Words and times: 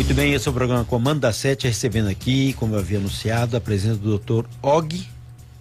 Muito 0.00 0.14
bem, 0.14 0.32
esse 0.32 0.48
é 0.48 0.50
o 0.50 0.54
programa 0.54 0.82
Comando 0.82 1.20
da 1.20 1.30
Sete, 1.30 1.66
recebendo 1.66 2.08
aqui, 2.08 2.54
como 2.54 2.74
eu 2.74 2.78
havia 2.78 2.96
anunciado, 2.96 3.54
a 3.54 3.60
presença 3.60 3.98
do 3.98 4.18
Dr. 4.18 4.46
Og 4.62 5.06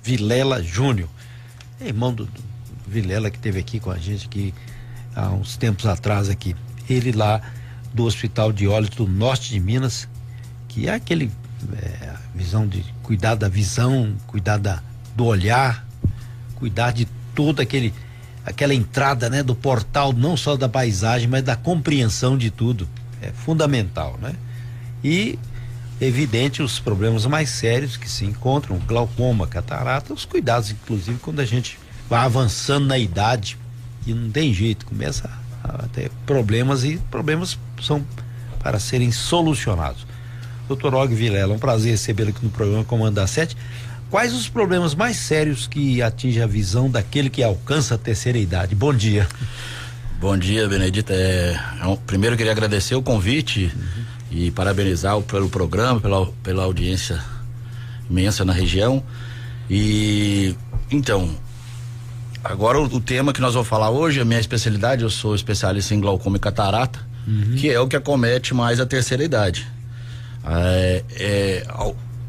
Vilela 0.01 0.63
Júnior, 0.63 1.09
irmão 1.81 2.13
do, 2.13 2.23
do 2.23 2.41
Vilela 2.87 3.29
que 3.29 3.37
teve 3.37 3.59
aqui 3.59 3.81
com 3.81 3.91
a 3.91 3.97
gente 3.97 4.27
aqui 4.27 4.53
há 5.13 5.29
uns 5.31 5.57
tempos 5.57 5.85
atrás 5.85 6.29
aqui. 6.29 6.55
Ele 6.89 7.11
lá 7.11 7.41
do 7.93 8.05
Hospital 8.05 8.53
de 8.53 8.65
Olhos 8.65 8.91
do 8.91 9.05
Norte 9.05 9.49
de 9.49 9.59
Minas, 9.59 10.07
que 10.69 10.87
é 10.87 10.93
aquele 10.93 11.29
é, 11.73 12.13
visão 12.33 12.65
de 12.65 12.81
cuidar 13.03 13.35
da 13.35 13.49
visão, 13.49 14.15
cuidar 14.25 14.57
da, 14.57 14.81
do 15.17 15.25
olhar, 15.25 15.85
cuidar 16.55 16.91
de 16.91 17.05
todo 17.35 17.59
aquele 17.59 17.93
aquela 18.45 18.73
entrada, 18.73 19.29
né, 19.29 19.43
do 19.43 19.53
portal 19.53 20.13
não 20.13 20.37
só 20.37 20.55
da 20.55 20.69
paisagem, 20.69 21.27
mas 21.27 21.43
da 21.43 21.57
compreensão 21.57 22.37
de 22.37 22.49
tudo. 22.49 22.87
É 23.21 23.31
fundamental, 23.31 24.17
né? 24.21 24.33
E 25.03 25.37
evidente 25.99 26.61
os 26.61 26.79
problemas 26.79 27.25
mais 27.25 27.49
sérios 27.49 27.97
que 27.97 28.09
se 28.09 28.25
encontram, 28.25 28.77
glaucoma, 28.79 29.45
catarata, 29.47 30.13
os 30.13 30.25
cuidados 30.25 30.71
inclusive 30.71 31.19
quando 31.19 31.41
a 31.41 31.45
gente 31.45 31.77
vai 32.09 32.21
avançando 32.21 32.85
na 32.85 32.97
idade 32.97 33.57
e 34.07 34.13
não 34.13 34.31
tem 34.31 34.53
jeito, 34.53 34.85
começa 34.85 35.29
a 35.63 35.87
ter 35.91 36.09
problemas 36.25 36.83
e 36.83 36.97
problemas 37.11 37.59
são 37.81 38.05
para 38.59 38.79
serem 38.79 39.11
solucionados. 39.11 40.05
Doutor 40.67 40.93
Og 40.93 41.13
Vilela, 41.13 41.53
um 41.53 41.59
prazer 41.59 41.91
recebê-lo 41.91 42.29
aqui 42.29 42.43
no 42.43 42.51
programa 42.51 42.83
Comando 42.83 43.25
Sete. 43.27 43.57
Quais 44.09 44.33
os 44.33 44.49
problemas 44.49 44.95
mais 44.95 45.17
sérios 45.17 45.67
que 45.67 46.01
atingem 46.01 46.41
a 46.41 46.47
visão 46.47 46.89
daquele 46.89 47.29
que 47.29 47.43
alcança 47.43 47.95
a 47.95 47.97
terceira 47.97 48.37
idade? 48.37 48.75
Bom 48.75 48.93
dia. 48.93 49.27
Bom 50.19 50.37
dia, 50.37 50.67
Benedita. 50.67 51.13
É, 51.13 51.51
é 51.53 51.97
primeiro 52.05 52.35
queria 52.35 52.51
agradecer 52.51 52.93
o 52.93 53.01
convite 53.01 53.71
uhum. 53.73 54.03
e 54.29 54.51
parabenizar 54.51 55.19
pelo 55.21 55.47
programa, 55.47 56.01
pela, 56.01 56.25
pela 56.43 56.63
audiência 56.63 57.23
imensa 58.09 58.43
na 58.43 58.51
região. 58.51 59.01
E 59.69 60.53
então, 60.91 61.29
agora 62.43 62.77
o, 62.81 62.83
o, 62.83 62.99
tema 62.99 63.31
que 63.31 63.39
nós 63.39 63.53
vamos 63.53 63.69
falar 63.69 63.91
hoje, 63.91 64.19
a 64.19 64.25
minha 64.25 64.41
especialidade, 64.41 65.03
eu 65.03 65.09
sou 65.09 65.33
especialista 65.33 65.95
em 65.95 66.01
glaucoma 66.01 66.35
e 66.35 66.39
catarata, 66.39 66.99
uhum. 67.25 67.55
que 67.55 67.69
é 67.69 67.79
o 67.79 67.87
que 67.87 67.95
acomete 67.95 68.53
mais 68.53 68.81
a 68.81 68.85
terceira 68.85 69.23
idade. 69.23 69.65
É, 70.45 71.03
é, 71.11 71.67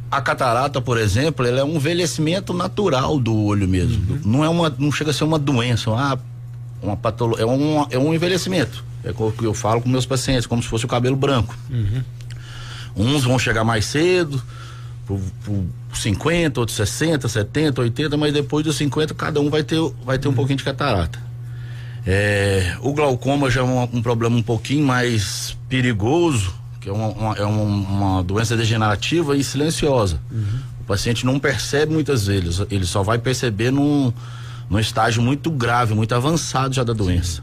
a 0.09 0.21
catarata, 0.21 0.81
por 0.81 0.97
exemplo, 0.97 1.45
ela 1.45 1.59
é 1.59 1.65
um 1.65 1.75
envelhecimento 1.75 2.53
natural 2.53 3.19
do 3.19 3.37
olho 3.37 3.67
mesmo. 3.67 4.15
Uhum. 4.15 4.21
Não 4.25 4.45
é 4.45 4.49
uma, 4.49 4.73
não 4.79 4.93
chega 4.93 5.11
a 5.11 5.15
ser 5.15 5.25
uma 5.25 5.41
doença, 5.41 5.91
uma, 5.91 6.21
uma 6.83 6.97
patologia, 6.97 7.45
é 7.45 7.47
um, 7.47 7.87
é 7.91 7.99
um 7.99 8.15
envelhecimento. 8.15 8.85
É 9.03 9.11
o 9.11 9.33
que 9.33 9.45
eu 9.45 9.55
falo 9.55 9.81
com 9.81 9.89
meus 9.89 10.07
pacientes, 10.07 10.47
como 10.47 10.63
se 10.63 10.69
fosse 10.69 10.85
o 10.85 10.89
cabelo 10.89 11.17
branco. 11.17 11.57
Uhum. 11.71 12.03
Uns 12.97 13.25
vão 13.25 13.39
chegar 13.39 13.65
mais 13.65 13.87
cedo, 13.87 14.43
por, 15.07 15.21
por 15.45 15.97
50, 15.97 16.61
outros 16.61 16.77
60, 16.77 17.29
70, 17.29 17.81
80, 17.81 18.17
mas 18.17 18.33
depois 18.33 18.65
dos 18.65 18.77
50 18.77 19.15
cada 19.15 19.41
um 19.41 19.51
vai 19.51 19.63
ter, 19.63 19.81
vai 20.05 20.19
ter 20.19 20.29
um 20.29 20.31
uhum. 20.31 20.37
pouquinho 20.37 20.59
de 20.59 20.65
catarata. 20.65 21.19
É, 22.07 22.77
o 22.81 22.93
glaucoma 22.93 23.51
já 23.51 23.61
é 23.61 23.65
um, 23.65 23.83
um 23.83 24.03
problema 24.03 24.37
um 24.37 24.43
pouquinho 24.43 24.87
mais 24.87 25.57
perigoso, 25.69 26.55
que 26.81 26.89
é 26.89 26.93
uma, 26.93 27.09
uma 27.09 27.35
é 27.35 27.45
uma, 27.45 27.63
uma, 27.63 28.23
doença 28.23 28.57
degenerativa 28.57 29.37
e 29.37 29.45
silenciosa. 29.45 30.21
Uhum. 30.31 30.61
O 30.81 30.85
paciente 30.85 31.27
não 31.27 31.39
percebe 31.39 31.93
muitas 31.93 32.27
vezes, 32.27 32.63
ele 32.71 32.87
só 32.87 33.03
vai 33.03 33.19
perceber 33.19 33.71
num, 33.71 34.13
num 34.71 34.79
estágio 34.79 35.21
muito 35.21 35.51
grave, 35.51 35.93
muito 35.93 36.15
avançado 36.15 36.73
já 36.73 36.85
da 36.85 36.93
doença. 36.93 37.43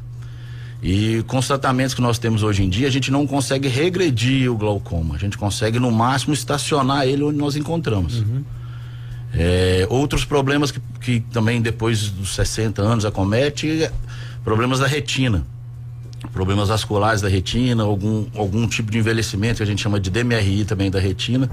E 0.82 1.24
com 1.28 1.38
os 1.40 1.48
tratamentos 1.48 1.94
que 1.94 2.02
nós 2.02 2.18
temos 2.18 2.42
hoje 2.42 2.64
em 2.64 2.70
dia, 2.70 2.88
a 2.88 2.92
gente 2.92 3.12
não 3.12 3.28
consegue 3.28 3.68
regredir 3.68 4.50
o 4.50 4.56
glaucoma. 4.56 5.16
A 5.16 5.18
gente 5.18 5.38
consegue, 5.38 5.78
no 5.80 5.92
máximo, 5.92 6.34
estacionar 6.34 7.06
ele 7.06 7.24
onde 7.24 7.38
nós 7.38 7.56
encontramos. 7.56 8.22
Uhum. 8.22 8.44
É, 9.34 9.86
outros 9.90 10.24
problemas 10.24 10.72
que, 10.72 10.80
que 11.02 11.20
também 11.20 11.62
depois 11.62 12.10
dos 12.10 12.34
60 12.36 12.82
anos 12.82 13.06
acomete, 13.06 13.84
é 13.84 13.92
problemas 14.44 14.80
da 14.80 14.88
retina 14.88 15.46
problemas 16.32 16.70
vasculares 16.70 17.22
da 17.22 17.28
retina, 17.28 17.84
algum, 17.84 18.26
algum 18.36 18.68
tipo 18.68 18.92
de 18.92 18.98
envelhecimento 18.98 19.58
que 19.58 19.64
a 19.64 19.66
gente 19.66 19.82
chama 19.82 20.00
de 20.00 20.10
DMRI 20.10 20.66
também 20.66 20.90
da 20.90 21.00
retina. 21.00 21.50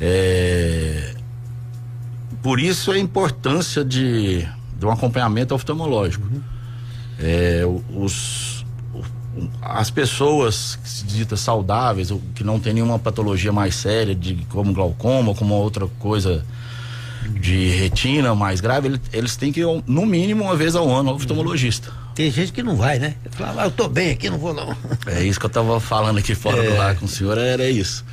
É, 0.00 1.14
por 2.42 2.60
isso 2.60 2.90
a 2.90 2.98
importância 2.98 3.84
de, 3.84 4.46
de 4.80 4.86
um 4.86 4.90
acompanhamento 4.90 5.54
oftalmológico. 5.54 6.26
Uhum. 6.26 6.40
É, 7.18 7.62
os, 7.94 8.64
as 9.60 9.90
pessoas 9.90 10.76
que 10.82 10.88
se 10.88 11.04
ditam 11.04 11.36
saudáveis, 11.36 12.10
que 12.34 12.42
não 12.42 12.58
tem 12.58 12.72
nenhuma 12.72 12.98
patologia 12.98 13.52
mais 13.52 13.74
séria, 13.74 14.14
de, 14.14 14.34
como 14.48 14.72
glaucoma, 14.72 15.34
como 15.34 15.54
outra 15.54 15.86
coisa 15.98 16.44
de 17.38 17.68
retina 17.68 18.34
mais 18.34 18.62
grave, 18.62 18.88
eles, 18.88 19.00
eles 19.12 19.36
têm 19.36 19.52
que 19.52 19.60
ir, 19.60 19.82
no 19.86 20.06
mínimo, 20.06 20.44
uma 20.44 20.56
vez 20.56 20.74
ao 20.74 20.88
ano 20.88 21.10
ao 21.10 21.16
oftalmologista. 21.16 21.92
Tem 22.14 22.30
gente 22.30 22.52
que 22.52 22.62
não 22.62 22.74
vai, 22.74 22.98
né? 22.98 23.14
Fala, 23.32 23.62
ah, 23.62 23.66
eu 23.66 23.70
tô 23.70 23.86
bem 23.86 24.10
aqui, 24.10 24.30
não 24.30 24.38
vou 24.38 24.54
não. 24.54 24.74
É 25.06 25.22
isso 25.22 25.38
que 25.38 25.44
eu 25.44 25.50
tava 25.50 25.78
falando 25.78 26.18
aqui 26.18 26.34
fora 26.34 26.64
é. 26.64 26.70
do 26.70 26.80
ar 26.80 26.96
com 26.96 27.04
o 27.04 27.08
senhor, 27.08 27.36
era 27.36 27.68
isso. 27.68 28.04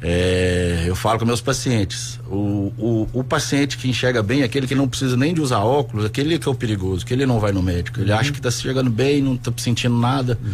É, 0.00 0.84
eu 0.86 0.94
falo 0.94 1.18
com 1.18 1.24
meus 1.24 1.40
pacientes. 1.40 2.20
O, 2.28 2.72
o, 2.78 3.08
o, 3.12 3.24
paciente 3.24 3.78
que 3.78 3.88
enxerga 3.88 4.22
bem, 4.22 4.42
aquele 4.42 4.66
que 4.66 4.74
não 4.74 4.86
precisa 4.86 5.16
nem 5.16 5.32
de 5.32 5.40
usar 5.40 5.60
óculos, 5.60 6.04
aquele 6.04 6.38
que 6.38 6.46
é 6.46 6.50
o 6.50 6.54
perigoso, 6.54 7.04
que 7.04 7.14
ele 7.14 7.24
não 7.24 7.40
vai 7.40 7.52
no 7.52 7.62
médico. 7.62 8.00
Ele 8.00 8.12
uhum. 8.12 8.18
acha 8.18 8.30
que 8.30 8.38
está 8.38 8.50
chegando 8.50 8.90
bem, 8.90 9.22
não 9.22 9.34
está 9.34 9.52
sentindo 9.56 9.96
nada. 9.96 10.38
Uhum. 10.42 10.52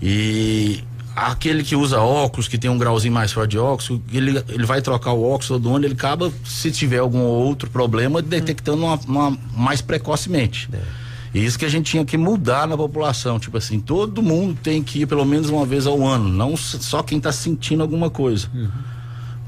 E 0.00 0.82
aquele 1.14 1.62
que 1.62 1.76
usa 1.76 2.00
óculos, 2.00 2.48
que 2.48 2.56
tem 2.56 2.70
um 2.70 2.78
grauzinho 2.78 3.12
mais 3.12 3.30
forte 3.30 3.52
de 3.52 3.58
óculos, 3.58 4.00
ele, 4.12 4.42
ele 4.48 4.64
vai 4.64 4.80
trocar 4.80 5.12
o 5.12 5.22
óculos 5.22 5.60
do 5.60 5.74
ano, 5.74 5.84
ele 5.84 5.94
acaba, 5.94 6.32
se 6.44 6.70
tiver 6.70 6.98
algum 6.98 7.20
outro 7.20 7.68
problema, 7.68 8.22
detectando 8.22 8.84
uma, 8.84 8.98
uma 9.06 9.38
mais 9.54 9.82
precocemente. 9.82 10.68
É. 10.72 11.01
E 11.34 11.44
isso 11.44 11.58
que 11.58 11.64
a 11.64 11.68
gente 11.68 11.90
tinha 11.90 12.04
que 12.04 12.18
mudar 12.18 12.68
na 12.68 12.76
população, 12.76 13.38
tipo 13.38 13.56
assim, 13.56 13.80
todo 13.80 14.22
mundo 14.22 14.58
tem 14.62 14.82
que 14.82 15.00
ir 15.00 15.06
pelo 15.06 15.24
menos 15.24 15.48
uma 15.48 15.64
vez 15.64 15.86
ao 15.86 16.06
ano, 16.06 16.28
não 16.28 16.56
só 16.56 17.02
quem 17.02 17.18
está 17.18 17.32
sentindo 17.32 17.82
alguma 17.82 18.10
coisa. 18.10 18.48
Uhum. 18.52 18.68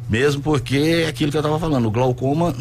Mesmo 0.08 0.42
porque 0.42 0.76
é 0.76 1.08
aquilo 1.08 1.30
que 1.30 1.36
eu 1.36 1.40
estava 1.40 1.58
falando, 1.58 1.86
o 1.86 1.90
glaucoma 1.90 2.54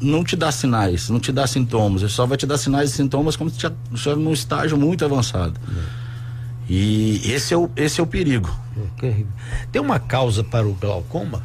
não 0.00 0.24
te 0.24 0.34
dá 0.34 0.50
sinais, 0.50 1.08
não 1.08 1.20
te 1.20 1.30
dá 1.30 1.46
sintomas, 1.46 2.02
ele 2.02 2.10
só 2.10 2.26
vai 2.26 2.36
te 2.36 2.46
dar 2.46 2.58
sinais 2.58 2.90
e 2.90 2.94
sintomas 2.94 3.36
quando 3.36 3.50
você 3.50 3.72
estiver 3.92 4.16
num 4.16 4.32
estágio 4.32 4.76
muito 4.76 5.04
avançado. 5.04 5.58
Uhum. 5.68 5.82
E 6.68 7.20
esse 7.30 7.54
é 7.54 7.56
o, 7.56 7.70
esse 7.76 8.00
é 8.00 8.02
o 8.02 8.06
perigo. 8.06 8.52
Tem 9.70 9.80
uma 9.80 10.00
causa 10.00 10.42
para 10.42 10.66
o 10.66 10.72
glaucoma? 10.72 11.42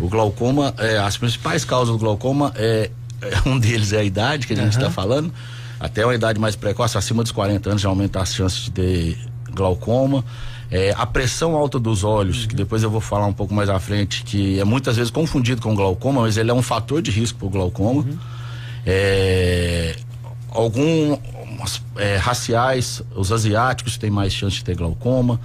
O 0.00 0.08
glaucoma, 0.08 0.74
é, 0.78 0.98
as 0.98 1.16
principais 1.16 1.64
causas 1.64 1.94
do 1.94 1.98
glaucoma 1.98 2.52
é, 2.54 2.90
é 3.20 3.48
um 3.48 3.58
deles 3.58 3.92
é 3.92 3.98
a 3.98 4.04
idade 4.04 4.46
que 4.46 4.52
a 4.52 4.56
gente 4.56 4.72
está 4.72 4.86
uhum. 4.86 4.92
falando 4.92 5.32
até 5.80 6.04
uma 6.04 6.14
idade 6.14 6.40
mais 6.40 6.56
precoce, 6.56 6.98
acima 6.98 7.22
dos 7.22 7.32
40 7.32 7.70
anos, 7.70 7.82
já 7.82 7.88
aumenta 7.88 8.20
as 8.20 8.34
chances 8.34 8.64
de 8.64 8.70
ter 8.70 9.18
glaucoma. 9.52 10.24
É, 10.70 10.94
a 10.96 11.06
pressão 11.06 11.56
alta 11.56 11.78
dos 11.78 12.04
olhos, 12.04 12.42
uhum. 12.42 12.48
que 12.48 12.54
depois 12.54 12.82
eu 12.82 12.90
vou 12.90 13.00
falar 13.00 13.26
um 13.26 13.32
pouco 13.32 13.54
mais 13.54 13.70
à 13.70 13.78
frente, 13.80 14.22
que 14.22 14.60
é 14.60 14.64
muitas 14.64 14.96
vezes 14.96 15.10
confundido 15.10 15.62
com 15.62 15.74
glaucoma, 15.74 16.22
mas 16.22 16.36
ele 16.36 16.50
é 16.50 16.54
um 16.54 16.62
fator 16.62 17.00
de 17.00 17.10
risco 17.10 17.38
para 17.38 17.48
glaucoma. 17.48 18.02
Uhum. 18.02 18.18
É, 18.84 19.96
alguns 20.50 21.82
é, 21.96 22.16
raciais, 22.16 23.02
os 23.14 23.32
asiáticos 23.32 23.96
têm 23.96 24.10
mais 24.10 24.32
chance 24.32 24.56
de 24.56 24.64
ter 24.64 24.76
glaucoma, 24.76 25.40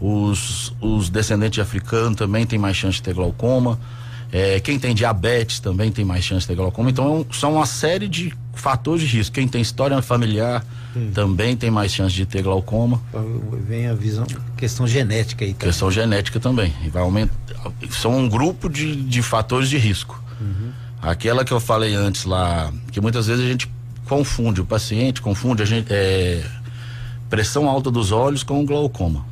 uhum. 0.00 0.30
os, 0.30 0.74
os 0.80 1.08
descendentes 1.08 1.54
de 1.54 1.60
africano 1.62 2.14
também 2.14 2.44
têm 2.44 2.58
mais 2.58 2.76
chance 2.76 2.96
de 2.96 3.02
ter 3.02 3.14
glaucoma. 3.14 3.78
É, 4.32 4.58
quem 4.60 4.78
tem 4.78 4.94
diabetes 4.94 5.60
também 5.60 5.90
tem 5.90 6.04
mais 6.04 6.24
chance 6.24 6.40
de 6.42 6.48
ter 6.48 6.56
glaucoma. 6.56 6.90
Então, 6.90 7.24
é 7.28 7.34
são 7.34 7.54
uma 7.54 7.66
série 7.66 8.08
de 8.08 8.32
fatores 8.54 9.02
de 9.02 9.06
risco. 9.16 9.34
Quem 9.34 9.46
tem 9.46 9.60
história 9.60 10.00
familiar 10.02 10.64
Sim. 10.92 11.10
também 11.14 11.56
tem 11.56 11.70
mais 11.70 11.92
chance 11.92 12.14
de 12.14 12.26
ter 12.26 12.42
glaucoma. 12.42 13.00
Vem 13.66 13.86
a 13.86 13.94
visão, 13.94 14.26
questão 14.56 14.86
genética 14.86 15.44
aí. 15.44 15.52
Também. 15.52 15.68
Questão 15.68 15.90
genética 15.90 16.40
também. 16.40 16.72
Vai 16.92 17.02
aumentar. 17.02 17.34
São 17.90 18.16
um 18.16 18.28
grupo 18.28 18.68
de, 18.68 18.96
de 18.96 19.22
fatores 19.22 19.68
de 19.68 19.78
risco. 19.78 20.20
Uhum. 20.40 20.70
Aquela 21.00 21.44
que 21.44 21.52
eu 21.52 21.60
falei 21.60 21.94
antes 21.94 22.24
lá, 22.24 22.72
que 22.90 23.00
muitas 23.00 23.26
vezes 23.26 23.44
a 23.44 23.48
gente 23.48 23.70
confunde, 24.06 24.60
o 24.60 24.64
paciente 24.64 25.20
confunde 25.20 25.62
a 25.62 25.66
gente, 25.66 25.86
é, 25.90 26.44
pressão 27.28 27.68
alta 27.68 27.90
dos 27.90 28.12
olhos 28.12 28.42
com 28.42 28.64
glaucoma. 28.64 29.24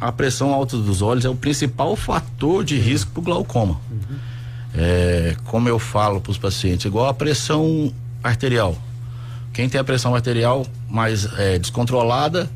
A 0.00 0.12
pressão 0.12 0.52
alta 0.52 0.76
dos 0.76 1.02
olhos 1.02 1.24
é 1.24 1.28
o 1.28 1.34
principal 1.34 1.96
fator 1.96 2.62
de 2.62 2.78
risco 2.78 3.10
para 3.10 3.20
o 3.20 3.24
glaucoma. 3.24 3.80
Uhum. 3.90 4.16
É, 4.80 5.36
como 5.44 5.68
eu 5.68 5.78
falo 5.78 6.20
para 6.20 6.30
os 6.30 6.38
pacientes, 6.38 6.86
igual 6.86 7.08
a 7.08 7.14
pressão 7.14 7.92
arterial. 8.22 8.78
Quem 9.52 9.68
tem 9.68 9.80
a 9.80 9.84
pressão 9.84 10.14
arterial 10.14 10.64
mais 10.88 11.26
é, 11.36 11.58
descontrolada 11.58 12.48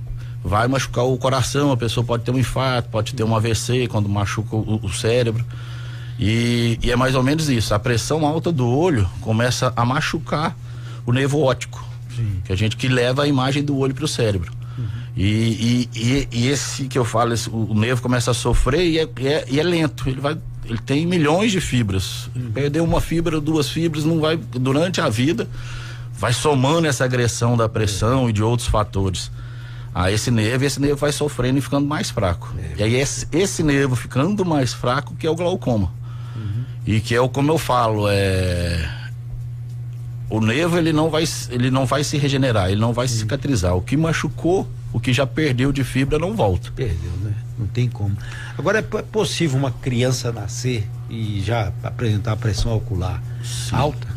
vai 0.45 0.67
machucar 0.69 1.05
o 1.05 1.17
coração, 1.17 1.73
a 1.73 1.77
pessoa 1.77 2.05
pode 2.05 2.25
ter 2.25 2.31
um 2.31 2.39
infarto, 2.39 2.89
pode 2.91 3.15
ter 3.15 3.25
um 3.25 3.35
AVC 3.35 3.89
quando 3.89 4.09
machuca 4.09 4.55
o, 4.55 4.81
o 4.83 4.93
cérebro. 4.93 5.45
E, 6.19 6.79
e, 6.83 6.91
é 6.91 6.97
mais 6.97 7.15
ou 7.15 7.23
menos 7.23 7.49
isso. 7.49 7.75
A 7.75 7.79
pressão 7.79 8.25
alta 8.27 8.53
do 8.53 8.69
olho 8.69 9.09
começa 9.21 9.73
a 9.75 9.85
machucar 9.85 10.57
o 11.05 11.13
nervo 11.13 11.41
óptico, 11.41 11.85
Sim. 12.15 12.41
que 12.45 12.53
a 12.53 12.57
gente 12.57 12.77
que 12.77 12.87
leva 12.87 13.25
a 13.25 13.27
imagem 13.27 13.65
do 13.65 13.77
olho 13.77 13.95
para 13.95 14.05
o 14.05 14.09
cérebro. 14.09 14.53
Uhum. 14.79 14.85
E, 15.17 15.89
e, 15.95 16.29
e, 16.31 16.49
esse 16.49 16.85
que 16.85 16.99
eu 16.99 17.05
falo, 17.05 17.33
esse, 17.33 17.51
o 17.51 17.75
nervo 17.75 18.01
começa 18.01 18.31
a 18.31 18.35
sofrer 18.35 18.87
e 18.87 18.99
é, 18.99 19.09
é, 19.25 19.45
e 19.49 19.59
é, 19.59 19.63
lento. 19.63 20.09
Ele 20.09 20.21
vai, 20.21 20.37
ele 20.65 20.79
tem 20.79 21.07
milhões 21.07 21.53
de 21.53 21.61
fibras. 21.61 22.31
Uhum. 22.35 22.53
Perder 22.53 22.81
uma 22.81 23.01
fibra, 23.01 23.41
duas 23.41 23.69
fibras, 23.69 24.05
não 24.05 24.21
vai 24.21 24.37
durante 24.37 25.01
a 25.01 25.09
vida, 25.09 25.49
vai 26.13 26.33
somando 26.33 26.87
essa 26.87 27.05
agressão 27.05 27.57
da 27.57 27.69
pressão 27.69 28.29
e 28.29 28.33
de 28.33 28.43
outros 28.43 28.69
fatores 28.69 29.31
a 29.95 30.11
esse 30.11 30.31
nervo, 30.31 30.65
e 30.65 30.67
esse 30.67 30.81
nervo 30.81 30.97
vai 30.97 31.13
sofrendo 31.13 31.59
e 31.59 31.61
ficando 31.61 31.87
mais 31.87 32.11
fraco. 32.11 32.55
É. 32.59 32.81
E 32.81 32.83
aí 32.83 32.95
esse, 32.95 33.29
esse 33.31 33.63
nervo 33.63 33.95
ficando 33.95 34.45
mais 34.45 34.73
fraco 34.73 35.15
que 35.15 35.27
é 35.27 35.31
o 35.31 35.35
glaucoma. 35.35 35.93
Uhum. 36.35 36.65
E 36.87 37.01
que 37.01 37.15
é 37.15 37.21
o 37.21 37.29
como 37.29 37.53
eu 37.53 37.59
falo, 37.59 38.07
é 38.09 38.89
o 40.31 40.41
nervo 40.41 40.79
ele 40.79 40.95
não 40.95 41.11
vai 41.11 41.25
ele 41.51 41.71
não 41.71 41.85
vai 41.85 42.03
se 42.03 42.17
regenerar, 42.17 42.71
ele 42.71 42.81
não 42.81 42.93
vai 42.95 43.07
se 43.07 43.19
cicatrizar. 43.19 43.77
O 43.77 43.83
que 43.83 43.97
machucou, 43.97 44.67
o 44.93 45.01
que 45.01 45.13
já 45.13 45.27
perdeu 45.27 45.73
de 45.73 45.83
fibra 45.83 46.19
não 46.19 46.35
volta. 46.35 46.71
Perdeu, 46.75 47.11
né? 47.23 47.33
Não 47.59 47.67
tem 47.67 47.89
como. 47.89 48.17
Agora 48.59 48.79
é 48.79 48.83
possível 48.83 49.59
uma 49.59 49.71
criança 49.71 50.33
nascer 50.33 50.87
e 51.09 51.41
já 51.41 51.73
apresentar 51.83 52.37
pressão 52.37 52.77
ocular 52.77 53.23
Sim. 53.43 53.77
alta? 53.77 54.09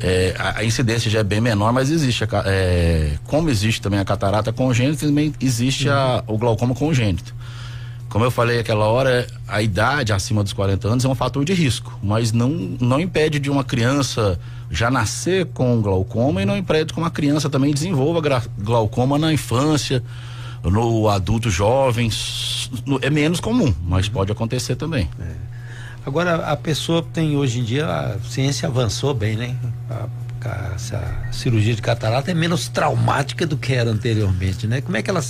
É, 0.00 0.34
a, 0.38 0.58
a, 0.58 0.64
incidência 0.64 1.10
já 1.10 1.20
é 1.20 1.24
bem 1.24 1.40
menor, 1.40 1.72
mas 1.72 1.90
existe. 1.90 2.24
A, 2.24 2.28
é, 2.46 3.18
como 3.24 3.48
existe 3.48 3.80
também 3.80 3.98
a 3.98 4.04
catarata 4.04 4.52
congênita, 4.52 5.06
também 5.06 5.32
existe 5.40 5.88
uhum. 5.88 5.94
a, 5.94 6.24
o 6.26 6.38
glaucoma 6.38 6.74
congênito. 6.74 7.34
Como 8.08 8.24
eu 8.24 8.30
falei 8.30 8.60
aquela 8.60 8.86
hora, 8.86 9.26
a 9.48 9.60
idade 9.60 10.12
acima 10.12 10.42
dos 10.42 10.52
40 10.52 10.88
anos 10.88 11.04
é 11.04 11.08
um 11.08 11.14
fator 11.14 11.44
de 11.44 11.52
risco, 11.52 11.98
mas 12.02 12.32
não, 12.32 12.48
não 12.48 13.00
impede 13.00 13.38
de 13.38 13.50
uma 13.50 13.64
criança 13.64 14.38
já 14.70 14.90
nascer 14.90 15.46
com 15.46 15.80
glaucoma 15.80 16.42
e 16.42 16.46
não 16.46 16.56
impede 16.56 16.92
que 16.92 16.98
uma 16.98 17.10
criança 17.10 17.48
também 17.48 17.72
desenvolva 17.72 18.20
glaucoma 18.58 19.18
na 19.18 19.32
infância, 19.32 20.02
no 20.62 21.08
adulto 21.08 21.50
jovem. 21.50 22.10
É 23.02 23.10
menos 23.10 23.40
comum, 23.40 23.74
mas 23.84 24.08
pode 24.08 24.32
acontecer 24.32 24.76
também. 24.76 25.08
É. 25.20 25.46
Agora, 26.04 26.36
a 26.46 26.56
pessoa 26.56 27.02
tem 27.02 27.36
hoje 27.36 27.58
em 27.58 27.64
dia, 27.64 27.86
a 27.86 28.18
ciência 28.20 28.68
avançou 28.68 29.12
bem, 29.12 29.36
né? 29.36 29.56
A, 29.90 30.06
a, 30.48 30.72
essa 30.74 31.28
cirurgia 31.32 31.74
de 31.74 31.82
catarata 31.82 32.30
é 32.30 32.34
menos 32.34 32.68
traumática 32.68 33.44
do 33.44 33.56
que 33.56 33.72
era 33.72 33.90
anteriormente, 33.90 34.68
né? 34.68 34.80
Como 34.80 34.96
é 34.96 35.02
que 35.02 35.10
ela 35.10 35.22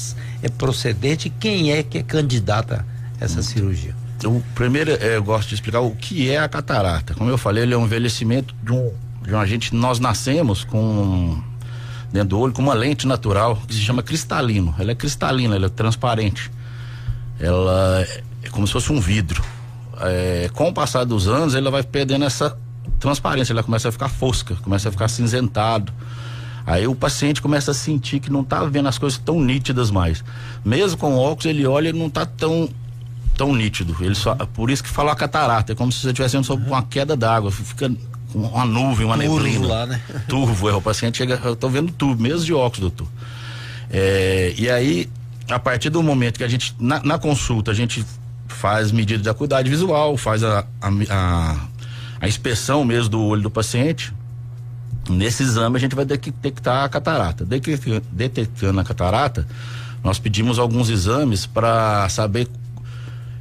é 0.42 0.48
procedente 0.50 1.28
e 1.28 1.30
quem 1.30 1.72
é 1.72 1.82
que 1.82 1.98
é 1.98 2.02
candidata 2.02 2.84
a 3.18 3.24
essa 3.24 3.40
hum. 3.40 3.42
cirurgia? 3.42 3.94
Então, 4.18 4.42
primeiro, 4.54 4.90
eu 4.92 5.22
gosto 5.22 5.48
de 5.48 5.54
explicar 5.54 5.80
o 5.80 5.92
que 5.92 6.30
é 6.30 6.38
a 6.38 6.48
catarata. 6.48 7.14
Como 7.14 7.28
eu 7.28 7.38
falei, 7.38 7.62
ele 7.62 7.74
é 7.74 7.76
um 7.76 7.84
envelhecimento 7.84 8.54
de 8.62 8.72
um 8.72 8.92
a 9.34 9.46
gente, 9.46 9.74
nós 9.74 9.98
nascemos 9.98 10.64
com 10.64 11.42
dentro 12.12 12.30
do 12.30 12.38
olho 12.38 12.52
com 12.52 12.62
uma 12.62 12.74
lente 12.74 13.06
natural 13.06 13.56
que 13.66 13.74
se 13.74 13.80
chama 13.80 14.02
cristalino. 14.02 14.74
Ela 14.78 14.92
é 14.92 14.94
cristalina, 14.94 15.56
ela 15.56 15.66
é 15.66 15.68
transparente. 15.68 16.50
Ela 17.38 18.06
é 18.42 18.48
como 18.50 18.66
se 18.66 18.72
fosse 18.72 18.92
um 18.92 19.00
vidro. 19.00 19.42
É, 20.00 20.50
com 20.52 20.68
o 20.68 20.72
passar 20.72 21.04
dos 21.04 21.26
anos, 21.26 21.54
ela 21.54 21.70
vai 21.70 21.82
perdendo 21.82 22.24
essa 22.24 22.56
transparência, 22.98 23.52
ela 23.52 23.62
começa 23.62 23.88
a 23.88 23.92
ficar 23.92 24.08
fosca, 24.08 24.54
começa 24.56 24.88
a 24.88 24.92
ficar 24.92 25.08
cinzentado. 25.08 25.92
Aí 26.66 26.86
o 26.86 26.94
paciente 26.94 27.40
começa 27.40 27.70
a 27.70 27.74
sentir 27.74 28.18
que 28.18 28.30
não 28.30 28.40
está 28.40 28.64
vendo 28.64 28.88
as 28.88 28.98
coisas 28.98 29.18
tão 29.18 29.40
nítidas 29.40 29.90
mais. 29.90 30.24
Mesmo 30.64 30.98
com 30.98 31.16
óculos, 31.16 31.46
ele 31.46 31.66
olha 31.66 31.90
e 31.90 31.92
não 31.92 32.06
está 32.06 32.26
tão 32.26 32.68
tão 33.36 33.54
nítido. 33.54 33.94
Ele 34.00 34.14
só, 34.14 34.34
por 34.34 34.70
isso 34.70 34.82
que 34.82 34.88
falou 34.88 35.12
a 35.12 35.16
catarata, 35.16 35.72
é 35.72 35.74
como 35.74 35.92
se 35.92 36.00
você 36.00 36.08
estivesse 36.08 36.36
vendo 36.36 36.66
uma 36.66 36.82
queda 36.82 37.14
d'água, 37.14 37.52
fica 37.52 37.92
uma 38.34 38.64
nuvem, 38.64 39.06
uma 39.06 39.16
turvo 39.16 39.42
neblina. 39.42 39.66
Lá, 39.66 39.86
né? 39.86 40.00
Turvo, 40.28 40.68
é, 40.68 40.74
o 40.74 40.80
paciente 40.80 41.18
chega, 41.18 41.40
eu 41.44 41.56
tô 41.56 41.68
vendo 41.68 41.92
tudo, 41.92 42.20
mesmo 42.20 42.44
de 42.44 42.52
óculos, 42.52 42.80
doutor. 42.80 43.08
É, 43.90 44.54
e 44.58 44.68
aí, 44.68 45.08
a 45.48 45.58
partir 45.58 45.90
do 45.90 46.02
momento 46.02 46.38
que 46.38 46.44
a 46.44 46.48
gente, 46.48 46.74
na, 46.78 47.02
na 47.02 47.18
consulta, 47.18 47.70
a 47.70 47.74
gente 47.74 48.04
faz 48.48 48.90
medida 48.90 49.22
de 49.22 49.28
acuidade 49.28 49.68
visual, 49.68 50.16
faz 50.16 50.42
a, 50.42 50.66
a, 50.80 50.88
a, 51.10 51.56
a, 52.20 52.28
inspeção 52.28 52.84
mesmo 52.84 53.10
do 53.10 53.22
olho 53.22 53.42
do 53.42 53.50
paciente. 53.50 54.12
Nesse 55.08 55.42
exame 55.42 55.76
a 55.76 55.80
gente 55.80 55.94
vai 55.94 56.04
detectar 56.04 56.84
a 56.84 56.88
catarata. 56.88 57.46
Detectando 58.12 58.80
a 58.80 58.84
catarata, 58.84 59.46
nós 60.02 60.18
pedimos 60.18 60.58
alguns 60.58 60.90
exames 60.90 61.46
para 61.46 62.08
saber 62.08 62.48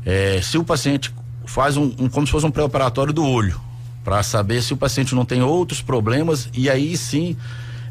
é, 0.05 0.39
se 0.43 0.57
o 0.59 0.63
paciente 0.63 1.13
faz 1.45 1.75
um, 1.75 1.85
um, 1.97 2.07
como 2.07 2.27
se 2.27 2.31
fosse 2.31 2.45
um 2.45 2.51
pré-operatório 2.51 3.11
do 3.11 3.25
olho 3.25 3.64
para 4.05 4.21
saber 4.21 4.61
se 4.61 4.71
o 4.71 4.77
paciente 4.77 5.15
não 5.15 5.25
tem 5.25 5.41
outros 5.41 5.81
problemas 5.81 6.47
e 6.53 6.69
aí 6.69 6.95
sim 6.95 7.35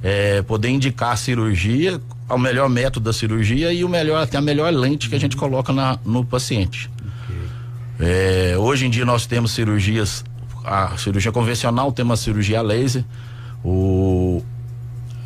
é, 0.00 0.42
poder 0.42 0.68
indicar 0.68 1.12
a 1.12 1.16
cirurgia, 1.16 2.00
o 2.28 2.38
melhor 2.38 2.68
método 2.68 3.04
da 3.04 3.12
cirurgia 3.12 3.72
e 3.72 3.84
o 3.84 3.88
melhor 3.88 4.22
até 4.22 4.38
a 4.38 4.40
melhor 4.40 4.72
lente 4.72 5.08
que 5.08 5.16
a 5.16 5.18
gente 5.18 5.36
coloca 5.36 5.72
na, 5.72 5.98
no 6.04 6.24
paciente. 6.24 6.88
Okay. 7.24 8.08
É, 8.52 8.56
hoje 8.56 8.86
em 8.86 8.90
dia 8.90 9.04
nós 9.04 9.26
temos 9.26 9.50
cirurgias, 9.50 10.24
a 10.64 10.96
cirurgia 10.96 11.32
convencional 11.32 11.90
tem 11.90 12.04
uma 12.04 12.16
cirurgia 12.16 12.62
laser, 12.62 13.04
o 13.64 14.40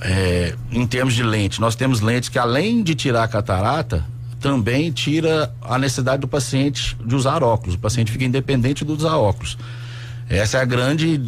é, 0.01 0.55
em 0.73 0.87
termos 0.87 1.13
de 1.13 1.23
lente, 1.23 1.61
nós 1.61 1.77
temos 1.77 2.01
lentes 2.01 2.29
que 2.29 2.39
além 2.39 2.83
de 2.83 2.95
tirar 2.95 3.25
a 3.25 3.29
catarata, 3.29 4.07
também 4.41 4.91
tira 4.93 5.53
a 5.61 5.79
necessidade 5.79 6.21
do 6.21 6.29
paciente 6.29 6.97
de 7.05 7.15
usar 7.15 7.43
óculos. 7.43 7.75
O 7.75 7.79
paciente 7.79 8.13
fica 8.13 8.25
independente 8.25 8.85
de 8.85 8.93
usar 8.93 9.17
óculos. 9.17 9.59
Essa 10.29 10.59
é 10.59 10.61
a 10.61 10.65
grande 10.65 11.21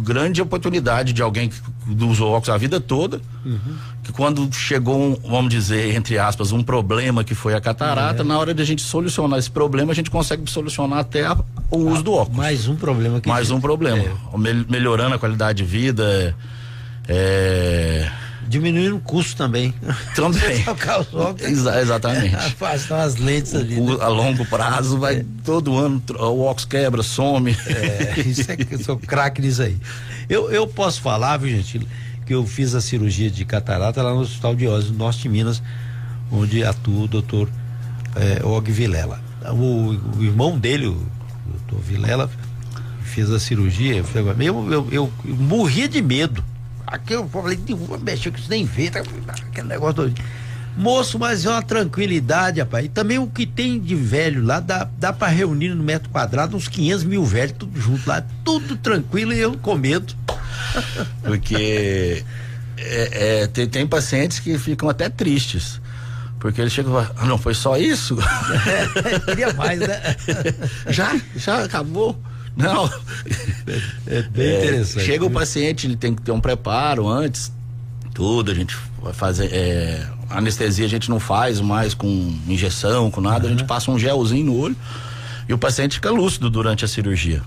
grande 0.00 0.42
oportunidade 0.42 1.12
de 1.12 1.22
alguém 1.22 1.48
que 1.48 1.56
usou 2.04 2.32
óculos 2.32 2.48
a 2.48 2.58
vida 2.58 2.80
toda, 2.80 3.20
uhum. 3.44 3.76
que 4.02 4.12
quando 4.12 4.52
chegou, 4.52 5.00
um, 5.00 5.16
vamos 5.28 5.50
dizer, 5.50 5.94
entre 5.94 6.18
aspas, 6.18 6.50
um 6.52 6.62
problema 6.62 7.22
que 7.22 7.34
foi 7.34 7.54
a 7.54 7.60
catarata, 7.60 8.22
é. 8.22 8.24
na 8.24 8.38
hora 8.38 8.52
de 8.52 8.60
a 8.60 8.64
gente 8.64 8.82
solucionar 8.82 9.38
esse 9.38 9.50
problema, 9.50 9.92
a 9.92 9.94
gente 9.94 10.10
consegue 10.10 10.50
solucionar 10.50 10.98
até 10.98 11.26
a, 11.26 11.36
o 11.70 11.78
uso 11.78 12.02
do 12.02 12.12
óculos. 12.12 12.36
Mais 12.36 12.66
um 12.66 12.76
problema 12.76 13.20
que 13.20 13.28
Mais 13.28 13.48
gente... 13.48 13.56
um 13.56 13.60
problema. 13.60 13.98
É. 13.98 14.12
Melhorando 14.68 15.14
a 15.14 15.18
qualidade 15.18 15.58
de 15.58 15.64
vida. 15.64 16.34
É 17.06 18.10
Diminuindo 18.48 18.96
o 18.96 19.00
custo 19.00 19.36
também. 19.36 19.74
Também. 20.14 20.64
Exa 21.40 21.80
exatamente. 21.80 22.34
Afastam 22.36 22.98
as 22.98 23.16
lentes 23.16 23.54
ali. 23.54 23.78
O, 23.78 23.96
né? 23.96 24.04
A 24.04 24.08
longo 24.08 24.44
prazo 24.46 24.98
vai 24.98 25.16
é. 25.16 25.24
todo 25.44 25.76
ano, 25.76 26.02
o 26.18 26.42
óculos 26.42 26.64
quebra, 26.64 27.02
some. 27.02 27.56
É, 27.66 28.20
isso 28.26 28.50
é 28.50 28.56
que 28.56 28.74
eu 28.74 28.78
sou 28.78 28.98
craque 28.98 29.40
nisso 29.40 29.62
aí. 29.62 29.76
Eu, 30.28 30.50
eu 30.50 30.66
posso 30.66 31.00
falar, 31.00 31.36
viu, 31.36 31.50
gente, 31.50 31.86
que 32.26 32.34
eu 32.34 32.46
fiz 32.46 32.74
a 32.74 32.80
cirurgia 32.80 33.30
de 33.30 33.44
catarata 33.44 34.02
lá 34.02 34.12
no 34.12 34.20
Hospital 34.20 34.54
de 34.54 34.66
Ósio, 34.66 34.94
Norte 34.94 35.22
de 35.22 35.28
Minas, 35.28 35.62
onde 36.30 36.64
atua 36.64 37.04
o 37.04 37.08
doutor 37.08 37.48
é, 38.16 38.44
Og 38.44 38.70
Vilela. 38.70 39.20
O, 39.52 40.18
o, 40.18 40.24
irmão 40.24 40.58
dele, 40.58 40.86
o 40.86 40.98
doutor 41.46 41.80
Vilela, 41.80 42.30
fez 43.02 43.30
a 43.30 43.38
cirurgia, 43.38 44.02
eu, 44.14 44.26
eu, 44.40 44.88
eu, 44.90 45.12
eu 45.24 45.36
morria 45.36 45.86
de 45.86 46.00
medo 46.00 46.42
Aqui 46.86 47.14
eu 47.14 47.28
falei, 47.28 47.58
mexer 48.02 48.30
que 48.30 48.40
isso 48.40 48.50
nem 48.50 48.64
vê, 48.64 48.90
tá, 48.90 49.00
aquele 49.00 49.68
negócio 49.68 50.08
do... 50.08 50.14
Moço, 50.76 51.20
mas 51.20 51.44
é 51.44 51.50
uma 51.50 51.62
tranquilidade, 51.62 52.58
rapaz. 52.58 52.86
E 52.86 52.88
também 52.88 53.16
o 53.16 53.28
que 53.28 53.46
tem 53.46 53.78
de 53.78 53.94
velho 53.94 54.44
lá, 54.44 54.58
dá, 54.58 54.88
dá 54.98 55.12
para 55.12 55.28
reunir 55.28 55.68
no 55.68 55.84
metro 55.84 56.10
quadrado 56.10 56.56
uns 56.56 56.66
500 56.66 57.04
mil 57.04 57.24
velhos, 57.24 57.54
tudo 57.56 57.80
junto 57.80 58.08
lá, 58.08 58.24
tudo 58.44 58.76
tranquilo 58.76 59.32
e 59.32 59.38
eu 59.38 59.56
com 59.56 59.76
medo. 59.76 60.14
Porque 61.22 62.24
é, 62.76 63.42
é, 63.42 63.46
tem, 63.46 63.68
tem 63.68 63.86
pacientes 63.86 64.40
que 64.40 64.58
ficam 64.58 64.88
até 64.88 65.08
tristes. 65.08 65.80
Porque 66.40 66.60
ele 66.60 66.68
chega 66.68 66.88
e 66.88 66.92
fala, 66.92 67.12
ah, 67.16 67.24
não, 67.24 67.38
foi 67.38 67.54
só 67.54 67.76
isso? 67.76 68.18
É, 68.66 69.20
queria 69.20 69.52
mais, 69.54 69.78
né? 69.78 70.16
já, 70.90 71.18
já 71.36 71.64
acabou. 71.64 72.20
Não. 72.56 72.90
É, 74.06 74.22
bem 74.22 74.46
é, 74.46 74.58
interessante. 74.58 75.06
Chega 75.06 75.24
o 75.24 75.30
paciente, 75.30 75.86
ele 75.86 75.96
tem 75.96 76.14
que 76.14 76.22
ter 76.22 76.30
um 76.30 76.40
preparo 76.40 77.08
antes, 77.08 77.52
tudo, 78.12 78.50
a 78.50 78.54
gente 78.54 78.76
vai 79.02 79.12
fazer. 79.12 79.48
É, 79.52 80.06
anestesia 80.30 80.86
a 80.86 80.88
gente 80.88 81.10
não 81.10 81.18
faz 81.18 81.60
mais 81.60 81.94
com 81.94 82.38
injeção, 82.46 83.10
com 83.10 83.20
nada, 83.20 83.46
uhum. 83.46 83.54
a 83.54 83.56
gente 83.56 83.66
passa 83.66 83.90
um 83.90 83.98
gelzinho 83.98 84.46
no 84.46 84.56
olho 84.56 84.76
e 85.48 85.52
o 85.52 85.58
paciente 85.58 85.94
fica 85.96 86.10
lúcido 86.10 86.48
durante 86.48 86.84
a 86.84 86.88
cirurgia. 86.88 87.42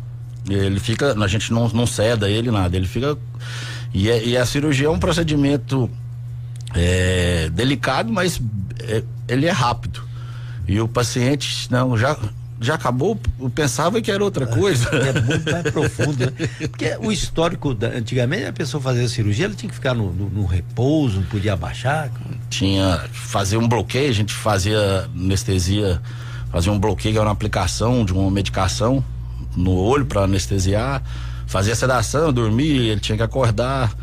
Ele 0.50 0.80
fica, 0.80 1.14
a 1.14 1.28
gente 1.28 1.52
não, 1.52 1.68
não 1.70 1.86
ceda 1.86 2.30
ele 2.30 2.52
nada, 2.52 2.76
ele 2.76 2.88
fica. 2.88 3.18
E, 3.94 4.10
é, 4.10 4.26
e 4.26 4.38
a 4.38 4.46
cirurgia 4.46 4.88
é 4.88 4.90
um 4.90 5.00
procedimento 5.00 5.90
é, 6.74 7.50
delicado, 7.50 8.12
mas 8.12 8.42
é, 8.80 9.04
ele 9.28 9.46
é 9.46 9.52
rápido. 9.52 10.02
E 10.68 10.80
o 10.80 10.88
paciente, 10.88 11.72
não, 11.72 11.98
já 11.98 12.18
já 12.60 12.76
acabou, 12.76 13.20
eu 13.40 13.50
pensava 13.50 14.02
que 14.02 14.12
era 14.12 14.24
outra 14.24 14.48
coisa. 14.48 14.90
É 14.90 15.22
muito 15.22 15.52
mais 15.52 15.64
profundo, 15.72 16.26
né? 16.26 16.48
Porque 16.70 16.98
o 17.00 17.12
histórico, 17.12 17.74
da, 17.74 17.88
antigamente 17.90 18.46
a 18.46 18.54
pessoa 18.54 18.82
fazia 18.82 19.04
a 19.04 19.10
cirurgia, 19.10 19.46
ela 19.46 19.54
tinha 19.54 19.70
que 19.70 19.76
ficar 19.76 19.94
no, 19.94 20.12
no, 20.12 20.30
no, 20.30 20.46
repouso, 20.46 21.18
não 21.18 21.28
podia 21.28 21.54
abaixar. 21.54 22.10
Tinha, 22.50 23.04
fazer 23.12 23.58
um 23.58 23.68
bloqueio, 23.68 24.10
a 24.10 24.14
gente 24.14 24.34
fazia 24.34 25.08
anestesia, 25.16 26.02
fazia 26.52 26.72
um 26.72 26.80
bloqueio, 26.80 27.18
era 27.18 27.26
uma 27.26 27.32
aplicação 27.32 28.04
de 28.04 28.12
uma 28.12 28.30
medicação 28.32 29.04
no 29.56 29.72
olho 29.72 30.06
para 30.06 30.22
anestesiar, 30.22 31.04
fazia 31.46 31.76
sedação, 31.76 32.34
dormir, 32.34 32.90
ele 32.90 33.00
tinha 33.00 33.18
que 33.18 33.24
acordar. 33.24 33.96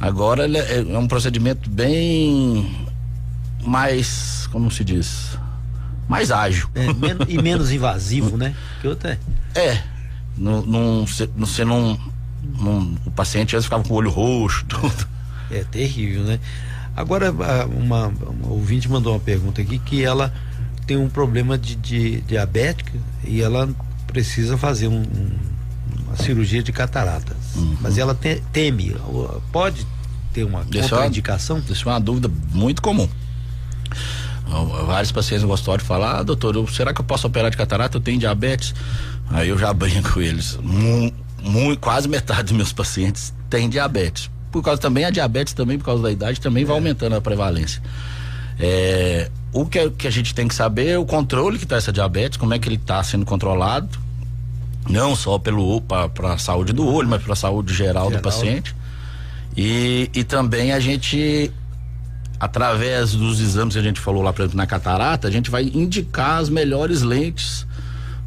Agora 0.00 0.44
ele 0.44 0.58
é, 0.58 0.80
é 0.80 0.98
um 0.98 1.06
procedimento 1.06 1.70
bem 1.70 2.88
mais, 3.64 4.48
como 4.50 4.70
se 4.70 4.82
diz, 4.82 5.38
mais 6.12 6.30
ágil. 6.30 6.68
É, 6.74 6.86
men 6.92 7.16
e 7.26 7.40
menos 7.40 7.72
invasivo, 7.72 8.36
né? 8.36 8.54
Que 8.82 8.88
outra 8.88 9.18
é. 9.54 9.60
É. 9.68 9.82
Não, 10.36 10.62
não, 10.62 11.06
você 11.06 11.64
não, 11.64 11.98
O 13.06 13.10
paciente 13.10 13.56
às 13.56 13.60
vezes 13.60 13.64
ficava 13.64 13.82
com 13.82 13.94
o 13.94 13.96
olho 13.96 14.10
roxo, 14.10 14.64
tudo. 14.68 15.08
É 15.50 15.64
terrível, 15.64 16.22
né? 16.24 16.38
Agora, 16.94 17.32
uma, 17.66 18.08
uma 18.08 18.48
ouvinte 18.48 18.88
mandou 18.88 19.14
uma 19.14 19.20
pergunta 19.20 19.62
aqui 19.62 19.78
que 19.78 20.04
ela 20.04 20.32
tem 20.86 20.96
um 20.96 21.08
problema 21.08 21.56
de, 21.56 21.74
de 21.76 22.20
diabética 22.22 22.92
e 23.24 23.40
ela 23.40 23.68
precisa 24.06 24.58
fazer 24.58 24.88
um, 24.88 25.00
um, 25.00 25.30
uma 26.06 26.16
cirurgia 26.16 26.62
de 26.62 26.72
cataratas. 26.72 27.36
Uhum. 27.56 27.76
Mas 27.80 27.96
ela 27.96 28.14
te, 28.14 28.42
teme. 28.52 28.94
Pode 29.50 29.86
ter 30.34 30.44
uma 30.44 30.60
isso 30.70 30.80
contraindicação? 30.80 31.62
É, 31.66 31.72
isso 31.72 31.88
é 31.88 31.92
uma 31.92 32.00
dúvida 32.00 32.30
muito 32.52 32.82
comum. 32.82 33.08
Vários 34.86 35.12
pacientes 35.12 35.42
no 35.42 35.48
consultório 35.48 35.84
falam, 35.84 36.08
ah, 36.08 36.22
doutor, 36.22 36.68
será 36.70 36.92
que 36.92 37.00
eu 37.00 37.04
posso 37.04 37.26
operar 37.26 37.50
de 37.50 37.56
catarata? 37.56 37.96
Eu 37.96 38.00
tenho 38.00 38.18
diabetes. 38.18 38.74
Aí 39.30 39.48
eu 39.48 39.58
já 39.58 39.72
brinco 39.72 40.12
com 40.14 40.20
eles. 40.20 40.58
Mu, 40.62 41.76
quase 41.80 42.08
metade 42.08 42.44
dos 42.44 42.52
meus 42.52 42.72
pacientes 42.72 43.32
têm 43.48 43.68
diabetes. 43.68 44.30
Por 44.50 44.62
causa 44.62 44.80
também 44.80 45.04
a 45.04 45.10
diabetes, 45.10 45.54
também 45.54 45.78
por 45.78 45.84
causa 45.84 46.02
da 46.02 46.10
idade, 46.10 46.40
também 46.40 46.62
é. 46.62 46.66
vai 46.66 46.76
aumentando 46.76 47.16
a 47.16 47.20
prevalência. 47.20 47.82
É, 48.58 49.30
o 49.52 49.64
que, 49.64 49.90
que, 49.90 50.06
a 50.06 50.10
gente 50.10 50.34
tem 50.34 50.46
que 50.46 50.54
saber 50.54 50.88
é 50.88 50.98
o 50.98 51.06
controle 51.06 51.58
que 51.58 51.64
está 51.64 51.76
essa 51.76 51.92
diabetes, 51.92 52.36
como 52.36 52.52
é 52.52 52.58
que 52.58 52.68
ele 52.68 52.76
está 52.76 53.02
sendo 53.02 53.24
controlado, 53.24 53.98
não 54.88 55.16
só 55.16 55.38
pelo 55.38 55.80
para 55.80 56.34
a 56.34 56.38
saúde 56.38 56.72
do 56.72 56.86
olho, 56.86 57.08
mas 57.08 57.22
para 57.22 57.32
a 57.32 57.36
saúde 57.36 57.72
geral, 57.72 58.06
geral, 58.06 58.20
do 58.20 58.22
paciente. 58.22 58.74
E, 59.56 60.10
e 60.14 60.24
também 60.24 60.72
a 60.72 60.80
gente 60.80 61.50
através 62.42 63.12
dos 63.12 63.38
exames 63.38 63.74
que 63.74 63.78
a 63.78 63.82
gente 63.82 64.00
falou 64.00 64.20
lá, 64.20 64.32
por 64.32 64.42
exemplo, 64.42 64.56
na 64.56 64.66
catarata, 64.66 65.28
a 65.28 65.30
gente 65.30 65.48
vai 65.48 65.62
indicar 65.62 66.40
as 66.40 66.48
melhores 66.48 67.00
lentes 67.00 67.64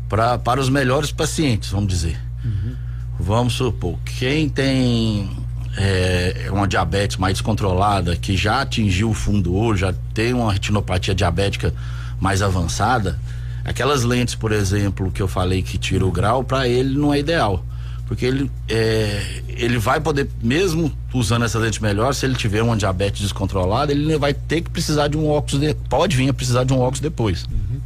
pra, 0.08 0.38
para 0.38 0.62
os 0.62 0.70
melhores 0.70 1.12
pacientes, 1.12 1.72
vamos 1.72 1.90
dizer. 1.90 2.18
Uhum. 2.42 2.76
Vamos 3.20 3.56
supor, 3.56 4.00
quem 4.06 4.48
tem 4.48 5.30
é, 5.76 6.48
uma 6.50 6.66
diabetes 6.66 7.18
mais 7.18 7.34
descontrolada, 7.34 8.16
que 8.16 8.38
já 8.38 8.62
atingiu 8.62 9.10
o 9.10 9.14
fundo 9.14 9.50
do 9.50 9.54
olho, 9.54 9.78
já 9.78 9.94
tem 10.14 10.34
uma 10.34 10.54
retinopatia 10.54 11.14
diabética 11.14 11.74
mais 12.18 12.42
avançada, 12.42 13.20
aquelas 13.66 14.04
lentes, 14.04 14.34
por 14.34 14.54
exemplo, 14.54 15.12
que 15.12 15.22
eu 15.22 15.28
falei 15.28 15.62
que 15.62 15.78
tira 15.78 16.06
o 16.06 16.12
grau, 16.12 16.42
para 16.42 16.70
ele 16.70 16.98
não 16.98 17.14
é 17.14 17.20
ideal 17.20 17.66
porque 18.06 18.26
ele, 18.26 18.52
é, 18.70 19.42
ele 19.48 19.78
vai 19.78 20.00
poder, 20.00 20.30
mesmo 20.42 20.92
usando 21.14 21.44
essa 21.44 21.58
lente 21.58 21.82
melhor, 21.82 22.14
se 22.14 22.26
ele 22.26 22.36
tiver 22.36 22.62
uma 22.62 22.78
diabetes 22.78 23.22
descontrolada, 23.22 23.92
ele 23.92 24.18
vai 24.18 24.34
ter 24.34 24.62
que 24.62 24.70
precisar 24.70 25.08
de 25.08 25.18
um 25.18 25.28
óculos, 25.28 25.60
de, 25.60 25.74
pode 25.90 26.16
vir 26.16 26.30
a 26.30 26.34
precisar 26.34 26.64
de 26.64 26.74
um 26.74 26.80
óculos 26.80 27.00
depois. 27.00 27.44
Uhum. 27.46 27.82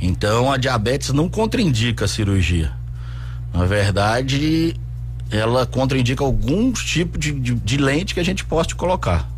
Então 0.00 0.52
a 0.52 0.56
diabetes 0.56 1.10
não 1.10 1.28
contraindica 1.28 2.04
a 2.04 2.08
cirurgia. 2.08 2.72
Na 3.52 3.64
verdade, 3.64 4.76
ela 5.30 5.66
contraindica 5.66 6.22
algum 6.22 6.72
tipo 6.72 7.18
de, 7.18 7.32
de, 7.32 7.54
de 7.54 7.76
lente 7.76 8.14
que 8.14 8.20
a 8.20 8.24
gente 8.24 8.44
possa 8.44 8.74
colocar. 8.74 9.28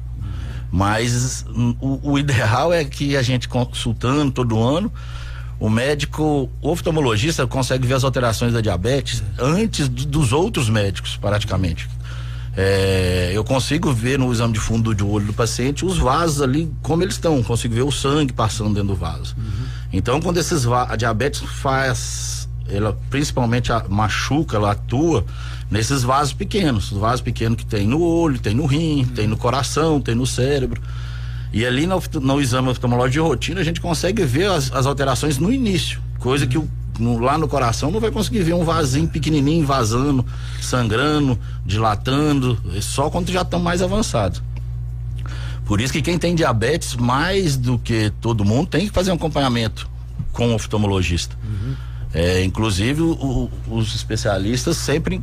Mas 0.70 1.44
o, 1.80 2.12
o 2.12 2.18
ideal 2.18 2.72
é 2.72 2.84
que 2.84 3.16
a 3.16 3.22
gente 3.22 3.49
consultando 3.49 4.30
todo 4.30 4.62
ano, 4.62 4.92
o 5.60 5.68
médico 5.68 6.50
o 6.62 6.70
oftalmologista 6.70 7.46
consegue 7.46 7.86
ver 7.86 7.94
as 7.94 8.02
alterações 8.02 8.54
da 8.54 8.62
diabetes 8.62 9.22
antes 9.38 9.88
dos 9.88 10.32
outros 10.32 10.70
médicos, 10.70 11.18
praticamente. 11.18 11.86
É, 12.56 13.30
eu 13.32 13.44
consigo 13.44 13.92
ver 13.92 14.18
no 14.18 14.32
exame 14.32 14.54
de 14.54 14.58
fundo 14.58 14.92
do 14.92 15.08
olho 15.08 15.26
do 15.26 15.32
paciente 15.32 15.84
os 15.84 15.98
vasos 15.98 16.42
ali 16.42 16.70
como 16.82 17.02
eles 17.02 17.14
estão, 17.14 17.40
consigo 17.42 17.74
ver 17.74 17.82
o 17.82 17.92
sangue 17.92 18.32
passando 18.32 18.74
dentro 18.74 18.88
do 18.88 18.96
vaso. 18.96 19.36
Uhum. 19.38 19.66
Então, 19.92 20.20
quando 20.20 20.38
esses 20.38 20.66
a 20.66 20.96
diabetes 20.96 21.40
faz, 21.40 22.48
ela 22.68 22.98
principalmente 23.08 23.70
a, 23.70 23.84
machuca, 23.88 24.56
ela 24.56 24.72
atua 24.72 25.24
nesses 25.70 26.02
vasos 26.02 26.32
pequenos, 26.32 26.90
os 26.90 26.98
vasos 26.98 27.20
pequenos 27.20 27.56
que 27.56 27.66
tem 27.66 27.86
no 27.86 28.00
olho, 28.00 28.38
tem 28.38 28.54
no 28.54 28.66
rim, 28.66 29.00
uhum. 29.00 29.14
tem 29.14 29.26
no 29.26 29.36
coração, 29.36 30.00
tem 30.00 30.14
no 30.14 30.26
cérebro. 30.26 30.80
E 31.52 31.66
ali 31.66 31.87
no, 31.87 32.00
no 32.21 32.40
exame 32.40 32.69
oftalmológico 32.69 33.12
de 33.12 33.28
rotina 33.28 33.61
a 33.61 33.64
gente 33.64 33.80
consegue 33.80 34.25
ver 34.25 34.50
as, 34.50 34.73
as 34.73 34.87
alterações 34.87 35.38
no 35.38 35.52
início, 35.52 36.00
coisa 36.19 36.47
que 36.47 36.57
o, 36.57 36.69
no, 36.99 37.19
lá 37.19 37.37
no 37.37 37.49
coração 37.49 37.90
não 37.90 37.99
vai 37.99 38.11
conseguir 38.11 38.42
ver 38.42 38.54
um 38.54 38.64
vasinho 38.64 39.09
pequenininho 39.09 39.66
vazando, 39.66 40.25
sangrando, 40.61 41.38
dilatando, 41.66 42.59
é 42.76 42.80
só 42.80 43.11
quando 43.11 43.33
já 43.33 43.42
estão 43.42 43.59
mais 43.59 43.83
avançados. 43.83 44.42
Por 45.64 45.80
isso 45.80 45.92
que 45.92 46.02
quem 46.02 46.19
tem 46.19 46.35
diabetes, 46.35 46.97
mais 46.97 47.57
do 47.57 47.78
que 47.78 48.12
todo 48.21 48.45
mundo, 48.45 48.69
tem 48.69 48.87
que 48.87 48.92
fazer 48.92 49.12
um 49.12 49.14
acompanhamento 49.14 49.88
com 50.33 50.49
o 50.49 50.54
oftalmologista. 50.54 51.37
Uhum. 51.45 51.75
É, 52.12 52.42
inclusive 52.42 53.00
o, 53.02 53.49
os 53.69 53.95
especialistas 53.95 54.76
sempre, 54.76 55.23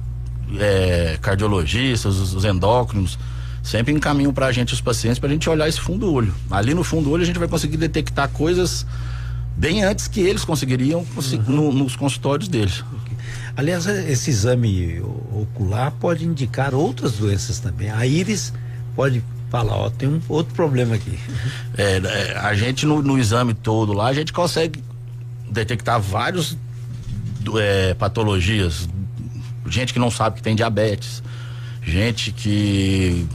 é, 0.58 1.18
cardiologistas, 1.22 2.16
os, 2.16 2.34
os 2.34 2.46
endócrinos, 2.46 3.20
sempre 3.68 3.94
encaminham 3.94 4.34
para 4.34 4.46
a 4.46 4.52
gente 4.52 4.74
os 4.74 4.80
pacientes 4.80 5.20
para 5.20 5.28
a 5.28 5.32
gente 5.32 5.50
olhar 5.50 5.68
esse 5.68 5.80
fundo 5.80 6.06
do 6.06 6.14
olho. 6.14 6.34
Ali 6.50 6.74
no 6.74 6.86
fundo 6.86 7.04
do 7.04 7.12
olho 7.12 7.24
a 7.24 7.26
gente 7.26 7.38
vai 7.38 7.50
conseguir 7.50 7.76
detectar 7.76 8.30
coisas 8.30 8.86
bem 9.58 9.84
antes 9.84 10.08
que 10.08 10.22
eles 10.22 10.46
conseguiriam 10.46 11.06
uhum. 11.16 11.42
no, 11.48 11.74
nos 11.74 11.96
consultórios 11.96 12.48
deles. 12.48 12.82
Aliás, 13.58 13.86
esse 13.86 14.30
exame 14.30 15.02
ocular 15.34 15.92
pode 15.92 16.24
indicar 16.24 16.74
outras 16.74 17.14
doenças 17.14 17.60
também. 17.60 17.90
A 17.90 18.06
íris 18.06 18.54
pode 18.96 19.22
falar, 19.50 19.76
ó, 19.76 19.90
tem 19.90 20.08
um 20.08 20.22
outro 20.30 20.54
problema 20.54 20.96
aqui. 20.96 21.20
É, 21.78 21.98
é, 21.98 22.38
a 22.38 22.54
gente 22.54 22.86
no, 22.86 23.02
no, 23.02 23.18
exame 23.18 23.54
todo 23.54 23.92
lá, 23.92 24.08
a 24.08 24.14
gente 24.14 24.32
consegue 24.32 24.82
detectar 25.50 26.00
vários 26.00 26.58
é, 27.60 27.94
patologias. 27.96 28.88
Gente 29.68 29.92
que 29.92 30.00
não 30.00 30.10
sabe 30.10 30.38
que 30.38 30.44
tem 30.44 30.56
diabetes, 30.56 31.22
gente 31.84 32.32
que 32.32 33.28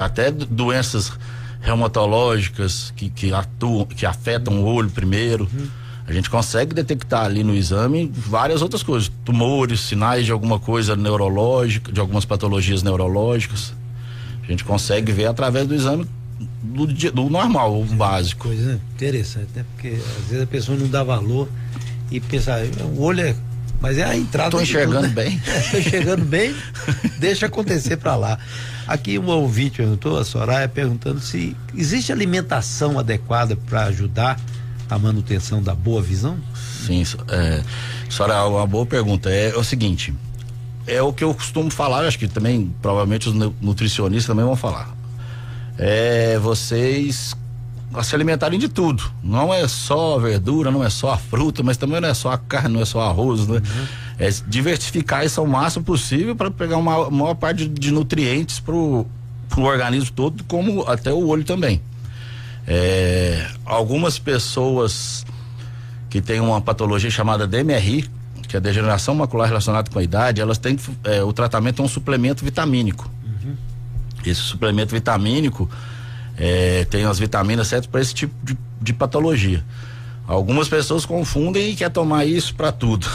até 0.00 0.30
doenças 0.30 1.12
reumatológicas 1.60 2.92
que, 2.96 3.10
que 3.10 3.32
atuam, 3.32 3.84
que 3.84 4.06
afetam 4.06 4.62
o 4.62 4.64
olho 4.64 4.90
primeiro. 4.90 5.48
Uhum. 5.52 5.68
A 6.06 6.12
gente 6.12 6.28
consegue 6.28 6.74
detectar 6.74 7.24
ali 7.24 7.44
no 7.44 7.54
exame 7.54 8.10
várias 8.12 8.62
outras 8.62 8.82
coisas, 8.82 9.12
tumores, 9.24 9.80
sinais 9.80 10.26
de 10.26 10.32
alguma 10.32 10.58
coisa 10.58 10.96
neurológica, 10.96 11.92
de 11.92 12.00
algumas 12.00 12.24
patologias 12.24 12.82
neurológicas. 12.82 13.72
A 14.42 14.46
gente 14.46 14.64
consegue 14.64 15.12
ver 15.12 15.26
através 15.26 15.68
do 15.68 15.74
exame 15.74 16.06
do, 16.62 16.86
do 16.86 17.30
normal, 17.30 17.80
o 17.80 17.84
básico. 17.84 18.48
Coisa 18.48 18.80
interessante, 18.94 19.48
né? 19.54 19.64
Porque 19.72 19.88
às 19.88 20.28
vezes 20.28 20.42
a 20.42 20.46
pessoa 20.46 20.76
não 20.76 20.88
dá 20.88 21.04
valor 21.04 21.48
e 22.10 22.18
pensa, 22.18 22.56
ah, 22.56 22.84
o 22.84 23.02
olho 23.02 23.20
é 23.20 23.36
mas 23.80 23.98
é 23.98 24.04
a 24.04 24.16
entrada. 24.16 24.48
Estou 24.48 24.62
enxergando 24.62 25.08
tudo, 25.08 25.16
né? 25.16 25.24
bem. 25.24 25.42
Estou 25.58 25.80
enxergando 25.80 26.24
bem, 26.24 26.54
deixa 27.18 27.46
acontecer 27.46 27.96
para 27.96 28.16
lá. 28.16 28.38
Aqui 28.86 29.18
um 29.18 29.26
ouvinte 29.28 29.78
perguntou, 29.78 30.18
a 30.18 30.24
Soraya, 30.24 30.68
perguntando 30.68 31.20
se 31.20 31.56
existe 31.76 32.12
alimentação 32.12 32.98
adequada 32.98 33.56
para 33.56 33.84
ajudar 33.84 34.38
a 34.88 34.98
manutenção 34.98 35.62
da 35.62 35.74
boa 35.74 36.02
visão? 36.02 36.38
Sim, 36.86 37.04
é, 37.28 37.62
Soraya, 38.08 38.44
uma 38.44 38.66
boa 38.66 38.84
pergunta. 38.84 39.30
É, 39.30 39.50
é 39.50 39.56
o 39.56 39.64
seguinte, 39.64 40.12
é 40.86 41.00
o 41.00 41.12
que 41.12 41.22
eu 41.22 41.32
costumo 41.32 41.70
falar, 41.70 42.04
acho 42.04 42.18
que 42.18 42.26
também, 42.26 42.74
provavelmente 42.82 43.28
os 43.28 43.34
nutricionistas 43.60 44.26
também 44.26 44.44
vão 44.44 44.56
falar. 44.56 44.94
É 45.78 46.38
vocês 46.38 47.34
a 47.92 48.02
se 48.02 48.14
alimentarem 48.14 48.58
de 48.58 48.68
tudo. 48.68 49.02
Não 49.22 49.52
é 49.52 49.66
só 49.66 50.16
a 50.16 50.18
verdura, 50.18 50.70
não 50.70 50.84
é 50.84 50.90
só 50.90 51.12
a 51.12 51.16
fruta, 51.16 51.62
mas 51.62 51.76
também 51.76 52.00
não 52.00 52.08
é 52.08 52.14
só 52.14 52.30
a 52.30 52.38
carne, 52.38 52.74
não 52.74 52.80
é 52.80 52.84
só 52.84 53.00
arroz, 53.00 53.46
né? 53.46 53.56
Uhum. 53.56 53.86
É 54.18 54.30
diversificar 54.46 55.24
isso 55.24 55.40
ao 55.40 55.46
máximo 55.46 55.84
possível 55.84 56.36
para 56.36 56.50
pegar 56.50 56.76
uma 56.76 57.10
maior 57.10 57.34
parte 57.34 57.66
de 57.66 57.90
nutrientes 57.90 58.60
pro, 58.60 59.06
pro 59.48 59.62
organismo 59.62 60.12
todo, 60.14 60.44
como 60.44 60.82
até 60.88 61.12
o 61.12 61.26
olho 61.26 61.44
também. 61.44 61.80
É, 62.66 63.48
algumas 63.64 64.18
pessoas 64.18 65.24
que 66.08 66.20
têm 66.20 66.40
uma 66.40 66.60
patologia 66.60 67.10
chamada 67.10 67.46
DMRI, 67.46 68.08
que 68.46 68.56
é 68.56 68.60
degeneração 68.60 69.14
macular 69.14 69.48
relacionada 69.48 69.90
com 69.90 69.98
a 69.98 70.02
idade, 70.02 70.40
elas 70.40 70.58
têm 70.58 70.78
é, 71.04 71.22
o 71.22 71.32
tratamento 71.32 71.82
é 71.82 71.84
um 71.84 71.88
suplemento 71.88 72.44
vitamínico. 72.44 73.10
Uhum. 73.24 73.54
Esse 74.24 74.40
suplemento 74.40 74.92
vitamínico 74.92 75.68
é, 76.40 76.86
tem 76.86 77.04
as 77.04 77.18
vitaminas 77.18 77.68
certas 77.68 77.86
para 77.86 78.00
esse 78.00 78.14
tipo 78.14 78.34
de, 78.42 78.56
de, 78.80 78.94
patologia. 78.94 79.62
Algumas 80.26 80.68
pessoas 80.68 81.04
confundem 81.04 81.70
e 81.70 81.76
quer 81.76 81.90
tomar 81.90 82.24
isso 82.24 82.54
para 82.54 82.72
tudo. 82.72 83.06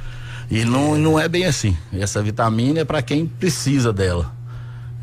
e 0.50 0.66
não, 0.66 0.98
não 0.98 1.18
é 1.18 1.26
bem 1.26 1.46
assim. 1.46 1.74
Essa 1.90 2.22
vitamina 2.22 2.80
é 2.80 2.84
para 2.84 3.00
quem 3.00 3.24
precisa 3.26 3.90
dela. 3.90 4.30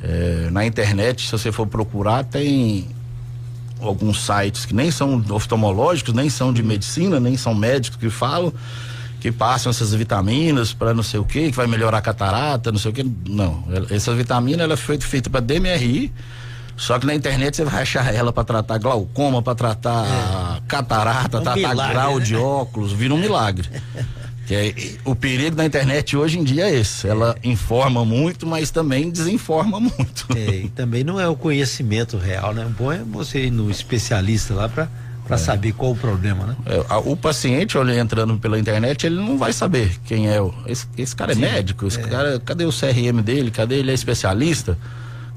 É, 0.03 0.49
na 0.51 0.63
internet, 0.63 1.25
se 1.25 1.31
você 1.31 1.51
for 1.51 1.65
procurar, 1.65 2.23
tem 2.23 2.87
alguns 3.79 4.23
sites 4.23 4.63
que 4.63 4.75
nem 4.75 4.91
são 4.91 5.23
oftalmológicos, 5.31 6.13
nem 6.13 6.29
são 6.29 6.53
de 6.53 6.61
medicina, 6.61 7.19
nem 7.19 7.35
são 7.35 7.55
médicos 7.55 7.97
que 7.97 8.11
falam 8.11 8.53
que 9.19 9.31
passam 9.31 9.69
essas 9.69 9.93
vitaminas 9.93 10.73
para 10.73 10.95
não 10.95 11.03
sei 11.03 11.19
o 11.19 11.23
que, 11.23 11.51
que 11.51 11.55
vai 11.55 11.67
melhorar 11.67 11.99
a 11.99 12.01
catarata, 12.01 12.71
não 12.71 12.79
sei 12.79 12.91
o 12.91 12.93
que. 12.93 13.03
Não, 13.27 13.63
essa 13.89 14.13
vitamina 14.15 14.63
ela 14.63 14.75
foi 14.75 14.99
feita 14.99 15.29
para 15.29 15.39
DMRI 15.39 16.11
Só 16.81 16.97
que 16.97 17.05
na 17.05 17.13
internet 17.13 17.55
você 17.55 17.63
vai 17.63 17.83
achar 17.83 18.11
ela 18.11 18.33
para 18.33 18.43
tratar 18.43 18.79
glaucoma, 18.79 19.39
para 19.43 19.53
tratar 19.53 20.57
é. 20.57 20.61
catarata, 20.67 21.37
um 21.37 21.43
tratar 21.43 21.55
milagre, 21.55 21.93
grau 21.93 22.17
né? 22.17 22.25
de 22.25 22.35
óculos, 22.35 22.91
vira 22.91 23.13
um 23.13 23.19
milagre. 23.19 23.69
que 24.47 24.55
é, 24.55 24.73
o 25.05 25.15
perigo 25.15 25.55
da 25.55 25.63
internet 25.63 26.17
hoje 26.17 26.39
em 26.39 26.43
dia 26.43 26.67
é 26.67 26.79
esse. 26.79 27.07
Ela 27.07 27.35
é. 27.43 27.47
informa 27.47 28.03
muito, 28.03 28.47
mas 28.47 28.71
também 28.71 29.11
desinforma 29.11 29.79
muito. 29.79 30.25
É, 30.35 30.55
e 30.55 30.69
também 30.69 31.03
não 31.03 31.19
é 31.19 31.27
o 31.27 31.35
conhecimento 31.35 32.17
real, 32.17 32.51
né? 32.51 32.65
Bom 32.75 32.91
é 32.91 32.97
você 32.97 33.45
ir 33.45 33.51
no 33.51 33.69
especialista 33.69 34.55
lá 34.55 34.67
para 34.67 34.89
para 35.23 35.35
é. 35.35 35.37
saber 35.37 35.73
qual 35.73 35.91
o 35.91 35.95
problema, 35.95 36.47
né? 36.47 36.55
É, 36.65 36.95
o 37.05 37.15
paciente, 37.15 37.77
olha, 37.77 37.97
entrando 37.97 38.35
pela 38.39 38.57
internet, 38.57 39.05
ele 39.05 39.17
não 39.17 39.37
vai 39.37 39.53
saber 39.53 39.99
quem 40.03 40.27
é 40.27 40.41
o. 40.41 40.51
Esse, 40.65 40.87
esse 40.97 41.15
cara 41.15 41.33
é 41.33 41.35
Sim, 41.35 41.41
médico, 41.41 41.85
esse 41.85 41.99
é. 41.99 42.03
cara, 42.03 42.41
cadê 42.43 42.65
o 42.65 42.71
CRM 42.71 43.21
dele? 43.23 43.51
Cadê 43.51 43.75
ele 43.75 43.91
é 43.91 43.93
especialista? 43.93 44.75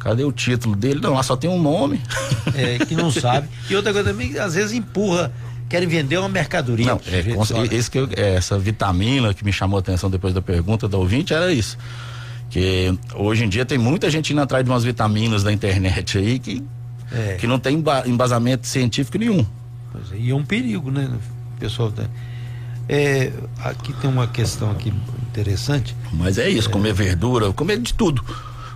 Cadê 0.05 0.23
o 0.23 0.31
título 0.31 0.77
dele? 0.77 1.01
Não, 1.01 1.15
lá 1.15 1.23
só 1.23 1.35
tem 1.35 1.49
um 1.49 1.61
nome. 1.61 1.99
É, 2.55 2.85
que 2.85 2.95
não 2.95 3.11
sabe. 3.11 3.49
E 3.71 3.75
outra 3.75 3.91
coisa 3.91 4.11
também, 4.11 4.39
às 4.39 4.55
vezes 4.55 4.73
empurra, 4.73 5.33
querem 5.67 5.89
vender 5.89 6.19
uma 6.19 6.29
mercadoria. 6.29 6.85
Não, 6.85 7.01
é, 7.11 7.23
com, 7.23 7.43
esse 7.75 7.91
que 7.91 7.99
eu, 7.99 8.09
é, 8.15 8.35
essa 8.35 8.59
vitamina 8.59 9.33
que 9.33 9.43
me 9.43 9.51
chamou 9.51 9.79
a 9.79 9.81
atenção 9.81 10.11
depois 10.11 10.35
da 10.35 10.43
pergunta 10.43 10.87
da 10.87 10.99
ouvinte 10.99 11.33
era 11.33 11.51
isso. 11.51 11.79
Que 12.51 12.95
hoje 13.15 13.45
em 13.45 13.49
dia 13.49 13.65
tem 13.65 13.79
muita 13.79 14.11
gente 14.11 14.31
indo 14.31 14.43
atrás 14.43 14.63
de 14.63 14.71
umas 14.71 14.85
vitaminas 14.85 15.43
da 15.43 15.51
internet 15.51 16.19
aí 16.19 16.39
que, 16.39 16.63
é. 17.11 17.37
que 17.41 17.47
não 17.47 17.59
tem 17.59 17.83
embasamento 18.05 18.67
científico 18.67 19.17
nenhum. 19.17 19.41
É, 20.13 20.17
e 20.19 20.31
é 20.31 20.35
um 20.35 20.45
perigo, 20.45 20.91
né? 20.91 21.11
Pessoal, 21.59 21.91
tá... 21.91 22.05
é, 22.91 23.33
aqui 23.59 23.95
tem 23.95 24.11
uma 24.11 24.27
questão 24.27 24.71
aqui 24.71 24.93
interessante. 25.31 25.97
Mas 26.13 26.37
é 26.37 26.47
isso, 26.51 26.69
comer 26.69 26.93
verdura, 26.93 27.51
comer 27.55 27.79
de 27.79 27.95
tudo 27.95 28.23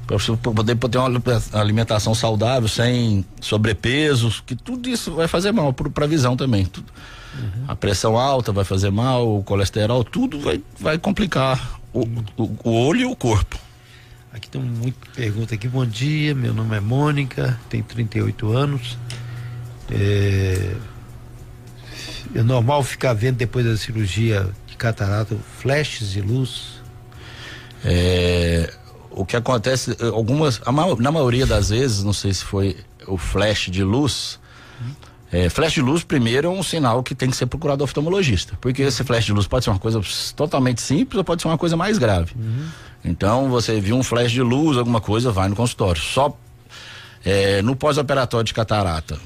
para 0.08 0.52
poder 0.52 0.74
ter 0.74 0.98
uma 0.98 1.10
alimentação 1.52 2.14
saudável, 2.14 2.66
sem 2.66 3.24
sobrepeso, 3.42 4.42
que 4.46 4.56
tudo 4.56 4.88
isso 4.88 5.12
vai 5.12 5.28
fazer 5.28 5.52
mal 5.52 5.72
para 5.74 6.04
a 6.06 6.08
visão 6.08 6.34
também. 6.34 6.64
Tudo. 6.64 6.90
Uhum. 7.34 7.64
A 7.68 7.76
pressão 7.76 8.16
alta 8.16 8.50
vai 8.50 8.64
fazer 8.64 8.90
mal, 8.90 9.38
o 9.38 9.42
colesterol, 9.42 10.02
tudo 10.02 10.40
vai, 10.40 10.62
vai 10.80 10.98
complicar 10.98 11.78
o, 11.92 12.08
o, 12.38 12.58
o 12.64 12.70
olho 12.86 13.00
e 13.00 13.04
o 13.04 13.14
corpo. 13.14 13.58
Aqui 14.32 14.48
tem 14.48 14.62
muita 14.62 14.98
pergunta 15.14 15.54
aqui. 15.54 15.68
Bom 15.68 15.84
dia, 15.84 16.34
meu 16.34 16.54
nome 16.54 16.76
é 16.76 16.80
Mônica, 16.80 17.58
tenho 17.68 17.84
38 17.84 18.50
anos. 18.50 18.98
É, 19.90 20.74
é 22.34 22.42
normal 22.42 22.82
ficar 22.82 23.12
vendo 23.12 23.36
depois 23.36 23.66
da 23.66 23.76
cirurgia 23.76 24.48
de 24.66 24.76
catarata 24.76 25.36
flashes 25.58 26.12
de 26.12 26.22
luz? 26.22 26.80
É, 27.84 28.72
o 29.18 29.26
que 29.26 29.36
acontece, 29.36 29.96
eh, 29.98 30.06
algumas, 30.06 30.60
na 30.98 31.10
maioria 31.10 31.44
das 31.44 31.70
vezes, 31.70 32.04
não 32.04 32.12
sei 32.12 32.32
se 32.32 32.44
foi 32.44 32.76
o 33.06 33.18
flash 33.18 33.68
de 33.68 33.82
luz, 33.82 34.38
é, 35.30 35.50
flash 35.50 35.72
de 35.72 35.82
luz, 35.82 36.04
primeiro, 36.04 36.46
é 36.46 36.50
um 36.50 36.62
sinal 36.62 37.02
que 37.02 37.14
tem 37.14 37.28
que 37.28 37.36
ser 37.36 37.46
procurado 37.46 37.82
oftalmologista. 37.84 38.56
Porque 38.60 38.82
esse 38.82 39.04
flash 39.04 39.24
de 39.24 39.32
luz 39.32 39.46
pode 39.46 39.64
ser 39.64 39.70
uma 39.70 39.78
coisa 39.78 40.00
totalmente 40.34 40.80
simples 40.80 41.18
ou 41.18 41.24
pode 41.24 41.42
ser 41.42 41.48
uma 41.48 41.58
coisa 41.58 41.76
mais 41.76 41.98
grave. 41.98 42.32
Uhum. 42.34 42.66
Então, 43.04 43.50
você 43.50 43.80
viu 43.80 43.96
um 43.96 44.02
flash 44.02 44.30
de 44.30 44.40
luz, 44.40 44.78
alguma 44.78 45.00
coisa, 45.00 45.30
vai 45.30 45.48
no 45.48 45.56
consultório. 45.56 46.00
Só 46.00 46.34
é, 47.24 47.60
no 47.60 47.76
pós-operatório 47.76 48.44
de 48.44 48.54
catarata. 48.54 49.18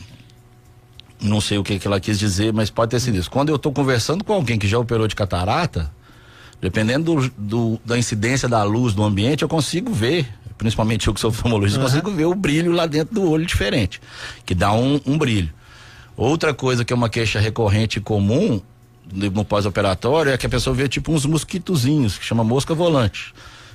Não 1.20 1.40
sei 1.40 1.58
o 1.58 1.62
que, 1.62 1.78
que 1.78 1.87
ela 1.87 2.00
quis 2.00 2.18
dizer, 2.18 2.52
mas 2.52 2.68
pode 2.68 2.90
ter 2.90 2.99
sido 2.99 3.18
isso. 3.18 3.30
Quando 3.30 3.50
eu 3.50 3.56
estou 3.56 3.72
conversando 3.72 4.25
com 4.25 4.32
alguém 4.32 4.58
que 4.58 4.66
já 4.66 4.78
operou 4.78 5.06
de 5.06 5.14
catarata, 5.14 5.92
Dependendo 6.62 7.16
do, 7.16 7.33
do, 7.37 7.81
da 7.85 7.99
incidência 7.99 8.49
da 8.49 8.62
luz 8.62 8.95
do 8.95 9.02
ambiente, 9.02 9.42
eu 9.42 9.49
consigo 9.49 9.92
ver, 9.92 10.28
principalmente 10.57 11.09
eu 11.09 11.12
que 11.12 11.19
sou 11.19 11.31
oftalmologista, 11.31 11.81
uhum. 11.81 11.87
consigo 11.87 12.11
ver 12.12 12.26
o 12.26 12.37
brilho 12.37 12.71
lá 12.71 12.87
dentro 12.87 13.16
do 13.16 13.28
olho 13.28 13.45
diferente, 13.45 14.00
que 14.47 14.54
dá 14.54 14.73
um, 14.73 15.00
um 15.04 15.19
brilho. 15.19 15.52
Outra 16.16 16.54
coisa 16.54 16.85
que 16.85 16.92
é 16.92 16.97
uma 16.97 17.09
queixa 17.09 17.40
recorrente 17.40 18.00
comum 18.00 18.61
no 19.12 19.45
pós-operatório 19.45 20.31
é 20.31 20.38
que 20.38 20.47
a 20.47 20.49
pessoa 20.49 20.73
vê 20.73 20.88
tipo 20.88 21.12
uns 21.12 21.26
mosquitozinhos, 21.26 22.16
que 22.16 22.25
chama 22.25 22.45
mosca 22.45 22.73
volante. 22.75 23.35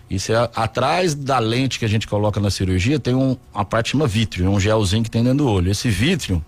Isso 0.09 0.31
é 0.31 0.49
atrás 0.55 1.13
da 1.13 1.39
lente 1.39 1.77
que 1.77 1.83
a 1.83 1.89
gente 1.89 2.07
coloca 2.07 2.39
na 2.39 2.49
cirurgia, 2.49 2.97
tem 2.97 3.13
um, 3.13 3.35
uma 3.53 3.65
parte 3.65 3.87
que 3.87 3.91
chama 3.91 4.07
vítreo, 4.07 4.49
um 4.49 4.61
gelzinho 4.61 5.03
que 5.03 5.11
tem 5.11 5.21
dentro 5.21 5.39
do 5.39 5.49
olho. 5.49 5.69
Esse 5.69 5.89
vítreo, 5.89 6.41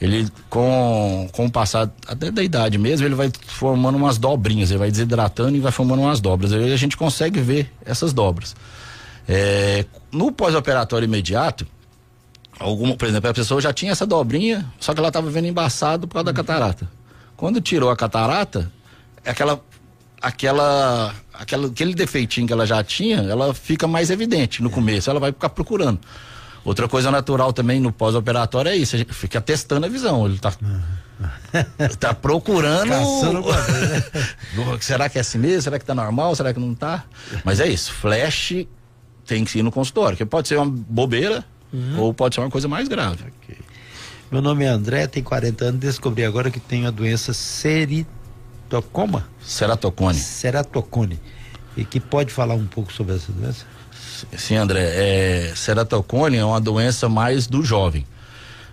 ele 0.00 0.28
com, 0.48 1.28
com 1.30 1.46
o 1.46 1.50
passar 1.50 1.90
até 2.06 2.30
da 2.30 2.42
idade 2.42 2.78
mesmo, 2.78 3.06
ele 3.06 3.14
vai 3.14 3.30
formando 3.46 3.96
umas 3.96 4.16
dobrinhas, 4.16 4.70
ele 4.70 4.78
vai 4.78 4.90
desidratando 4.90 5.56
e 5.56 5.60
vai 5.60 5.70
formando 5.70 6.00
umas 6.00 6.20
dobras. 6.20 6.52
Aí 6.52 6.72
a 6.72 6.76
gente 6.76 6.96
consegue 6.96 7.40
ver 7.40 7.70
essas 7.84 8.12
dobras. 8.12 8.56
É, 9.28 9.84
no 10.10 10.32
pós-operatório 10.32 11.04
imediato, 11.04 11.66
alguma, 12.58 12.96
por 12.96 13.06
exemplo, 13.06 13.28
a 13.28 13.34
pessoa 13.34 13.60
já 13.60 13.72
tinha 13.72 13.92
essa 13.92 14.06
dobrinha, 14.06 14.64
só 14.80 14.94
que 14.94 15.00
ela 15.00 15.08
estava 15.08 15.28
vendo 15.28 15.48
embaçado 15.48 16.08
por 16.08 16.14
causa 16.14 16.24
da 16.24 16.32
catarata. 16.32 16.90
Quando 17.36 17.60
tirou 17.60 17.90
a 17.90 17.96
catarata, 17.96 18.72
aquela 19.24 19.60
aquela 20.20 21.14
aquela 21.32 21.66
aquele 21.68 21.94
defeitinho 21.94 22.46
que 22.46 22.52
ela 22.52 22.66
já 22.66 22.82
tinha, 22.82 23.18
ela 23.18 23.52
fica 23.52 23.86
mais 23.86 24.10
evidente 24.10 24.62
no 24.62 24.70
começo, 24.70 25.10
ela 25.10 25.20
vai 25.20 25.30
ficar 25.30 25.50
procurando. 25.50 26.00
Outra 26.64 26.88
coisa 26.88 27.10
natural 27.10 27.52
também 27.52 27.80
no 27.80 27.90
pós-operatório 27.90 28.70
é 28.70 28.76
isso, 28.76 28.94
a 28.94 28.98
gente 28.98 29.12
fica 29.14 29.40
testando 29.40 29.86
a 29.86 29.88
visão. 29.88 30.26
Ele 30.26 30.38
tá, 30.38 30.52
tá 31.98 32.14
procurando. 32.14 32.90
Né? 32.90 33.00
será 34.80 35.08
que 35.08 35.18
é 35.18 35.20
assim 35.22 35.38
mesmo? 35.38 35.62
Será 35.62 35.78
que 35.78 35.84
tá 35.84 35.94
normal? 35.94 36.34
Será 36.36 36.52
que 36.52 36.60
não 36.60 36.74
tá? 36.74 37.04
Mas 37.44 37.60
é 37.60 37.68
isso, 37.68 37.92
flash 37.92 38.66
tem 39.26 39.44
que 39.44 39.60
ir 39.60 39.62
no 39.62 39.70
consultório, 39.70 40.16
que 40.16 40.26
pode 40.26 40.48
ser 40.48 40.56
uma 40.56 40.66
bobeira 40.66 41.44
uhum. 41.72 42.00
ou 42.00 42.14
pode 42.14 42.34
ser 42.34 42.40
uma 42.40 42.50
coisa 42.50 42.66
mais 42.66 42.88
grave. 42.88 43.24
Okay. 43.42 43.58
Meu 44.30 44.42
nome 44.42 44.64
é 44.64 44.68
André, 44.68 45.06
tenho 45.06 45.24
40 45.24 45.64
anos, 45.64 45.80
descobri 45.80 46.24
agora 46.24 46.50
que 46.50 46.60
tenho 46.60 46.86
a 46.86 46.90
doença 46.90 47.32
ceritocoma? 47.32 49.28
Ceratocone. 49.40 50.18
Ceratocone. 50.18 51.20
E 51.76 51.84
que 51.84 52.00
pode 52.00 52.32
falar 52.32 52.54
um 52.54 52.66
pouco 52.66 52.92
sobre 52.92 53.14
essa 53.14 53.32
doença? 53.32 53.64
Sim, 54.36 54.56
André. 54.56 54.80
É, 54.82 55.52
ceratocone 55.54 56.36
é 56.36 56.44
uma 56.44 56.60
doença 56.60 57.08
mais 57.08 57.46
do 57.46 57.62
jovem. 57.62 58.06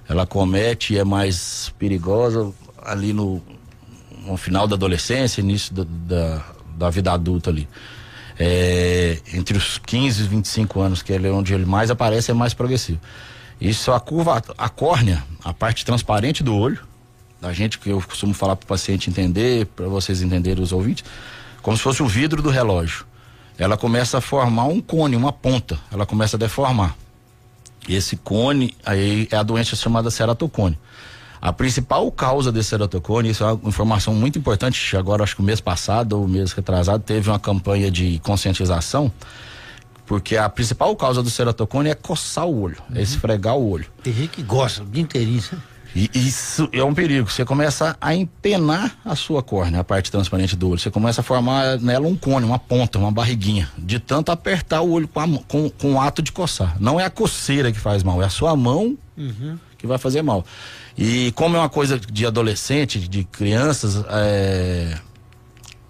Ela 0.08 0.26
comete 0.26 0.94
e 0.94 0.98
é 0.98 1.04
mais 1.04 1.74
perigosa 1.78 2.52
ali 2.82 3.12
no, 3.12 3.42
no 4.26 4.38
final 4.38 4.68
da 4.68 4.76
adolescência, 4.76 5.42
início 5.42 5.74
da, 5.74 5.84
da, 5.86 6.46
da 6.78 6.90
vida 6.90 7.12
adulta 7.12 7.50
ali. 7.50 7.68
É, 8.40 9.20
entre 9.34 9.58
os 9.58 9.78
15 9.80 10.24
e 10.24 10.28
25 10.28 10.80
anos, 10.80 11.02
que 11.02 11.12
é 11.12 11.20
onde 11.32 11.54
ele 11.54 11.66
mais 11.66 11.92
aparece, 11.92 12.32
é 12.32 12.34
mais 12.34 12.54
progressivo. 12.54 13.00
Isso 13.60 13.92
a 13.92 14.00
curva, 14.00 14.42
a 14.58 14.70
córnea, 14.70 15.24
a 15.44 15.54
parte 15.54 15.84
transparente 15.84 16.44
do 16.44 16.56
olho, 16.56 16.80
da 17.42 17.52
gente 17.52 17.80
que 17.80 17.90
eu 17.90 18.02
costumo 18.02 18.34
falar 18.34 18.56
para 18.56 18.66
o 18.66 18.68
paciente 18.68 19.10
entender, 19.10 19.66
para 19.66 19.88
vocês 19.88 20.22
entenderem 20.22 20.64
os 20.64 20.72
ouvintes, 20.72 21.04
como 21.62 21.76
se 21.76 21.84
fosse 21.84 22.02
o 22.04 22.08
vidro 22.08 22.42
do 22.42 22.50
relógio 22.50 23.06
ela 23.58 23.78
começa 23.78 24.20
a 24.20 24.22
formar 24.22 24.66
um 24.66 24.80
cone, 24.80 25.16
uma 25.16 25.34
ponta, 25.34 25.80
ela 25.92 26.06
começa 26.06 26.38
a 26.38 26.40
deformar. 26.40 26.96
Esse 27.88 28.18
cone 28.18 28.76
aí 28.86 29.28
é 29.32 29.38
a 29.38 29.44
doença 29.44 29.76
chamada 29.76 30.12
ceratocone. 30.12 30.78
A 31.42 31.54
principal 31.54 32.12
causa 32.12 32.52
desse 32.52 32.70
ceratocone, 32.70 33.30
isso 33.30 33.44
é 33.44 33.54
uma 33.54 33.70
informação 33.70 34.14
muito 34.14 34.40
importante, 34.40 34.98
agora 34.98 35.24
acho 35.24 35.36
que 35.36 35.42
o 35.42 35.46
mês 35.46 35.62
passado 35.62 36.14
ou 36.14 36.28
mês 36.28 36.52
retrasado 36.52 37.04
teve 37.04 37.30
uma 37.30 37.40
campanha 37.40 37.92
de 37.92 38.20
conscientização, 38.20 39.12
porque 40.06 40.36
a 40.36 40.50
principal 40.50 40.96
causa 40.96 41.22
do 41.22 41.30
ceratocone 41.30 41.90
é 41.90 41.96
coçar 41.96 42.48
o 42.48 42.62
olho, 42.62 42.78
é 42.90 42.94
uhum. 42.94 43.00
é 43.00 43.02
esfregar 43.02 43.56
o 43.56 43.70
olho. 43.70 43.86
Tem 44.04 44.14
gente 44.14 44.30
que 44.30 44.44
gosta 44.44 44.82
o 44.82 44.86
dia 44.86 45.04
inteirinho, 45.04 45.44
e 45.96 46.10
isso 46.14 46.70
é 46.72 46.84
um 46.84 46.94
perigo. 46.94 47.30
Você 47.30 47.44
começa 47.44 47.98
a 48.00 48.14
empenar 48.14 48.98
a 49.04 49.16
sua 49.16 49.42
córnea, 49.42 49.80
a 49.80 49.84
parte 49.84 50.12
transparente 50.12 50.56
do 50.56 50.70
olho. 50.70 50.80
Você 50.80 50.92
começa 50.92 51.22
a 51.22 51.24
formar 51.24 51.80
nela 51.80 52.08
um 52.08 52.16
cone, 52.16 52.46
uma 52.46 52.60
ponta, 52.60 53.00
uma 53.00 53.12
barriguinha, 53.12 53.70
de 53.78 54.00
tanto 54.00 54.32
apertar 54.32 54.82
o 54.82 54.92
olho 54.92 55.08
com, 55.08 55.20
a, 55.20 55.28
com, 55.48 55.70
com 55.70 55.94
o 55.94 56.02
ato 56.02 56.22
de 56.22 56.32
coçar. 56.32 56.76
Não 56.80 57.00
é 57.00 57.06
a 57.06 57.10
coceira 57.10 57.72
que 57.72 57.80
faz 57.80 58.04
mal, 58.04 58.22
é 58.22 58.26
a 58.26 58.30
sua 58.30 58.56
mão 58.56 58.98
uhum. 59.18 59.58
que 59.78 59.88
vai 59.88 59.98
fazer 59.98 60.22
mal. 60.22 60.46
E 60.98 61.32
como 61.34 61.56
é 61.56 61.60
uma 61.60 61.70
coisa 61.70 62.00
de 62.00 62.26
adolescente, 62.26 63.00
de 63.08 63.24
crianças, 63.24 64.04
é, 64.10 64.98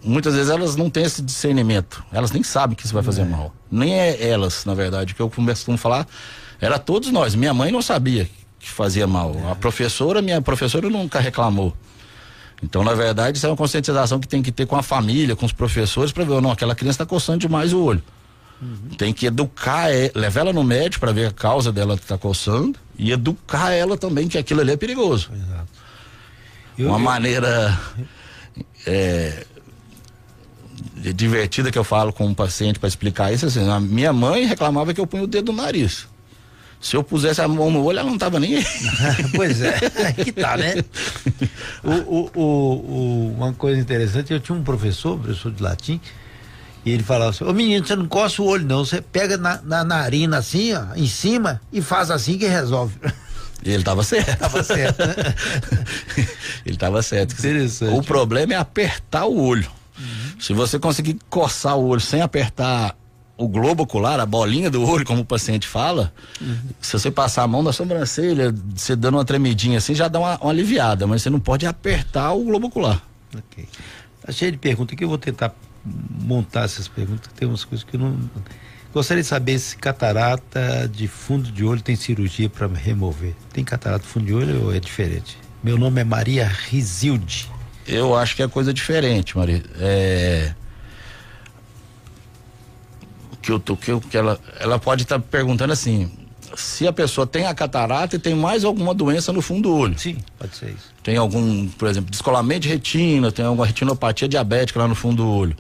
muitas 0.04 0.36
vezes 0.36 0.50
elas 0.50 0.76
não 0.76 0.90
têm 0.90 1.04
esse 1.04 1.22
discernimento. 1.22 2.04
Elas 2.12 2.32
nem 2.32 2.44
sabem 2.44 2.76
que 2.76 2.86
isso 2.86 2.94
vai 2.94 3.04
fazer 3.04 3.22
é. 3.22 3.26
mal. 3.26 3.54
Nem 3.70 4.00
é 4.00 4.30
elas, 4.30 4.64
na 4.66 4.74
verdade. 4.74 5.14
O 5.14 5.16
que 5.16 5.22
eu 5.22 5.30
costumo 5.30 5.78
falar 5.78 6.08
era 6.62 6.80
todos 6.80 7.12
nós. 7.12 7.36
Minha 7.36 7.54
mãe 7.54 7.72
não 7.72 7.82
sabia 7.82 8.30
que 8.68 8.74
fazia 8.74 9.08
mal. 9.08 9.34
A 9.50 9.56
professora, 9.56 10.22
minha 10.22 10.42
professora 10.42 10.90
nunca 10.90 11.20
reclamou. 11.20 11.74
Então, 12.62 12.84
na 12.84 12.94
verdade, 12.94 13.38
isso 13.38 13.46
é 13.46 13.50
uma 13.50 13.56
conscientização 13.56 14.20
que 14.20 14.28
tem 14.28 14.42
que 14.42 14.52
ter 14.52 14.66
com 14.66 14.76
a 14.76 14.84
família, 14.84 15.36
com 15.36 15.46
os 15.46 15.52
professores, 15.54 16.12
para 16.12 16.24
ver, 16.26 16.42
não, 16.42 16.52
aquela 16.52 16.76
criança 16.76 16.96
está 16.96 17.06
coçando 17.06 17.40
demais 17.40 17.72
o 17.72 17.82
olho. 17.82 18.04
Uhum. 18.62 18.90
Tem 18.98 19.14
que 19.14 19.28
educar, 19.28 19.92
é, 19.92 20.12
levar 20.16 20.42
ela 20.42 20.54
no 20.54 20.64
médico 20.64 21.00
para 21.00 21.12
ver 21.12 21.28
a 21.28 21.32
causa 21.32 21.72
dela 21.72 21.96
que 21.96 22.04
está 22.04 22.18
coçando 22.18 22.78
e 22.98 23.12
educar 23.12 23.72
ela 23.72 23.96
também 23.96 24.28
que 24.28 24.38
aquilo 24.38 24.62
ali 24.62 24.72
é 24.72 24.78
perigoso. 24.78 25.30
Exato. 25.32 25.68
Eu, 26.78 26.88
uma 26.88 26.98
eu... 26.98 27.00
maneira 27.00 27.80
é, 28.88 29.46
divertida 31.14 31.72
que 31.72 31.78
eu 31.78 31.84
falo 31.84 32.12
com 32.12 32.26
um 32.26 32.34
paciente 32.34 32.80
para 32.80 32.90
explicar 32.90 33.32
isso, 33.32 33.46
assim, 33.46 33.70
a 33.70 33.80
minha 33.80 34.12
mãe 34.12 34.46
reclamava 34.46 34.94
que 34.94 35.00
eu 35.00 35.06
punho 35.06 35.26
o 35.26 35.28
dedo 35.28 35.52
no 35.52 35.62
nariz. 35.62 36.08
Se 36.80 36.96
eu 36.96 37.04
pusesse 37.04 37.42
a 37.42 37.48
mão 37.48 37.72
no 37.72 37.84
olho, 37.84 38.00
ela 38.00 38.10
não 38.10 38.18
tava 38.18 38.40
nem 38.40 38.58
aí. 38.58 38.66
pois 39.36 39.62
é, 39.62 39.80
que 40.24 40.32
tá, 40.32 40.58
né? 40.58 40.76
O, 41.84 41.92
o, 41.92 42.42
o, 42.42 43.34
uma 43.38 43.54
coisa 43.54 43.80
interessante, 43.80 44.34
eu 44.34 44.40
tinha 44.40 44.58
um 44.58 44.64
professor, 44.64 45.18
professor 45.18 45.52
de 45.52 45.62
latim, 45.62 46.02
e 46.84 46.92
ele 46.92 47.04
falava 47.04 47.30
assim, 47.30 47.44
ô 47.44 47.54
menino, 47.54 47.86
você 47.86 47.96
não 47.96 48.08
coça 48.08 48.42
o 48.42 48.46
olho 48.46 48.66
não, 48.66 48.84
você 48.84 49.00
pega 49.00 49.38
na, 49.38 49.62
na 49.62 49.84
narina 49.84 50.38
assim, 50.38 50.74
ó, 50.74 50.96
em 50.96 51.08
cima, 51.08 51.62
e 51.72 51.82
faz 51.82 52.10
assim 52.10 52.38
que 52.38 52.48
resolve. 52.48 52.96
E 53.64 53.70
ele 53.70 53.80
estava 53.80 54.04
certo. 54.04 54.38
Tava 54.40 54.64
certo, 54.64 55.00
né? 55.00 55.16
ele 56.66 56.76
estava 56.76 57.02
certo. 57.02 57.34
Interessante. 57.34 57.94
O 57.94 58.04
problema 58.04 58.54
é 58.54 58.58
apertar 58.58 59.26
o 59.26 59.40
olho. 59.40 59.70
Uhum. 59.98 60.40
Se 60.40 60.54
você 60.54 60.80
conseguir 60.80 61.18
coçar 61.30 61.78
o 61.78 61.88
olho 61.88 62.02
sem 62.02 62.22
apertar 62.22 62.96
o 63.38 63.48
globo 63.48 63.84
ocular, 63.84 64.20
a 64.20 64.26
bolinha 64.26 64.70
do 64.70 64.84
olho, 64.84 65.06
como 65.06 65.22
o 65.22 65.26
paciente 65.26 65.68
fala, 65.68 66.12
uhum. 66.42 66.58
se 66.82 66.94
você 66.94 67.12
passar 67.12 67.44
a 67.44 67.48
mão 67.48 67.62
na 67.62 67.72
sobrancelha, 67.72 68.54
você 68.76 68.96
dando 68.96 69.16
uma 69.16 69.26
tremidinha 69.26 69.78
assim, 69.78 69.94
já 69.94 70.08
dá 70.08 70.20
uma, 70.20 70.38
uma 70.40 70.50
aliviada, 70.50 71.06
mas 71.06 71.22
você 71.22 71.30
não 71.30 71.40
pode 71.40 71.66
apertar 71.66 72.34
o 72.34 72.44
globo 72.44 72.68
ocular. 72.68 73.02
Ok. 73.36 73.66
Tá 74.26 74.32
cheio 74.32 74.52
de 74.52 74.58
perguntas 74.58 74.94
aqui, 74.94 75.04
eu 75.04 75.10
vou 75.10 75.20
tentar 75.20 75.54
montar 75.86 76.64
essas 76.64 76.88
perguntas, 76.88 77.32
tem 77.34 77.48
umas 77.48 77.64
coisas 77.64 77.86
que 77.86 77.96
eu 77.96 78.00
não. 78.00 78.18
Gostaria 78.92 79.22
de 79.22 79.30
saber 79.30 79.60
se 79.60 79.78
catarata 79.78 80.90
de 80.92 81.08
fundo 81.08 81.52
de 81.52 81.64
olho 81.64 81.82
tem 81.82 81.96
cirurgia 81.96 82.50
para 82.50 82.68
remover. 82.68 83.36
Tem 83.54 83.64
catarata 83.64 84.04
de 84.04 84.10
fundo 84.10 84.26
de 84.26 84.34
olho 84.34 84.66
ou 84.66 84.74
é 84.74 84.80
diferente? 84.80 85.38
Meu 85.64 85.78
nome 85.78 86.02
é 86.02 86.04
Maria 86.04 86.48
Rizilde. 86.48 87.52
Eu 87.86 88.16
acho 88.16 88.36
que 88.36 88.42
é 88.42 88.48
coisa 88.48 88.74
diferente, 88.74 89.38
Maria. 89.38 89.64
É 89.80 90.54
que 93.48 93.92
eu 93.92 94.02
que, 94.02 94.18
ela, 94.18 94.40
ela 94.60 94.78
pode 94.78 95.04
estar 95.04 95.20
tá 95.20 95.26
perguntando 95.30 95.74
assim, 95.74 96.12
se 96.56 96.88
a 96.88 96.94
pessoa 96.94 97.26
tem 97.26 97.46
a 97.46 97.54
catarata 97.54 98.16
e 98.16 98.20
tem 98.20 98.36
mais 98.36 98.64
alguma 98.64 98.94
doença 98.94 99.32
no 99.32 99.42
fundo 99.42 99.70
do 99.70 99.76
olho. 99.76 99.98
Sim, 99.98 100.18
pode 100.38 100.56
ser 100.56 100.70
isso. 100.70 100.92
Tem 101.04 101.18
algum, 101.18 101.68
por 101.70 101.88
exemplo, 101.88 102.10
descolamento 102.10 102.62
de 102.62 102.70
retina, 102.70 103.32
tem 103.32 103.46
alguma 103.46 103.66
retinopatia 103.66 104.28
diabética 104.28 104.80
lá 104.80 104.88
no 104.88 104.96
fundo 104.96 105.24
do 105.24 105.30
olho. 105.30 105.56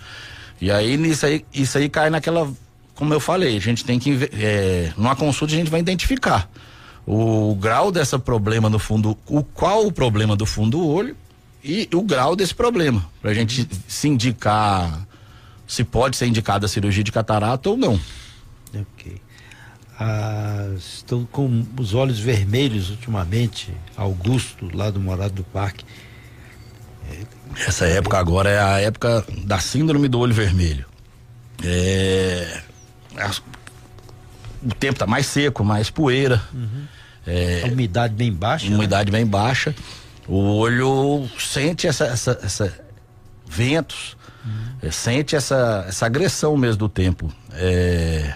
E 0.59 0.71
aí, 0.71 0.97
nisso 0.97 1.25
aí, 1.25 1.45
isso 1.53 1.77
aí 1.77 1.87
cai 1.87 2.09
naquela, 2.09 2.51
como 2.95 3.13
eu 3.13 3.19
falei, 3.19 3.55
a 3.55 3.61
gente 3.61 3.85
tem 3.85 3.99
que, 3.99 4.29
é, 4.33 4.91
numa 4.97 5.15
consulta 5.15 5.53
a 5.53 5.57
gente 5.57 5.69
vai 5.69 5.79
identificar 5.79 6.49
o 7.05 7.55
grau 7.55 7.89
dessa 7.89 8.19
problema 8.19 8.69
no 8.69 8.77
fundo, 8.77 9.17
o 9.27 9.41
qual 9.41 9.85
o 9.85 9.91
problema 9.91 10.35
do 10.35 10.45
fundo 10.45 10.77
do 10.77 10.85
olho 10.85 11.15
e 11.63 11.87
o 11.93 12.01
grau 12.01 12.35
desse 12.35 12.53
problema, 12.53 13.05
pra 13.21 13.33
gente 13.33 13.67
se 13.87 14.09
indicar 14.09 15.06
se 15.67 15.83
pode 15.83 16.15
ser 16.15 16.27
indicada 16.27 16.65
a 16.65 16.69
cirurgia 16.69 17.03
de 17.03 17.11
catarata 17.11 17.69
ou 17.69 17.77
não. 17.77 17.99
Ok. 18.73 19.21
Ah, 19.99 20.73
estão 20.77 21.25
com 21.25 21.65
os 21.77 21.93
olhos 21.93 22.19
vermelhos 22.19 22.89
ultimamente, 22.89 23.73
Augusto, 23.95 24.69
lá 24.73 24.89
do 24.89 24.99
Morado 24.99 25.33
do 25.33 25.43
Parque. 25.43 25.83
Essa 27.65 27.85
época 27.87 28.17
agora 28.17 28.49
é 28.49 28.59
a 28.59 28.79
época 28.79 29.25
da 29.43 29.59
síndrome 29.59 30.07
do 30.07 30.19
olho 30.19 30.33
vermelho. 30.33 30.85
É, 31.63 32.61
o 34.63 34.73
tempo 34.75 34.93
está 34.93 35.07
mais 35.07 35.25
seco, 35.25 35.63
mais 35.63 35.89
poeira. 35.89 36.43
Uhum. 36.53 36.85
É, 37.25 37.63
a 37.63 37.67
umidade 37.67 38.13
bem 38.13 38.31
baixa. 38.31 38.67
Umidade 38.67 39.11
né? 39.11 39.17
bem 39.17 39.27
baixa. 39.27 39.75
O 40.27 40.57
olho 40.57 41.27
sente 41.39 41.87
essa, 41.87 42.05
essa, 42.05 42.39
essa 42.43 42.86
ventos, 43.47 44.17
é, 44.81 44.91
sente 44.91 45.35
essa, 45.35 45.85
essa 45.87 46.05
agressão 46.05 46.55
mesmo 46.55 46.77
do 46.77 46.89
tempo. 46.89 47.31
É, 47.53 48.33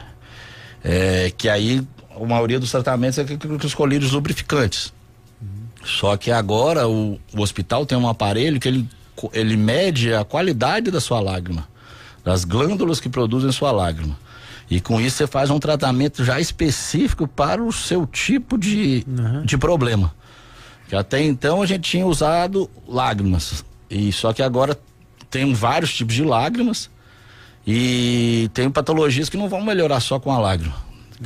é, 0.83 1.31
que 1.35 1.47
aí 1.47 1.85
a 2.15 2.25
maioria 2.25 2.59
dos 2.59 2.71
tratamentos 2.71 3.17
é 3.19 3.23
com 3.23 3.65
os 3.65 3.73
colírios 3.73 4.11
lubrificantes. 4.11 4.93
Uhum. 5.41 5.47
Só 5.85 6.17
que 6.17 6.31
agora 6.31 6.87
o, 6.87 7.19
o, 7.33 7.41
hospital 7.41 7.85
tem 7.85 7.97
um 7.97 8.07
aparelho 8.07 8.59
que 8.59 8.67
ele, 8.67 8.89
ele 9.33 9.55
mede 9.55 10.13
a 10.13 10.23
qualidade 10.23 10.89
da 10.91 10.99
sua 10.99 11.19
lágrima, 11.19 11.67
das 12.23 12.43
glândulas 12.43 12.99
que 12.99 13.09
produzem 13.09 13.51
sua 13.51 13.71
lágrima. 13.71 14.17
E 14.69 14.79
com 14.79 15.01
isso 15.01 15.17
você 15.17 15.27
faz 15.27 15.49
um 15.49 15.59
tratamento 15.59 16.23
já 16.23 16.39
específico 16.39 17.27
para 17.27 17.61
o 17.61 17.73
seu 17.73 18.05
tipo 18.05 18.57
de, 18.57 19.05
uhum. 19.05 19.43
de 19.43 19.57
problema. 19.57 20.13
Que 20.87 20.95
até 20.95 21.21
então 21.21 21.61
a 21.61 21.65
gente 21.65 21.89
tinha 21.89 22.05
usado 22.05 22.69
lágrimas. 22.87 23.65
E 23.89 24.11
só 24.13 24.31
que 24.31 24.41
agora 24.41 24.77
tem 25.31 25.53
vários 25.53 25.93
tipos 25.93 26.13
de 26.13 26.23
lágrimas 26.23 26.89
e 27.65 28.49
tem 28.53 28.69
patologias 28.69 29.29
que 29.29 29.37
não 29.37 29.47
vão 29.47 29.63
melhorar 29.63 30.01
só 30.01 30.19
com 30.19 30.31
a 30.31 30.37
lágrima. 30.37 30.75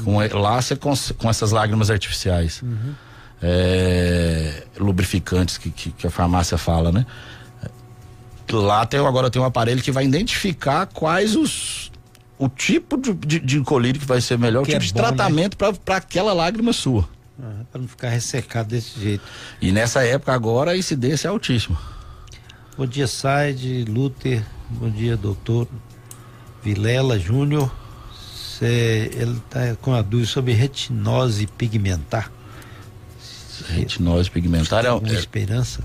Com, 0.04 0.18
lá 0.38 0.62
você 0.62 0.76
com, 0.76 0.94
com 1.18 1.30
essas 1.30 1.52
lágrimas 1.52 1.90
artificiais. 1.90 2.62
Uhum. 2.62 2.94
É, 3.42 4.64
lubrificantes 4.78 5.58
que, 5.58 5.70
que, 5.70 5.92
que, 5.92 6.08
a 6.08 6.10
farmácia 6.10 6.58
fala, 6.58 6.92
né? 6.92 7.06
Lá 8.52 8.86
tem, 8.86 9.00
agora 9.00 9.30
tem 9.30 9.42
um 9.42 9.46
aparelho 9.46 9.82
que 9.82 9.92
vai 9.92 10.06
identificar 10.06 10.86
quais 10.86 11.36
os 11.36 11.92
o 12.38 12.50
tipo 12.50 12.98
de, 12.98 13.14
de, 13.14 13.40
de 13.40 13.62
colírio 13.62 14.00
que 14.00 14.06
vai 14.06 14.20
ser 14.20 14.38
melhor, 14.38 14.66
que 14.66 14.72
o 14.72 14.80
tipo 14.80 14.84
é 14.84 14.88
de 14.88 14.94
bom, 14.94 15.02
né? 15.02 15.08
tratamento 15.08 15.58
né? 15.60 15.74
para 15.84 15.98
aquela 15.98 16.34
lágrima 16.34 16.74
sua. 16.74 17.08
Ah, 17.42 17.64
para 17.72 17.82
não 17.82 17.88
ficar 17.88 18.10
ressecado 18.10 18.70
desse 18.70 19.00
jeito. 19.00 19.24
E 19.62 19.72
nessa 19.72 20.06
época 20.06 20.34
agora 20.34 20.72
a 20.72 20.78
incidência 20.78 21.28
é 21.28 21.32
altíssima. 21.32 21.95
Bom 22.78 22.86
dia, 22.86 23.08
Said, 23.08 23.86
Luther. 23.88 24.44
Bom 24.70 24.90
dia, 24.90 25.16
doutor 25.16 25.66
Vilela 26.62 27.18
Júnior. 27.18 27.74
Ele 28.62 29.38
está 29.38 29.78
com 29.82 29.94
a 29.94 30.02
dúvida 30.02 30.30
sobre 30.30 30.52
retinose 30.52 31.48
pigmentar. 31.48 32.30
Retinose 33.70 34.30
pigmentar 34.30 34.84
é 34.84 34.92
uma 34.92 35.08
é, 35.08 35.14
esperança. 35.14 35.82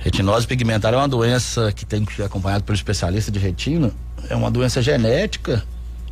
Retinose 0.00 0.46
pigmentar 0.46 0.92
é 0.92 0.98
uma 0.98 1.08
doença 1.08 1.72
que 1.72 1.86
tem 1.86 2.04
que 2.04 2.14
ser 2.14 2.24
acompanhada 2.24 2.62
pelo 2.62 2.76
especialista 2.76 3.32
de 3.32 3.38
retina. 3.38 3.90
É 4.28 4.36
uma 4.36 4.50
doença 4.50 4.82
genética 4.82 5.64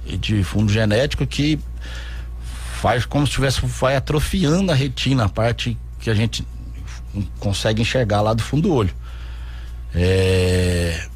e 0.07 0.17
de 0.17 0.43
fundo 0.43 0.73
genético 0.73 1.27
que 1.27 1.61
faz 2.81 3.05
como 3.05 3.27
se 3.27 3.33
estivesse 3.33 3.61
vai 3.67 3.97
atrofiando 3.97 4.73
a 4.73 4.75
retina, 4.75 5.27
a 5.27 5.29
parte 5.29 5.77
que 5.99 6.09
a 6.09 6.15
gente 6.15 6.43
consegue 7.39 7.83
enxergar 7.83 8.23
lá 8.23 8.33
do 8.33 8.43
fundo 8.43 8.69
do 8.69 8.75
olho. 8.75 9.00
É, 9.95 11.07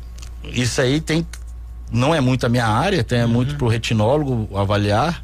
isso 0.44 0.80
aí 0.80 1.00
tem 1.00 1.26
não 1.94 2.14
é 2.14 2.20
muito 2.20 2.44
a 2.44 2.48
minha 2.48 2.66
área, 2.66 3.04
tem 3.04 3.20
é 3.20 3.24
uhum. 3.24 3.30
muito 3.30 3.54
pro 3.56 3.68
retinólogo 3.68 4.48
avaliar, 4.56 5.20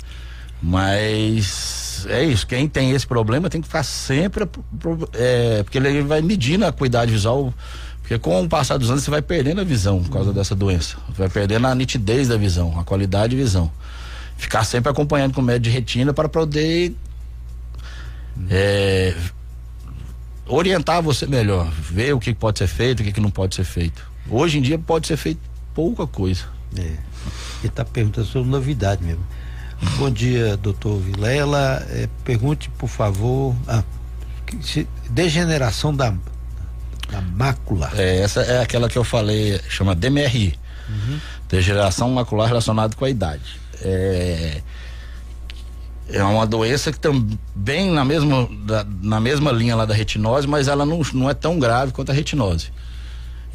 mas 0.62 2.06
é 2.08 2.22
isso. 2.24 2.46
Quem 2.46 2.68
tem 2.68 2.92
esse 2.92 3.06
problema 3.06 3.50
tem 3.50 3.60
que 3.60 3.66
ficar 3.66 3.82
sempre, 3.82 4.48
é, 5.14 5.62
porque 5.64 5.78
ele 5.78 6.02
vai 6.02 6.22
medindo 6.22 6.64
a 6.64 6.68
acuidade 6.68 7.10
visual, 7.10 7.52
porque 8.00 8.18
com 8.18 8.42
o 8.42 8.48
passar 8.48 8.78
dos 8.78 8.88
anos 8.88 9.02
você 9.02 9.10
vai 9.10 9.20
perdendo 9.20 9.60
a 9.60 9.64
visão 9.64 10.02
por 10.02 10.10
causa 10.10 10.32
dessa 10.32 10.54
doença, 10.54 10.96
vai 11.08 11.28
perdendo 11.28 11.66
a 11.66 11.74
nitidez 11.74 12.28
da 12.28 12.36
visão, 12.36 12.78
a 12.78 12.84
qualidade 12.84 13.30
de 13.30 13.42
visão. 13.42 13.70
Ficar 14.36 14.64
sempre 14.64 14.90
acompanhando 14.90 15.34
com 15.34 15.40
o 15.40 15.44
médico 15.44 15.64
de 15.64 15.70
retina 15.70 16.14
para 16.14 16.28
poder 16.28 16.94
é, 18.48 19.14
orientar 20.50 21.00
você 21.00 21.26
melhor, 21.26 21.70
ver 21.70 22.12
o 22.14 22.18
que 22.18 22.34
pode 22.34 22.58
ser 22.58 22.66
feito, 22.66 23.00
o 23.00 23.04
que, 23.04 23.20
não 23.20 23.30
pode 23.30 23.54
ser 23.54 23.64
feito. 23.64 24.10
Hoje 24.28 24.58
em 24.58 24.62
dia 24.62 24.78
pode 24.78 25.06
ser 25.06 25.16
feito 25.16 25.40
pouca 25.74 26.06
coisa. 26.06 26.44
É. 26.76 26.80
Ele 26.80 26.98
está 27.64 27.84
perguntando 27.84 28.26
sobre 28.26 28.50
novidade 28.50 29.02
mesmo. 29.02 29.24
Bom 29.96 30.10
dia, 30.10 30.56
doutor 30.56 30.98
Vilela. 30.98 31.86
É, 31.90 32.08
pergunte, 32.24 32.68
por 32.70 32.88
favor, 32.88 33.54
a 33.66 33.82
degeneração 35.08 35.94
da, 35.94 36.12
da 37.10 37.20
mácula. 37.20 37.90
É, 37.94 38.20
essa 38.20 38.42
é 38.42 38.62
aquela 38.62 38.88
que 38.88 38.98
eu 38.98 39.04
falei, 39.04 39.60
chama 39.68 39.94
DMRI. 39.94 40.58
Uhum. 40.88 41.20
Degeneração 41.48 42.10
macular 42.10 42.48
relacionada 42.48 42.94
com 42.94 43.04
a 43.04 43.10
idade. 43.10 43.60
É, 43.82 44.60
é 46.12 46.22
uma 46.22 46.46
doença 46.46 46.92
que 46.92 46.98
também 46.98 47.90
na 47.90 48.04
mesma, 48.04 48.48
da, 48.64 48.84
na 49.02 49.20
mesma 49.20 49.52
linha 49.52 49.76
lá 49.76 49.84
da 49.84 49.94
retinose, 49.94 50.46
mas 50.46 50.68
ela 50.68 50.84
não, 50.84 51.00
não 51.14 51.30
é 51.30 51.34
tão 51.34 51.58
grave 51.58 51.92
quanto 51.92 52.10
a 52.10 52.14
retinose. 52.14 52.72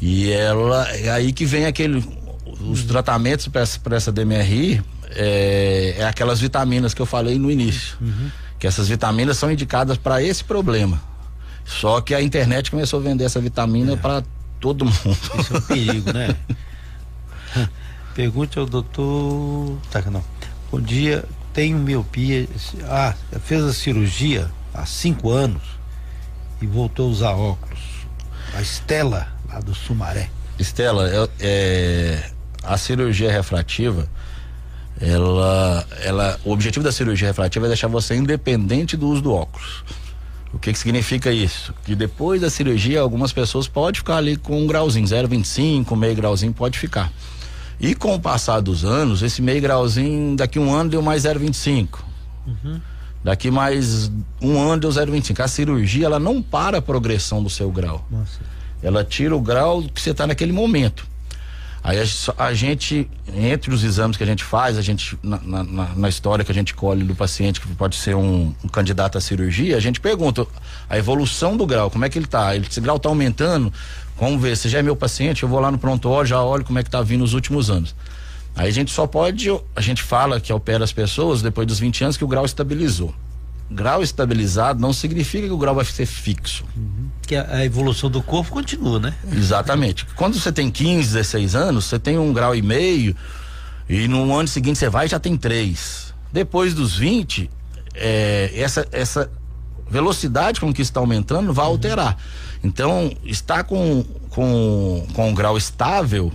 E 0.00 0.30
ela 0.30 0.88
é 0.90 1.10
aí 1.10 1.32
que 1.32 1.44
vem 1.44 1.66
aquele 1.66 2.04
os 2.60 2.84
tratamentos 2.84 3.48
para 3.48 3.62
essa, 3.62 3.80
essa 3.92 4.12
DMRI 4.12 4.82
é, 5.10 5.96
é, 5.98 6.06
aquelas 6.06 6.40
vitaminas 6.40 6.94
que 6.94 7.00
eu 7.00 7.06
falei 7.06 7.38
no 7.38 7.50
início. 7.50 7.96
Uhum. 8.00 8.30
Que 8.58 8.66
essas 8.66 8.88
vitaminas 8.88 9.36
são 9.36 9.50
indicadas 9.50 9.96
para 9.96 10.22
esse 10.22 10.42
problema. 10.42 11.00
Só 11.64 12.00
que 12.00 12.14
a 12.14 12.22
internet 12.22 12.70
começou 12.70 13.00
a 13.00 13.02
vender 13.02 13.24
essa 13.24 13.40
vitamina 13.40 13.92
é. 13.92 13.96
para 13.96 14.22
todo 14.60 14.84
mundo. 14.84 15.18
Isso 15.38 15.54
é 15.54 15.58
um 15.58 15.60
perigo, 15.60 16.12
né? 16.12 16.36
Pergunte 18.14 18.58
ao 18.58 18.66
doutor. 18.66 19.78
Tá, 19.90 20.02
não. 20.10 20.24
Bom 20.70 20.80
dia, 20.80 21.24
tenho 21.56 21.78
miopia. 21.78 22.46
Ah, 22.84 23.14
fez 23.40 23.64
a 23.64 23.72
cirurgia 23.72 24.50
há 24.74 24.84
cinco 24.84 25.30
anos 25.30 25.62
e 26.60 26.66
voltou 26.66 27.08
a 27.08 27.10
usar 27.10 27.32
óculos. 27.32 27.80
A 28.54 28.60
Estela, 28.60 29.26
lá 29.48 29.58
do 29.60 29.74
Sumaré. 29.74 30.28
Estela, 30.58 31.08
é, 31.08 31.28
é, 31.40 32.30
a 32.62 32.76
cirurgia 32.76 33.32
refrativa 33.32 34.06
ela, 35.00 35.86
ela, 36.02 36.40
o 36.44 36.52
objetivo 36.52 36.84
da 36.84 36.92
cirurgia 36.92 37.28
refrativa 37.28 37.66
é 37.66 37.68
deixar 37.68 37.88
você 37.88 38.14
independente 38.14 38.96
do 38.96 39.08
uso 39.08 39.22
do 39.22 39.32
óculos. 39.32 39.82
O 40.52 40.58
que, 40.58 40.72
que 40.72 40.78
significa 40.78 41.30
isso? 41.30 41.74
Que 41.84 41.94
depois 41.94 42.40
da 42.40 42.48
cirurgia, 42.48 43.00
algumas 43.00 43.32
pessoas 43.32 43.66
podem 43.66 43.98
ficar 43.98 44.16
ali 44.16 44.36
com 44.36 44.62
um 44.62 44.66
grauzinho, 44.66 45.06
0,25, 45.06 45.96
meio 45.96 46.14
grauzinho, 46.14 46.52
pode 46.52 46.78
ficar. 46.78 47.12
E 47.78 47.94
com 47.94 48.14
o 48.14 48.20
passar 48.20 48.60
dos 48.60 48.84
anos, 48.84 49.22
esse 49.22 49.42
meio 49.42 49.60
grauzinho, 49.60 50.36
daqui 50.36 50.58
um 50.58 50.72
ano 50.74 50.90
deu 50.90 51.02
mais 51.02 51.24
0,25. 51.24 51.98
Uhum. 52.46 52.80
Daqui 53.22 53.50
mais 53.50 54.10
um 54.40 54.58
ano 54.58 54.80
deu 54.80 54.90
0,25. 54.90 55.40
A 55.40 55.48
cirurgia, 55.48 56.06
ela 56.06 56.18
não 56.18 56.40
para 56.40 56.78
a 56.78 56.82
progressão 56.82 57.42
do 57.42 57.50
seu 57.50 57.70
grau. 57.70 58.06
Nossa. 58.10 58.40
Ela 58.82 59.04
tira 59.04 59.34
o 59.36 59.40
grau 59.40 59.82
que 59.82 60.00
você 60.00 60.10
está 60.10 60.26
naquele 60.26 60.52
momento. 60.52 61.06
Aí 61.86 62.00
a, 62.00 62.44
a, 62.44 62.52
gente, 62.52 63.08
entre 63.32 63.72
os 63.72 63.84
exames 63.84 64.16
que 64.16 64.22
a 64.24 64.26
gente 64.26 64.42
faz, 64.42 64.76
a 64.76 64.82
gente, 64.82 65.16
na, 65.22 65.38
na, 65.40 65.94
na 65.94 66.08
história 66.08 66.44
que 66.44 66.50
a 66.50 66.54
gente 66.54 66.74
colhe 66.74 67.04
do 67.04 67.14
paciente, 67.14 67.60
que 67.60 67.68
pode 67.74 67.94
ser 67.94 68.16
um, 68.16 68.52
um, 68.64 68.68
candidato 68.68 69.16
à 69.16 69.20
cirurgia, 69.20 69.76
a 69.76 69.80
gente 69.80 70.00
pergunta 70.00 70.44
a 70.90 70.98
evolução 70.98 71.56
do 71.56 71.64
grau, 71.64 71.88
como 71.88 72.04
é 72.04 72.08
que 72.08 72.18
ele 72.18 72.24
está? 72.24 72.56
Esse 72.56 72.80
grau 72.80 72.96
está 72.96 73.08
aumentando? 73.08 73.72
Vamos 74.18 74.40
ver, 74.40 74.56
se 74.56 74.68
já 74.68 74.78
é 74.78 74.82
meu 74.82 74.96
paciente, 74.96 75.42
eu 75.42 75.48
vou 75.48 75.60
lá 75.60 75.70
no 75.70 75.78
pronto-óleo, 75.78 76.26
já 76.26 76.42
olho 76.42 76.64
como 76.64 76.78
é 76.78 76.82
que 76.82 76.88
está 76.88 77.02
vindo 77.02 77.20
nos 77.20 77.34
últimos 77.34 77.70
anos. 77.70 77.94
Aí 78.54 78.68
a 78.68 78.72
gente 78.72 78.90
só 78.90 79.06
pode, 79.06 79.48
a 79.74 79.80
gente 79.80 80.02
fala 80.02 80.40
que 80.40 80.52
opera 80.52 80.82
as 80.82 80.92
pessoas 80.92 81.42
depois 81.42 81.66
dos 81.66 81.78
20 81.78 82.04
anos 82.04 82.16
que 82.16 82.24
o 82.24 82.28
grau 82.28 82.44
estabilizou 82.44 83.14
grau 83.70 84.02
estabilizado 84.02 84.80
não 84.80 84.92
significa 84.92 85.46
que 85.46 85.52
o 85.52 85.58
grau 85.58 85.74
vai 85.74 85.84
ser 85.84 86.06
fixo. 86.06 86.64
Uhum. 86.76 87.08
Que 87.22 87.36
a, 87.36 87.56
a, 87.56 87.64
evolução 87.64 88.10
do 88.10 88.22
corpo 88.22 88.50
continua, 88.52 88.98
né? 88.98 89.14
Exatamente. 89.32 90.06
Quando 90.14 90.38
você 90.38 90.52
tem 90.52 90.70
15, 90.70 91.14
16 91.14 91.54
anos, 91.54 91.84
você 91.86 91.98
tem 91.98 92.18
um 92.18 92.32
grau 92.32 92.54
e 92.54 92.62
meio 92.62 93.16
e 93.88 94.06
no 94.08 94.34
ano 94.34 94.48
seguinte 94.48 94.78
você 94.78 94.88
vai 94.88 95.06
e 95.06 95.08
já 95.08 95.18
tem 95.18 95.36
três. 95.36 96.14
Depois 96.32 96.74
dos 96.74 96.96
20, 96.96 97.50
é, 97.94 98.52
essa, 98.54 98.86
essa 98.92 99.30
velocidade 99.88 100.60
com 100.60 100.72
que 100.72 100.82
está 100.82 101.00
aumentando 101.00 101.52
vai 101.52 101.66
alterar. 101.66 102.16
Então, 102.66 103.12
estar 103.24 103.62
com, 103.64 104.04
com, 104.30 105.06
com 105.14 105.30
um 105.30 105.34
grau 105.34 105.56
estável 105.56 106.32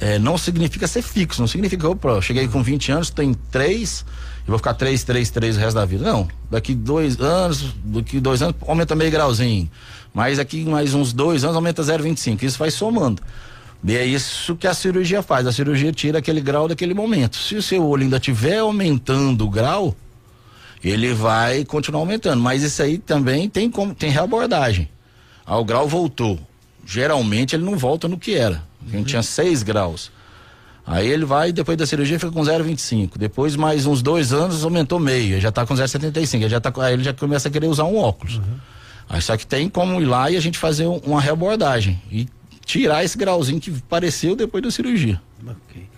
é, 0.00 0.18
não 0.18 0.38
significa 0.38 0.86
ser 0.86 1.02
fixo, 1.02 1.40
não 1.40 1.48
significa, 1.48 1.88
opa, 1.88 2.10
eu 2.10 2.22
cheguei 2.22 2.46
com 2.46 2.62
20 2.62 2.92
anos, 2.92 3.10
tem 3.10 3.34
três 3.50 4.04
e 4.46 4.48
vou 4.48 4.58
ficar 4.58 4.74
3, 4.74 5.02
3, 5.02 5.30
3 5.30 5.56
o 5.56 5.60
resto 5.60 5.74
da 5.74 5.84
vida. 5.84 6.04
Não, 6.04 6.28
daqui 6.50 6.74
dois 6.74 7.20
anos, 7.20 7.74
daqui 7.84 8.20
dois 8.20 8.42
anos 8.42 8.56
aumenta 8.66 8.94
meio 8.94 9.10
grauzinho. 9.10 9.68
Mas 10.14 10.38
aqui 10.38 10.64
mais 10.64 10.94
uns 10.94 11.12
dois 11.12 11.42
anos 11.42 11.56
aumenta 11.56 11.82
0,25. 11.82 12.42
Isso 12.42 12.58
vai 12.58 12.70
somando. 12.70 13.22
E 13.84 13.96
é 13.96 14.04
isso 14.04 14.54
que 14.54 14.66
a 14.66 14.74
cirurgia 14.74 15.22
faz. 15.22 15.46
A 15.46 15.52
cirurgia 15.52 15.92
tira 15.92 16.18
aquele 16.18 16.40
grau 16.40 16.68
daquele 16.68 16.94
momento. 16.94 17.36
Se 17.36 17.56
o 17.56 17.62
seu 17.62 17.84
olho 17.84 18.04
ainda 18.04 18.18
estiver 18.18 18.58
aumentando 18.58 19.44
o 19.44 19.50
grau, 19.50 19.96
ele 20.84 21.12
vai 21.12 21.64
continuar 21.64 22.00
aumentando. 22.00 22.40
Mas 22.40 22.62
isso 22.62 22.82
aí 22.82 22.98
também 22.98 23.48
tem 23.48 23.70
como 23.70 23.94
tem 23.94 24.10
reabordagem. 24.10 24.88
Ah, 25.44 25.58
o 25.58 25.64
grau 25.64 25.88
voltou. 25.88 26.38
Geralmente 26.84 27.54
ele 27.54 27.64
não 27.64 27.76
volta 27.76 28.08
no 28.08 28.18
que 28.18 28.34
era. 28.34 28.62
A 28.82 28.84
gente 28.86 28.96
uhum. 28.96 29.04
tinha 29.04 29.22
6 29.22 29.62
graus. 29.62 30.10
Aí 30.84 31.08
ele 31.08 31.24
vai, 31.24 31.52
depois 31.52 31.78
da 31.78 31.86
cirurgia, 31.86 32.18
fica 32.18 32.32
com 32.32 32.40
0,25. 32.40 33.16
Depois, 33.16 33.54
mais 33.54 33.86
uns 33.86 34.02
dois 34.02 34.32
anos, 34.32 34.64
aumentou 34.64 34.98
meio. 34.98 35.40
Já 35.40 35.50
está 35.50 35.64
com 35.64 35.74
0,75. 35.74 36.48
Já 36.48 36.60
tá, 36.60 36.72
aí 36.84 36.94
ele 36.94 37.04
já 37.04 37.14
começa 37.14 37.48
a 37.48 37.50
querer 37.50 37.66
usar 37.66 37.84
um 37.84 37.96
óculos. 37.96 38.38
Uhum. 38.38 38.58
Aí 39.08 39.22
só 39.22 39.36
que 39.36 39.46
tem 39.46 39.68
como 39.68 40.00
ir 40.00 40.06
lá 40.06 40.30
e 40.30 40.36
a 40.36 40.40
gente 40.40 40.58
fazer 40.58 40.86
uma 40.86 41.20
reabordagem. 41.20 42.02
E 42.10 42.26
tirar 42.64 43.04
esse 43.04 43.16
grauzinho 43.16 43.60
que 43.60 43.70
pareceu 43.82 44.34
depois 44.34 44.62
da 44.62 44.70
cirurgia. 44.70 45.20
Ok. 45.46 45.88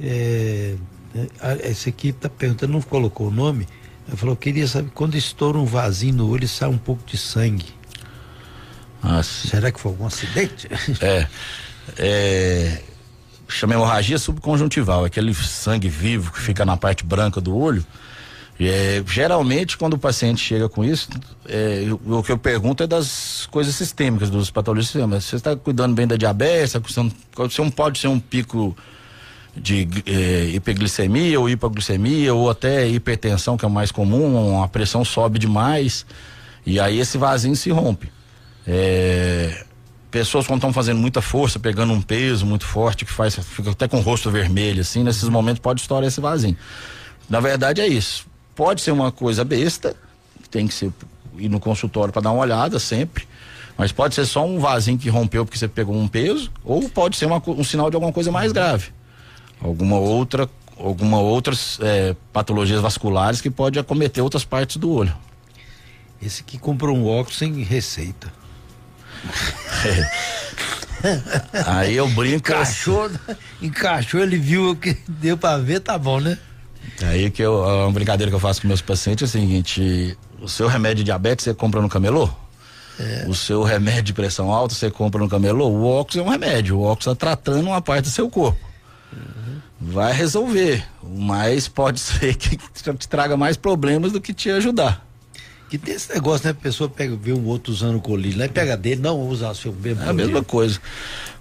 É, 0.00 0.74
é 1.14 1.70
esse 1.70 1.88
aqui 1.88 2.08
está 2.08 2.28
perguntando, 2.28 2.72
não 2.72 2.80
colocou 2.80 3.28
o 3.28 3.30
nome. 3.30 3.66
Ele 4.08 4.16
falou, 4.16 4.34
queria 4.34 4.66
saber, 4.66 4.90
quando 4.92 5.14
estoura 5.14 5.58
um 5.58 5.64
vasinho 5.64 6.14
no 6.14 6.30
olho 6.30 6.44
e 6.44 6.48
sai 6.48 6.68
um 6.68 6.78
pouco 6.78 7.04
de 7.06 7.16
sangue. 7.16 7.66
Ah, 9.02 9.22
Será 9.22 9.70
que 9.72 9.80
foi 9.80 9.92
algum 9.92 10.06
acidente? 10.06 10.68
É. 11.00 11.26
é 11.98 12.82
chama 13.48 13.74
hemorragia 13.74 14.18
subconjuntival, 14.18 15.04
aquele 15.04 15.34
sangue 15.34 15.88
vivo 15.88 16.32
que 16.32 16.40
fica 16.40 16.64
na 16.64 16.76
parte 16.76 17.04
branca 17.04 17.40
do 17.40 17.56
olho. 17.56 17.84
É, 18.60 19.02
geralmente, 19.06 19.76
quando 19.78 19.94
o 19.94 19.98
paciente 19.98 20.40
chega 20.40 20.68
com 20.68 20.84
isso, 20.84 21.08
é, 21.48 21.86
o 22.06 22.22
que 22.22 22.30
eu 22.30 22.36
pergunto 22.36 22.82
é 22.82 22.86
das 22.86 23.48
coisas 23.50 23.74
sistêmicas, 23.74 24.28
dos 24.28 24.50
patologias 24.50 24.90
sistêmicas. 24.90 25.24
Você 25.24 25.36
está 25.36 25.56
cuidando 25.56 25.94
bem 25.94 26.06
da 26.06 26.14
diabetes, 26.16 26.74
você 26.74 27.60
não 27.62 27.70
pode 27.70 27.98
ser 27.98 28.08
um 28.08 28.20
pico 28.20 28.76
de 29.56 29.88
é, 30.06 30.50
hiperglicemia 30.54 31.40
ou 31.40 31.48
hipoglicemia 31.48 32.34
ou 32.34 32.50
até 32.50 32.86
hipertensão, 32.86 33.56
que 33.56 33.64
é 33.64 33.68
o 33.68 33.70
mais 33.70 33.90
comum, 33.90 34.62
a 34.62 34.68
pressão 34.68 35.04
sobe 35.04 35.38
demais 35.38 36.06
e 36.64 36.78
aí 36.78 37.00
esse 37.00 37.16
vasinho 37.16 37.56
se 37.56 37.70
rompe. 37.70 38.10
É, 38.72 39.64
pessoas 40.12 40.46
quando 40.46 40.58
estão 40.58 40.72
fazendo 40.72 40.98
muita 40.98 41.20
força, 41.20 41.58
pegando 41.58 41.92
um 41.92 42.00
peso 42.00 42.46
muito 42.46 42.64
forte, 42.64 43.04
que 43.04 43.12
faz, 43.12 43.34
fica 43.34 43.72
até 43.72 43.88
com 43.88 43.98
o 43.98 44.00
rosto 44.00 44.30
vermelho, 44.30 44.80
assim, 44.80 45.02
nesses 45.02 45.28
momentos 45.28 45.58
pode 45.58 45.80
estourar 45.80 46.06
esse 46.06 46.20
vasinho. 46.20 46.56
Na 47.28 47.40
verdade 47.40 47.80
é 47.80 47.88
isso. 47.88 48.26
Pode 48.54 48.80
ser 48.80 48.92
uma 48.92 49.10
coisa 49.10 49.44
besta, 49.44 49.96
tem 50.52 50.68
que 50.68 50.74
ser 50.74 50.92
ir 51.36 51.48
no 51.48 51.58
consultório 51.58 52.12
para 52.12 52.22
dar 52.22 52.30
uma 52.30 52.42
olhada 52.42 52.78
sempre. 52.78 53.26
Mas 53.76 53.90
pode 53.90 54.14
ser 54.14 54.24
só 54.26 54.46
um 54.46 54.60
vasinho 54.60 54.98
que 54.98 55.08
rompeu 55.08 55.44
porque 55.44 55.58
você 55.58 55.66
pegou 55.66 55.96
um 55.96 56.06
peso, 56.06 56.52
ou 56.64 56.88
pode 56.88 57.16
ser 57.16 57.26
uma, 57.26 57.42
um 57.48 57.64
sinal 57.64 57.90
de 57.90 57.96
alguma 57.96 58.12
coisa 58.12 58.30
mais 58.30 58.52
grave. 58.52 58.92
Alguma 59.60 59.98
outra, 59.98 60.48
alguma 60.78 61.18
outras 61.18 61.78
é, 61.82 62.14
patologias 62.32 62.80
vasculares 62.80 63.40
que 63.40 63.50
pode 63.50 63.80
acometer 63.80 64.22
outras 64.22 64.44
partes 64.44 64.76
do 64.76 64.92
olho. 64.92 65.16
Esse 66.22 66.44
que 66.44 66.56
comprou 66.58 66.96
um 66.96 67.06
óculos 67.06 67.38
sem 67.38 67.62
receita. 67.62 68.39
Aí 71.66 71.96
eu 71.96 72.08
brinco. 72.08 72.36
Encaixou, 72.36 73.04
assim. 73.04 73.16
encaixou, 73.62 74.20
ele 74.20 74.36
viu 74.36 74.70
o 74.70 74.76
que 74.76 74.96
deu 75.08 75.36
pra 75.36 75.56
ver, 75.58 75.80
tá 75.80 75.96
bom, 75.96 76.20
né? 76.20 76.38
Aí 77.02 77.30
que 77.30 77.42
eu, 77.42 77.62
uma 77.62 77.92
brincadeira 77.92 78.30
que 78.30 78.36
eu 78.36 78.40
faço 78.40 78.60
com 78.60 78.68
meus 78.68 78.82
pacientes 78.82 79.22
é 79.22 79.26
o 79.26 79.28
seguinte: 79.28 80.16
o 80.40 80.48
seu 80.48 80.68
remédio 80.68 80.98
de 80.98 81.04
diabetes 81.04 81.44
você 81.44 81.54
compra 81.54 81.80
no 81.80 81.88
camelô? 81.88 82.28
É. 82.98 83.24
O 83.26 83.34
seu 83.34 83.62
remédio 83.62 84.02
de 84.02 84.12
pressão 84.12 84.52
alta 84.52 84.74
você 84.74 84.90
compra 84.90 85.20
no 85.20 85.28
camelô? 85.28 85.68
O 85.68 85.86
óculos 85.86 86.16
é 86.16 86.22
um 86.22 86.28
remédio, 86.28 86.78
o 86.78 86.82
óculos 86.82 87.06
está 87.06 87.14
tratando 87.14 87.66
uma 87.66 87.80
parte 87.80 88.04
do 88.04 88.10
seu 88.10 88.28
corpo. 88.28 88.60
Uhum. 89.12 89.60
Vai 89.80 90.12
resolver, 90.12 90.84
mas 91.02 91.66
pode 91.66 91.98
ser 91.98 92.34
que 92.34 92.58
te 92.98 93.08
traga 93.08 93.36
mais 93.36 93.56
problemas 93.56 94.12
do 94.12 94.20
que 94.20 94.34
te 94.34 94.50
ajudar. 94.50 95.09
Que 95.70 95.78
tem 95.78 95.94
esse 95.94 96.12
negócio, 96.12 96.44
né? 96.44 96.50
A 96.50 96.54
pessoa 96.54 96.90
pega, 96.90 97.14
vê 97.14 97.32
um 97.32 97.46
outro 97.46 97.72
usando 97.72 98.00
colírio 98.00 98.40
lá 98.40 98.46
e 98.46 98.48
pega 98.48 98.76
dele, 98.76 99.00
não 99.00 99.20
usa 99.20 99.48
o 99.48 99.54
seu 99.54 99.72
mesmo. 99.72 100.02
É 100.02 100.08
a 100.08 100.12
mesma 100.12 100.42
coisa. 100.42 100.80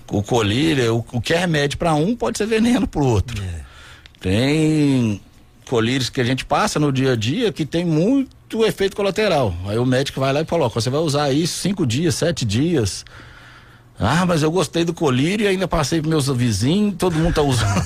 O 0.08 0.22
colírio, 0.22 0.98
o, 0.98 1.18
o 1.18 1.20
que 1.20 1.34
é 1.34 1.40
remédio 1.40 1.80
para 1.80 1.96
um 1.96 2.16
pode 2.16 2.38
ser 2.38 2.46
veneno 2.46 2.88
para 2.88 3.02
o 3.02 3.06
outro. 3.06 3.42
É. 3.42 3.62
Tem 4.20 5.20
colírios 5.68 6.12
que 6.12 6.22
a 6.22 6.24
gente 6.24 6.46
passa 6.46 6.80
no 6.80 6.92
dia 6.92 7.14
a 7.14 7.16
dia 7.16 7.52
que 7.52 7.66
tem 7.66 7.84
muito 7.84 8.64
efeito 8.64 8.96
colateral. 8.96 9.56
Aí 9.66 9.80
o 9.80 9.86
médico 9.86 10.20
vai 10.20 10.32
lá 10.32 10.42
e 10.42 10.46
coloca, 10.46 10.80
você 10.80 10.92
vai 10.92 11.02
usar 11.02 11.32
isso 11.32 11.60
cinco 11.60 11.86
dias, 11.86 12.14
sete 12.14 12.46
dias. 12.46 13.04
Ah, 14.00 14.26
mas 14.28 14.44
eu 14.44 14.52
gostei 14.52 14.86
do 14.86 14.94
colírio 14.94 15.46
e 15.46 15.48
ainda 15.48 15.68
passei 15.68 16.02
para 16.02 16.10
meus 16.10 16.28
vizinhos, 16.28 16.96
todo 16.98 17.16
mundo 17.16 17.34
tá 17.34 17.42
usando. 17.42 17.84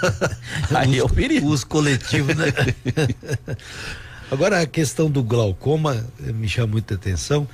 Aí 0.74 0.98
é 0.98 1.04
o 1.04 1.08
perigo. 1.08 1.46
Uso 1.48 1.66
coletivo, 1.66 2.34
né? 2.34 2.46
Agora 4.34 4.60
a 4.60 4.66
questão 4.66 5.08
do 5.08 5.22
glaucoma 5.22 6.04
eh, 6.26 6.32
me 6.32 6.48
chama 6.48 6.72
muita 6.72 6.94
atenção, 6.94 7.46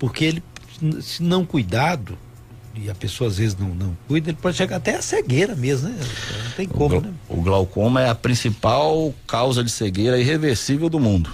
porque 0.00 0.24
ele, 0.24 0.42
se 1.00 1.22
não 1.22 1.46
cuidado, 1.46 2.18
e 2.74 2.90
a 2.90 2.94
pessoa 2.94 3.30
às 3.30 3.38
vezes 3.38 3.56
não, 3.56 3.68
não 3.68 3.96
cuida, 4.08 4.30
ele 4.30 4.38
pode 4.40 4.56
chegar 4.56 4.76
até 4.76 4.96
a 4.96 5.02
cegueira 5.02 5.54
mesmo, 5.54 5.88
né? 5.88 5.96
Não 6.44 6.50
tem 6.52 6.66
como, 6.66 6.96
o 6.96 7.00
né? 7.00 7.12
O 7.28 7.40
glaucoma 7.40 8.02
é 8.02 8.08
a 8.08 8.16
principal 8.16 9.14
causa 9.28 9.62
de 9.62 9.70
cegueira 9.70 10.18
irreversível 10.18 10.88
do 10.88 10.98
mundo. 10.98 11.30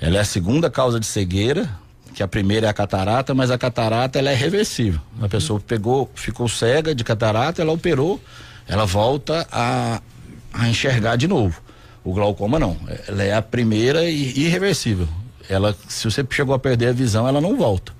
Ela 0.00 0.18
é 0.18 0.20
a 0.20 0.24
segunda 0.24 0.70
causa 0.70 1.00
de 1.00 1.06
cegueira, 1.06 1.68
que 2.14 2.22
a 2.22 2.28
primeira 2.28 2.68
é 2.68 2.70
a 2.70 2.72
catarata, 2.72 3.34
mas 3.34 3.50
a 3.50 3.58
catarata 3.58 4.20
ela 4.20 4.30
é 4.30 4.34
reversível. 4.34 5.00
A 5.20 5.28
pessoa 5.28 5.58
pegou, 5.58 6.08
ficou 6.14 6.48
cega 6.48 6.94
de 6.94 7.02
catarata, 7.02 7.60
ela 7.60 7.72
operou, 7.72 8.20
ela 8.68 8.86
volta 8.86 9.44
a, 9.50 10.00
a 10.52 10.68
enxergar 10.68 11.16
de 11.16 11.26
novo. 11.26 11.60
O 12.04 12.12
glaucoma 12.12 12.58
não. 12.58 12.76
Ela 13.08 13.22
é 13.24 13.34
a 13.34 13.40
primeira 13.40 14.04
e 14.04 14.38
irreversível. 14.38 15.08
Ela, 15.48 15.74
se 15.88 16.04
você 16.04 16.24
chegou 16.30 16.54
a 16.54 16.58
perder 16.58 16.88
a 16.88 16.92
visão, 16.92 17.26
ela 17.26 17.40
não 17.40 17.56
volta. 17.56 17.92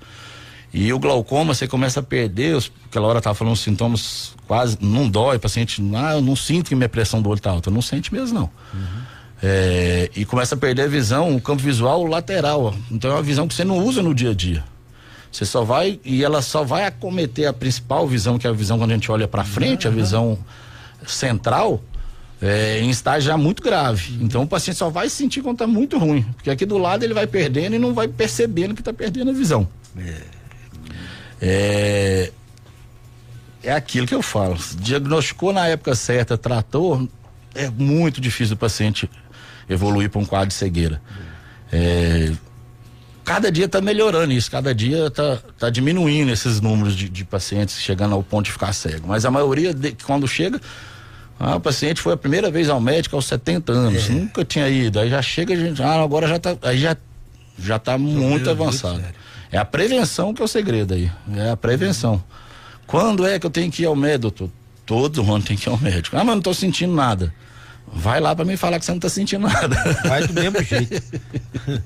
E 0.73 0.91
o 0.91 0.99
glaucoma, 0.99 1.53
você 1.53 1.67
começa 1.67 2.01
a 2.01 2.03
perder, 2.03 2.55
os, 2.55 2.71
aquela 2.89 3.07
hora 3.07 3.21
tava 3.21 3.33
falando 3.33 3.53
os 3.53 3.61
sintomas 3.61 4.35
quase, 4.45 4.77
não 4.81 5.07
dói, 5.07 5.37
o 5.37 5.39
paciente, 5.39 5.81
ah, 5.95 6.13
eu 6.13 6.21
não 6.21 6.35
sinto 6.35 6.69
que 6.69 6.75
minha 6.75 6.89
pressão 6.89 7.21
do 7.21 7.29
olho 7.29 7.39
tá 7.39 7.49
alta. 7.49 7.71
Não 7.71 7.81
sente 7.81 8.13
mesmo, 8.13 8.39
não. 8.39 8.49
Uhum. 8.73 9.01
É, 9.41 10.09
e 10.15 10.25
começa 10.25 10.55
a 10.55 10.57
perder 10.57 10.83
a 10.83 10.87
visão, 10.87 11.35
o 11.35 11.41
campo 11.41 11.61
visual 11.63 12.03
lateral. 12.05 12.75
Então 12.91 13.11
é 13.11 13.13
uma 13.13 13.23
visão 13.23 13.47
que 13.47 13.53
você 13.53 13.63
não 13.63 13.79
usa 13.85 14.03
no 14.03 14.13
dia 14.13 14.31
a 14.31 14.33
dia. 14.33 14.63
Você 15.31 15.45
só 15.45 15.63
vai, 15.63 15.99
e 16.03 16.23
ela 16.23 16.41
só 16.41 16.63
vai 16.63 16.85
acometer 16.85 17.47
a 17.47 17.53
principal 17.53 18.07
visão, 18.07 18.37
que 18.37 18.47
é 18.47 18.49
a 18.49 18.53
visão 18.53 18.77
quando 18.77 18.91
a 18.91 18.93
gente 18.93 19.11
olha 19.11 19.27
para 19.27 19.43
frente, 19.43 19.87
uhum. 19.87 19.93
a 19.93 19.95
visão 19.95 20.39
central, 21.05 21.81
é, 22.41 22.79
em 22.79 22.89
estágio 22.89 23.27
já 23.27 23.37
muito 23.37 23.63
grave. 23.63 24.17
Então 24.21 24.43
o 24.43 24.47
paciente 24.47 24.77
só 24.77 24.89
vai 24.89 25.09
sentir 25.09 25.41
quando 25.41 25.55
está 25.55 25.67
muito 25.67 25.97
ruim. 25.97 26.23
Porque 26.35 26.49
aqui 26.49 26.65
do 26.65 26.77
lado 26.77 27.03
ele 27.03 27.13
vai 27.13 27.27
perdendo 27.27 27.75
e 27.75 27.79
não 27.79 27.93
vai 27.93 28.07
percebendo 28.07 28.73
que 28.73 28.81
está 28.81 28.93
perdendo 28.93 29.31
a 29.31 29.33
visão. 29.33 29.67
É. 29.97 30.21
é. 31.41 32.31
É 33.63 33.71
aquilo 33.71 34.05
que 34.05 34.13
eu 34.13 34.21
falo. 34.21 34.55
Diagnosticou 34.77 35.51
na 35.51 35.65
época 35.65 35.95
certa, 35.95 36.37
tratou, 36.37 37.09
é 37.55 37.67
muito 37.67 38.21
difícil 38.21 38.53
o 38.53 38.57
paciente 38.57 39.09
evoluir 39.67 40.07
para 40.07 40.21
um 40.21 40.25
quadro 40.25 40.49
de 40.49 40.53
cegueira. 40.53 41.01
É, 41.71 42.31
cada 43.23 43.51
dia 43.51 43.65
está 43.65 43.81
melhorando 43.81 44.31
isso, 44.31 44.51
cada 44.51 44.73
dia 44.73 45.07
está 45.07 45.39
tá 45.57 45.69
diminuindo 45.71 46.31
esses 46.31 46.61
números 46.61 46.95
de, 46.95 47.09
de, 47.09 47.25
pacientes 47.25 47.81
chegando 47.81 48.13
ao 48.13 48.21
ponto 48.21 48.45
de 48.45 48.51
ficar 48.51 48.71
cego. 48.71 49.07
Mas 49.07 49.25
a 49.25 49.31
maioria, 49.31 49.73
de, 49.73 49.93
quando 50.05 50.27
chega, 50.27 50.61
ah, 51.39 51.55
o 51.55 51.59
paciente 51.59 52.01
foi 52.01 52.13
a 52.13 52.17
primeira 52.17 52.49
vez 52.49 52.69
ao 52.69 52.79
médico 52.79 53.15
aos 53.15 53.25
70 53.25 53.71
anos, 53.71 54.09
é. 54.09 54.13
nunca 54.13 54.45
tinha 54.45 54.69
ido. 54.69 54.99
Aí 54.99 55.09
já 55.09 55.21
chega, 55.21 55.53
a 55.53 55.57
gente, 55.57 55.81
ah, 55.81 56.01
agora 56.01 56.27
já 56.27 56.37
está 56.37 56.57
aí 56.61 56.77
já, 56.77 56.95
já 57.57 57.77
tá 57.79 57.97
muito 57.97 58.49
avançado. 58.49 59.01
Muito 59.01 59.25
é 59.51 59.57
a 59.57 59.63
prevenção 59.65 60.33
que 60.33 60.41
é 60.41 60.45
o 60.45 60.47
segredo 60.47 60.93
aí. 60.93 61.09
É 61.35 61.51
a 61.51 61.57
prevenção. 61.57 62.21
Quando 62.85 63.25
é 63.25 63.39
que 63.39 63.45
eu 63.45 63.49
tenho 63.49 63.71
que 63.71 63.83
ir 63.83 63.85
ao 63.85 63.95
médico? 63.95 64.51
Todo 64.85 65.23
mundo 65.23 65.45
tem 65.45 65.55
que 65.55 65.69
ir 65.69 65.71
ao 65.71 65.79
médico. 65.79 66.17
Ah, 66.17 66.23
mas 66.23 66.27
não 66.33 66.39
estou 66.39 66.53
sentindo 66.53 66.93
nada. 66.93 67.33
Vai 67.87 68.19
lá 68.19 68.35
para 68.35 68.43
me 68.43 68.57
falar 68.57 68.79
que 68.79 68.85
você 68.85 68.91
não 68.91 68.97
está 68.97 69.09
sentindo 69.09 69.47
nada. 69.47 69.75
Vai 70.05 70.27
do 70.27 70.33
mesmo 70.33 70.61
jeito. 70.63 71.01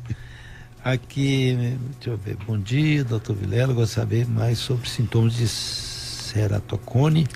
Aqui, 0.83 1.77
deixa 1.97 2.09
eu 2.09 2.17
ver. 2.17 2.37
Bom 2.47 2.57
dia, 2.57 3.03
doutor 3.03 3.35
Vilela. 3.35 3.73
Gostaria 3.73 4.23
de 4.23 4.25
saber 4.25 4.27
mais 4.27 4.57
sobre 4.57 4.89
sintomas 4.89 5.33
de 5.35 5.47
ceratocone. 5.47 7.27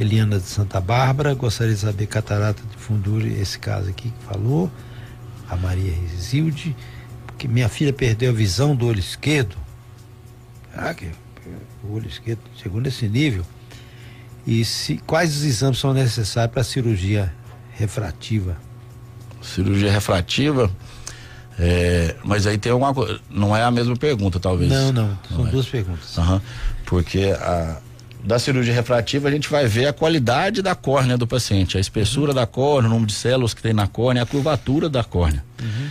Eliana 0.00 0.38
de 0.38 0.46
Santa 0.46 0.80
Bárbara. 0.80 1.34
Gostaria 1.34 1.74
de 1.74 1.80
saber 1.80 2.06
catarata 2.06 2.62
de 2.62 2.76
fundura, 2.76 3.26
esse 3.26 3.58
caso 3.58 3.88
aqui 3.90 4.10
que 4.10 4.24
falou. 4.24 4.70
A 5.48 5.56
Maria 5.56 5.92
Resilde. 5.92 6.76
Porque 7.26 7.46
minha 7.46 7.68
filha 7.68 7.92
perdeu 7.92 8.30
a 8.30 8.34
visão 8.34 8.74
do 8.74 8.86
olho 8.86 8.98
esquerdo. 8.98 9.56
Ah, 10.74 10.94
que 10.94 11.10
o 11.82 11.94
olho 11.94 12.06
esquerdo 12.06 12.40
chegou 12.56 12.80
nesse 12.80 13.08
nível. 13.08 13.44
E 14.46 14.64
se, 14.64 14.98
quais 15.06 15.36
os 15.36 15.44
exames 15.44 15.78
são 15.78 15.92
necessários 15.92 16.52
para 16.52 16.62
a 16.62 16.64
cirurgia 16.64 17.32
refrativa? 17.72 18.56
Cirurgia 19.42 19.90
refrativa? 19.90 20.70
É, 21.58 22.16
mas 22.24 22.46
aí 22.46 22.56
tem 22.56 22.72
alguma 22.72 22.94
coisa. 22.94 23.20
Não 23.28 23.54
é 23.54 23.62
a 23.62 23.70
mesma 23.70 23.96
pergunta, 23.96 24.40
talvez. 24.40 24.70
Não, 24.70 24.92
não. 24.92 25.18
São 25.28 25.38
não 25.38 25.48
é. 25.48 25.50
duas 25.50 25.66
perguntas. 25.66 26.16
Uhum, 26.16 26.40
porque 26.86 27.36
a, 27.38 27.80
da 28.24 28.38
cirurgia 28.38 28.74
refrativa 28.74 29.28
a 29.28 29.30
gente 29.30 29.48
vai 29.48 29.66
ver 29.66 29.86
a 29.86 29.92
qualidade 29.92 30.62
da 30.62 30.74
córnea 30.74 31.16
do 31.16 31.26
paciente, 31.26 31.76
a 31.76 31.80
espessura 31.80 32.30
uhum. 32.30 32.34
da 32.34 32.46
córnea, 32.46 32.88
o 32.88 32.92
número 32.92 33.06
de 33.06 33.14
células 33.14 33.54
que 33.54 33.62
tem 33.62 33.72
na 33.72 33.86
córnea, 33.86 34.22
a 34.22 34.26
curvatura 34.26 34.88
da 34.88 35.02
córnea. 35.02 35.44
Uhum. 35.60 35.88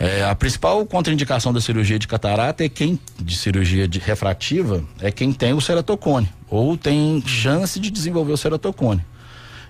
É, 0.00 0.24
a 0.24 0.34
principal 0.34 0.84
contraindicação 0.86 1.52
da 1.52 1.60
cirurgia 1.60 1.98
de 1.98 2.06
catarata 2.06 2.64
é 2.64 2.68
quem, 2.68 3.00
de 3.18 3.36
cirurgia 3.36 3.88
de 3.88 3.98
refrativa, 3.98 4.84
é 5.00 5.10
quem 5.10 5.32
tem 5.32 5.52
o 5.52 5.60
ceratocone, 5.60 6.28
ou 6.48 6.76
tem 6.76 7.20
chance 7.26 7.80
de 7.80 7.90
desenvolver 7.90 8.32
o 8.32 8.36
ceratocone. 8.36 9.04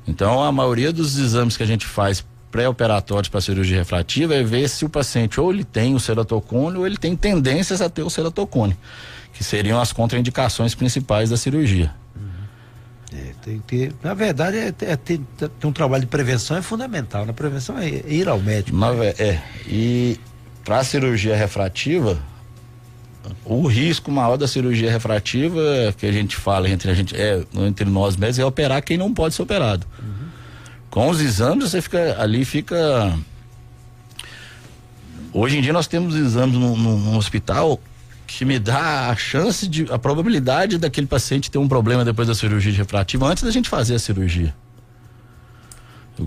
Então, 0.07 0.43
a 0.43 0.53
maioria 0.53 0.93
dos 0.93 1.19
exames 1.19 1.57
que 1.57 1.63
a 1.63 1.67
gente 1.67 1.87
faz 1.87 2.25
pré-operatórios 2.51 3.29
para 3.29 3.41
cirurgia 3.41 3.79
refrativa 3.79 4.35
é 4.35 4.43
ver 4.43 4.69
se 4.69 4.85
o 4.85 4.89
paciente 4.89 5.41
ou 5.41 5.53
ele 5.53 5.65
tem 5.65 5.95
o 5.95 6.01
ceratocone 6.01 6.79
ou 6.79 6.87
ele 6.87 6.97
tem 6.97 7.15
tendências 7.17 7.81
a 7.81 7.89
ter 7.89 8.03
o 8.03 8.11
ceratocone, 8.11 8.77
que 9.39 9.45
seriam 9.45 9.81
as 9.81 9.93
contraindicações 9.93 10.75
principais 10.75 11.31
da 11.31 11.37
cirurgia. 11.37 11.95
Uhum. 12.17 13.17
É, 13.17 13.33
tem 13.41 13.61
que 13.61 13.67
ter, 13.67 13.95
na 14.03 14.13
verdade, 14.13 14.57
é, 14.57 14.75
é 14.81 14.97
ter, 14.97 15.21
ter, 15.37 15.49
um 15.65 15.71
trabalho 15.71 16.01
de 16.01 16.09
prevenção 16.09 16.57
é 16.57 16.63
fundamental. 16.63 17.25
Na 17.25 17.33
prevenção 17.33 17.79
é 17.79 17.87
ir 17.89 18.29
ao 18.29 18.41
médico. 18.41 18.77
Na, 18.77 18.89
é, 19.05 19.41
e 19.65 20.19
para 20.65 20.79
a 20.79 20.85
cirurgia 20.85 21.37
refrativa, 21.37 22.19
o 23.45 23.65
risco 23.69 24.11
maior 24.11 24.37
da 24.37 24.49
cirurgia 24.49 24.91
refrativa 24.91 25.61
que 25.97 26.05
a 26.05 26.11
gente 26.11 26.35
fala 26.35 26.69
entre 26.69 26.91
a 26.91 26.95
gente 26.95 27.15
é 27.15 27.41
entre 27.59 27.89
nós 27.89 28.17
médicos 28.17 28.41
é 28.41 28.45
operar 28.45 28.83
quem 28.83 28.99
não 28.99 29.15
pode 29.15 29.37
ser 29.37 29.43
operado. 29.43 29.87
Uhum. 30.01 30.29
Com 30.91 31.09
os 31.11 31.21
exames, 31.21 31.71
você 31.71 31.81
fica 31.81 32.21
ali, 32.21 32.45
fica. 32.45 33.17
Hoje 35.33 35.59
em 35.59 35.61
dia 35.61 35.73
nós 35.73 35.87
temos 35.87 36.17
exames 36.17 36.57
no 36.57 37.17
hospital 37.17 37.81
que 38.29 38.45
me 38.45 38.59
dá 38.59 39.09
a 39.09 39.17
chance 39.17 39.67
de, 39.67 39.91
a 39.91 39.99
probabilidade 39.99 40.77
daquele 40.77 41.07
paciente 41.07 41.51
ter 41.51 41.57
um 41.57 41.67
problema 41.67 42.05
depois 42.05 42.29
da 42.29 42.35
cirurgia 42.35 42.73
refrativa 42.73 43.27
antes 43.27 43.43
da 43.43 43.51
gente 43.51 43.71
fazer 43.71 43.95
a 43.95 43.99
cirurgia. 43.99 44.55
O, 46.19 46.25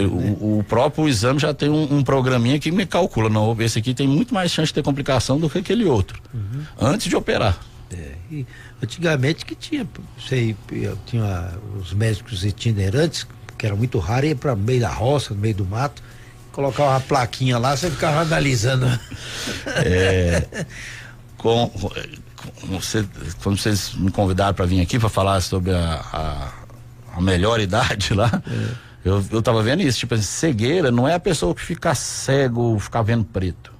o, 0.00 0.58
o, 0.58 0.64
próprio 0.64 1.06
exame 1.06 1.38
já 1.38 1.54
tem 1.54 1.68
um, 1.68 1.98
um, 1.98 2.02
programinha 2.02 2.58
que 2.58 2.72
me 2.72 2.84
calcula, 2.84 3.28
não, 3.28 3.54
esse 3.60 3.78
aqui 3.78 3.94
tem 3.94 4.08
muito 4.08 4.34
mais 4.34 4.50
chance 4.50 4.68
de 4.68 4.74
ter 4.74 4.82
complicação 4.82 5.38
do 5.38 5.48
que 5.48 5.58
aquele 5.58 5.84
outro, 5.84 6.20
uhum. 6.34 6.64
antes 6.80 7.06
de 7.06 7.14
operar. 7.14 7.58
É, 7.92 8.44
antigamente 8.82 9.44
que 9.44 9.54
tinha, 9.54 9.86
sei, 10.26 10.56
tinha 11.04 11.52
os 11.78 11.92
médicos 11.92 12.44
itinerantes 12.44 13.26
que 13.56 13.66
era 13.66 13.76
muito 13.76 13.98
raro, 13.98 14.26
ia 14.26 14.34
para 14.34 14.56
meio 14.56 14.80
da 14.80 14.90
roça, 14.90 15.32
no 15.32 15.40
meio 15.40 15.54
do 15.54 15.64
mato, 15.64 16.02
colocava 16.50 16.90
uma 16.90 17.00
plaquinha 17.00 17.58
lá, 17.58 17.76
você 17.76 17.90
ficava 17.90 18.22
analisando. 18.22 18.86
É, 19.66 20.66
com, 21.46 21.68
com, 21.70 22.66
você, 22.66 23.06
quando 23.42 23.56
vocês 23.58 23.94
me 23.94 24.10
convidaram 24.10 24.54
para 24.54 24.66
vir 24.66 24.80
aqui 24.80 24.98
para 24.98 25.08
falar 25.08 25.40
sobre 25.40 25.72
a, 25.72 26.00
a, 26.12 27.16
a, 27.16 27.20
melhor 27.20 27.60
idade 27.60 28.14
lá, 28.14 28.42
é. 28.50 28.68
eu, 29.04 29.24
eu 29.30 29.40
tava 29.40 29.62
vendo 29.62 29.82
isso, 29.82 29.98
tipo 29.98 30.14
assim, 30.14 30.24
cegueira 30.24 30.90
não 30.90 31.06
é 31.06 31.14
a 31.14 31.20
pessoa 31.20 31.54
que 31.54 31.62
fica 31.62 31.94
cego, 31.94 32.78
ficar 32.80 33.02
vendo 33.02 33.24
preto. 33.24 33.72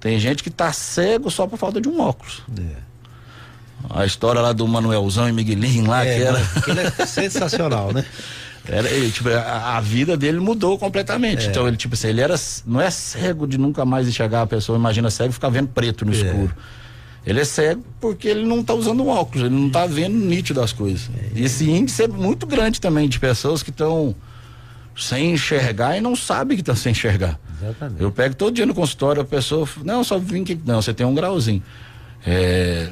Tem 0.00 0.18
gente 0.18 0.42
que 0.42 0.50
tá 0.50 0.72
cego 0.72 1.30
só 1.30 1.46
por 1.46 1.58
falta 1.58 1.80
de 1.80 1.88
um 1.88 2.00
óculos. 2.00 2.42
É. 2.58 2.92
A 3.90 4.06
história 4.06 4.40
lá 4.40 4.52
do 4.52 4.66
Manuelzão 4.66 5.28
e 5.28 5.32
Miguelinho 5.32 5.88
lá, 5.88 6.04
é, 6.04 6.14
que 6.14 6.22
era. 6.22 6.38
Aquilo 6.38 6.80
é 6.80 7.06
sensacional, 7.06 7.92
né? 7.92 8.04
Era, 8.64 8.88
ele, 8.88 9.10
tipo, 9.10 9.28
a, 9.28 9.76
a, 9.76 9.80
vida 9.80 10.16
dele 10.16 10.38
mudou 10.38 10.78
completamente. 10.78 11.46
É. 11.46 11.50
Então, 11.50 11.66
ele, 11.66 11.76
tipo 11.76 11.94
assim, 11.94 12.06
ele 12.06 12.20
era. 12.20 12.36
Não 12.64 12.80
é 12.80 12.90
cego 12.90 13.44
de 13.44 13.58
nunca 13.58 13.84
mais 13.84 14.06
enxergar 14.06 14.42
a 14.42 14.46
pessoa, 14.46 14.78
imagina 14.78 15.10
cego 15.10 15.32
ficar 15.32 15.48
vendo 15.48 15.66
preto 15.66 16.04
no 16.04 16.12
é. 16.12 16.14
escuro. 16.14 16.54
Ele 17.24 17.40
é 17.40 17.44
cego 17.44 17.84
porque 18.00 18.28
ele 18.28 18.44
não 18.44 18.60
está 18.60 18.74
usando 18.74 19.06
óculos, 19.06 19.46
ele 19.46 19.54
não 19.54 19.68
está 19.68 19.86
vendo 19.86 20.16
nítido 20.16 20.60
as 20.60 20.72
coisas. 20.72 21.08
E 21.34 21.44
esse 21.44 21.70
índice 21.70 22.02
é 22.02 22.08
muito 22.08 22.46
grande 22.46 22.80
também 22.80 23.08
de 23.08 23.18
pessoas 23.18 23.62
que 23.62 23.70
estão 23.70 24.14
sem 24.96 25.32
enxergar 25.32 25.96
e 25.96 26.00
não 26.00 26.16
sabem 26.16 26.56
que 26.56 26.62
estão 26.62 26.74
sem 26.74 26.92
enxergar. 26.92 27.38
Exatamente. 27.62 28.02
Eu 28.02 28.10
pego 28.10 28.34
todo 28.34 28.54
dia 28.54 28.66
no 28.66 28.74
consultório, 28.74 29.22
a 29.22 29.24
pessoa, 29.24 29.68
não, 29.84 30.02
só 30.02 30.18
vim 30.18 30.42
que. 30.42 30.58
Não, 30.64 30.82
você 30.82 30.92
tem 30.92 31.06
um 31.06 31.14
grauzinho. 31.14 31.62
É, 32.26 32.90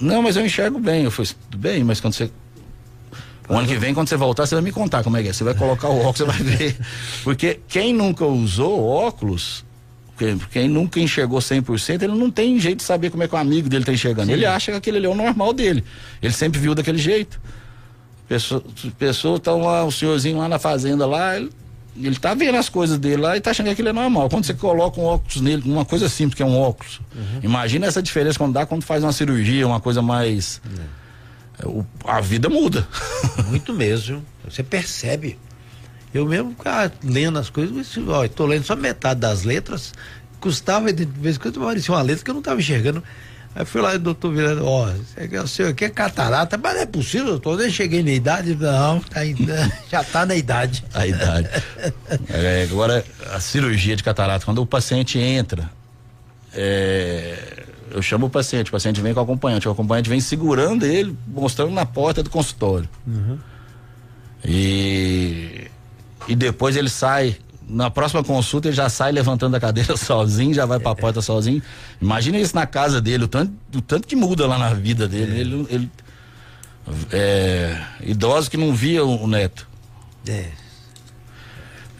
não, 0.00 0.22
mas 0.22 0.36
eu 0.36 0.46
enxergo 0.46 0.78
bem. 0.78 1.04
Eu 1.04 1.10
falei, 1.10 1.32
tudo 1.50 1.60
bem, 1.60 1.82
mas 1.82 2.00
quando 2.00 2.14
você 2.14 2.30
o 3.48 3.54
ano 3.54 3.66
que 3.66 3.76
vem, 3.76 3.92
quando 3.92 4.08
você 4.08 4.16
voltar, 4.16 4.46
você 4.46 4.54
vai 4.54 4.62
me 4.62 4.72
contar 4.72 5.02
como 5.02 5.16
é 5.16 5.22
que 5.22 5.28
é. 5.28 5.32
Você 5.32 5.44
vai 5.44 5.54
colocar 5.54 5.88
o 5.88 5.98
óculos, 5.98 6.16
você 6.16 6.24
vai 6.24 6.38
ver. 6.38 6.76
Porque 7.22 7.60
quem 7.68 7.92
nunca 7.92 8.24
usou 8.24 8.82
óculos, 8.84 9.64
quem 10.50 10.68
nunca 10.68 11.00
enxergou 11.00 11.38
100%, 11.38 12.02
ele 12.02 12.14
não 12.14 12.30
tem 12.30 12.58
jeito 12.60 12.78
de 12.78 12.84
saber 12.84 13.10
como 13.10 13.22
é 13.22 13.28
que 13.28 13.34
o 13.34 13.38
amigo 13.38 13.68
dele 13.68 13.82
está 13.82 13.92
enxergando. 13.92 14.28
Sim. 14.28 14.32
Ele 14.32 14.46
acha 14.46 14.70
que 14.70 14.78
aquele 14.78 14.98
ali 14.98 15.06
é 15.06 15.08
o 15.08 15.14
normal 15.14 15.52
dele. 15.52 15.84
Ele 16.22 16.32
sempre 16.32 16.60
viu 16.60 16.74
daquele 16.74 16.98
jeito. 16.98 17.40
Pessoa, 18.28 18.62
pessoa 18.98 19.38
tá 19.38 19.52
lá, 19.52 19.84
o 19.84 19.90
senhorzinho 19.90 20.38
lá 20.38 20.48
na 20.48 20.58
fazenda 20.58 21.06
lá, 21.06 21.36
ele, 21.36 21.50
ele 21.96 22.16
tá 22.16 22.34
vendo 22.34 22.56
as 22.56 22.68
coisas 22.68 22.98
dele 22.98 23.22
lá 23.22 23.36
e 23.36 23.40
tá 23.40 23.50
achando 23.50 23.66
que 23.66 23.72
aquilo 23.72 23.88
é 23.88 23.92
normal. 23.92 24.28
Quando 24.28 24.44
você 24.44 24.54
coloca 24.54 25.00
um 25.00 25.04
óculos 25.04 25.40
nele, 25.40 25.62
uma 25.66 25.84
coisa 25.84 26.08
simples 26.08 26.36
que 26.36 26.42
é 26.42 26.46
um 26.46 26.58
óculos. 26.58 27.00
Uhum. 27.14 27.40
Imagina 27.42 27.86
essa 27.86 28.02
diferença 28.02 28.38
quando 28.38 28.52
dá 28.52 28.64
quando 28.64 28.84
faz 28.84 29.02
uma 29.02 29.12
cirurgia, 29.12 29.66
uma 29.66 29.80
coisa 29.80 30.00
mais. 30.00 30.60
Uhum 30.64 31.02
o, 31.64 31.84
a 32.04 32.20
vida 32.20 32.48
muda. 32.48 32.86
Muito 33.48 33.72
mesmo. 33.74 34.24
Você 34.44 34.62
percebe. 34.62 35.38
Eu 36.12 36.26
mesmo 36.26 36.50
ficava 36.50 36.92
lendo 37.02 37.38
as 37.38 37.48
coisas, 37.48 37.98
ó, 38.08 38.24
estou 38.24 38.46
lendo 38.46 38.64
só 38.64 38.76
metade 38.76 39.20
das 39.20 39.44
letras, 39.44 39.92
custava, 40.40 40.92
de 40.92 41.04
vez 41.04 41.36
em 41.36 41.38
quando 41.38 41.62
aparecia 41.62 41.94
uma 41.94 42.02
letra 42.02 42.24
que 42.24 42.30
eu 42.30 42.34
não 42.34 42.40
estava 42.40 42.60
enxergando. 42.60 43.02
Aí 43.54 43.66
fui 43.66 43.82
lá, 43.82 43.96
doutor 43.98 44.32
Virando, 44.32 44.64
ó, 44.64 44.88
o 45.42 45.46
senhor 45.46 45.70
aqui 45.70 45.84
é 45.84 45.90
catarata, 45.90 46.56
mas 46.56 46.74
não 46.74 46.80
é 46.80 46.86
possível, 46.86 47.26
doutor, 47.26 47.58
nem 47.58 47.70
cheguei 47.70 48.02
na 48.02 48.10
idade, 48.10 48.54
não, 48.54 49.00
tá 49.00 49.20
já 49.90 50.00
está 50.00 50.24
na 50.24 50.34
idade. 50.34 50.82
A 50.94 51.06
idade. 51.06 51.48
É, 52.30 52.66
agora, 52.70 53.04
a 53.30 53.40
cirurgia 53.40 53.94
de 53.94 54.02
catarata, 54.02 54.44
quando 54.44 54.62
o 54.62 54.66
paciente 54.66 55.18
entra, 55.18 55.70
é, 56.54 57.64
eu 57.90 58.00
chamo 58.00 58.26
o 58.26 58.30
paciente, 58.30 58.68
o 58.68 58.72
paciente 58.72 59.02
vem 59.02 59.12
com 59.12 59.20
o 59.20 59.22
acompanhante, 59.22 59.68
o 59.68 59.70
acompanhante 59.70 60.08
vem 60.08 60.20
segurando 60.20 60.86
ele, 60.86 61.16
mostrando 61.26 61.72
na 61.72 61.84
porta 61.84 62.22
do 62.22 62.30
consultório. 62.30 62.88
Uhum. 63.06 63.38
E, 64.44 65.70
e 66.28 66.34
depois 66.34 66.76
ele 66.76 66.88
sai, 66.88 67.36
na 67.68 67.90
próxima 67.90 68.22
consulta 68.22 68.68
ele 68.68 68.76
já 68.76 68.88
sai 68.88 69.12
levantando 69.12 69.56
a 69.56 69.60
cadeira 69.60 69.96
sozinho, 69.98 70.54
já 70.54 70.66
vai 70.66 70.78
para 70.78 70.92
a 70.92 70.94
porta 70.94 71.20
sozinho. 71.20 71.62
Imagina 72.00 72.38
isso 72.38 72.54
na 72.54 72.66
casa 72.66 73.00
dele, 73.00 73.24
o 73.24 73.28
tanto, 73.28 73.52
o 73.74 73.80
tanto 73.80 74.06
que 74.06 74.16
muda 74.16 74.46
lá 74.46 74.58
na 74.58 74.74
vida 74.74 75.08
dele. 75.08 75.40
Ele, 75.40 75.66
ele 75.70 75.90
é, 77.10 77.80
idoso 78.02 78.50
que 78.50 78.56
não 78.56 78.74
via 78.74 79.04
o, 79.04 79.24
o 79.24 79.26
neto. 79.26 79.68
É. 80.26 80.46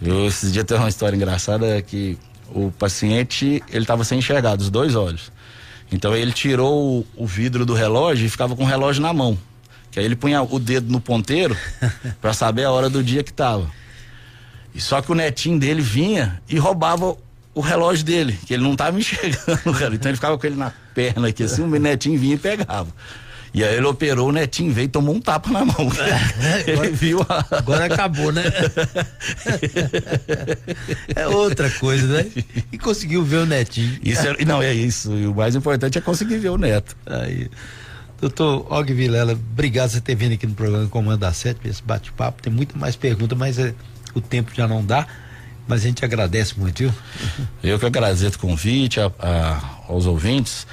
Eu, 0.01 0.27
esses 0.27 0.53
dias 0.53 0.64
tem 0.64 0.77
uma 0.77 0.89
história 0.89 1.16
engraçada 1.16 1.81
que 1.83 2.18
o 2.51 2.70
paciente, 2.73 3.62
ele 3.70 3.85
estava 3.85 4.05
sem 4.05 4.18
enxergar 4.18 4.57
dos 4.57 4.68
dois 4.68 4.95
olhos. 4.95 5.31
Então 5.91 6.16
ele 6.16 6.33
tirou 6.33 6.99
o, 6.99 7.07
o 7.16 7.27
vidro 7.27 7.64
do 7.64 7.75
relógio 7.75 8.27
e 8.27 8.29
ficava 8.29 8.57
com 8.57 8.64
o 8.64 8.66
relógio 8.66 9.03
na 9.03 9.12
mão. 9.12 9.39
Que 9.91 10.01
aí 10.01 10.07
ele 10.07 10.16
punha 10.16 10.43
o 10.43 10.59
dedo 10.59 10.91
no 10.91 11.01
ponteiro 11.01 11.57
para 12.20 12.33
saber 12.33 12.64
a 12.64 12.70
hora 12.70 12.89
do 12.89 13.03
dia 13.03 13.23
que 13.23 13.33
tava. 13.33 13.70
E 14.75 14.81
só 14.81 15.03
que 15.03 15.12
o 15.12 15.14
netinho 15.14 15.59
dele 15.59 15.83
vinha 15.83 16.41
e 16.49 16.59
roubava 16.59 17.16
o 17.55 17.61
relógio 17.61 18.05
dele, 18.05 18.39
que 18.47 18.55
ele 18.55 18.62
não 18.62 18.75
tava 18.75 18.97
enxergando 18.99 19.73
relógio. 19.73 19.95
Então 19.95 20.11
ele 20.11 20.16
ficava 20.16 20.39
com 20.39 20.47
ele 20.47 20.57
na 20.57 20.73
perna 20.95 21.29
aqui, 21.29 21.43
assim, 21.43 21.62
o 21.62 21.68
netinho 21.68 22.18
vinha 22.18 22.35
e 22.35 22.39
pegava. 22.39 22.89
E 23.55 23.62
aí 23.62 23.77
ele 23.77 23.85
operou, 23.85 24.31
o 24.31 24.33
netinho 24.33 24.73
veio 24.73 24.87
e 24.87 24.89
tomou 24.89 25.14
um 25.14 25.20
tapa 25.20 25.51
na 25.51 25.62
mão. 25.62 25.77
ele 26.66 26.73
agora, 26.73 26.91
viu 26.91 27.20
a... 27.29 27.45
Agora 27.51 27.85
acabou, 27.85 28.33
né? 28.33 28.45
é 31.14 31.29
outra 31.29 31.68
coisa, 31.68 32.07
né? 32.07 32.27
E 32.73 32.79
conseguiu 32.79 33.23
ver 33.23 33.39
o 33.39 33.47
netinho. 33.47 34.01
Isso 34.03 34.27
é, 34.27 34.43
não, 34.47 34.62
é 34.62 34.73
isso. 34.73 35.12
E 35.12 35.27
o 35.27 35.35
mais 35.35 35.55
importante 35.55 35.99
é 35.99 36.01
conseguir 36.01 36.39
ver 36.39 36.49
o 36.49 36.57
neto. 36.57 36.97
Aí. 37.05 37.51
Doutor 38.23 38.73
Og 38.73 38.95
Vilela, 38.95 39.33
obrigado 39.33 39.91
por 39.91 39.97
você 39.97 40.01
ter 40.01 40.14
vindo 40.14 40.33
aqui 40.33 40.47
no 40.47 40.55
programa 40.55 40.89
Comando 40.89 41.18
da 41.18 41.33
Sete, 41.33 41.68
esse 41.68 41.83
bate-papo. 41.83 42.41
Tem 42.41 42.53
muito 42.53 42.79
mais 42.79 42.97
perguntas, 42.97 43.37
mas 43.37 43.59
é, 43.59 43.75
o 44.15 44.21
tempo 44.21 44.53
já 44.55 44.67
não 44.67 44.85
dá. 44.85 45.07
Mas 45.67 45.83
a 45.83 45.85
gente 45.85 46.05
agradece 46.05 46.59
muito, 46.59 46.79
viu? 46.79 46.93
Eu 47.63 47.79
que 47.79 47.87
agradeço 47.87 48.37
o 48.37 48.39
convite 48.39 49.01
a, 49.01 49.11
a, 49.19 49.61
aos 49.89 50.07
ouvintes. 50.07 50.67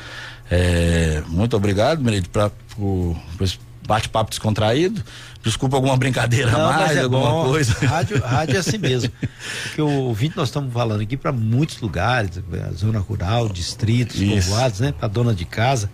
É, 0.50 1.22
muito 1.28 1.56
obrigado, 1.56 2.02
Meride, 2.02 2.28
por, 2.28 2.52
por 2.76 3.44
esse 3.44 3.60
bate-papo 3.88 4.32
descontraído. 4.32 5.04
Desculpa 5.44 5.78
alguma 5.78 5.96
brincadeira 5.96 6.52
Não, 6.52 6.72
mais, 6.72 6.98
é 6.98 7.02
alguma 7.02 7.30
bom. 7.30 7.46
coisa. 7.46 7.74
Rádio, 7.86 8.20
rádio 8.22 8.56
é 8.56 8.60
assim 8.60 8.78
mesmo. 8.78 9.12
Porque 9.64 9.82
o 9.82 9.90
ouvinte 9.90 10.36
nós 10.36 10.50
estamos 10.50 10.74
falando 10.74 11.02
aqui 11.02 11.16
para 11.16 11.32
muitos 11.32 11.80
lugares, 11.80 12.42
zona 12.76 13.00
rural, 13.00 13.48
distritos, 13.48 14.20
Isso. 14.20 14.50
povoados, 14.50 14.80
né? 14.80 14.92
Para 14.92 15.08
dona 15.08 15.34
de 15.34 15.46
casa 15.46 15.90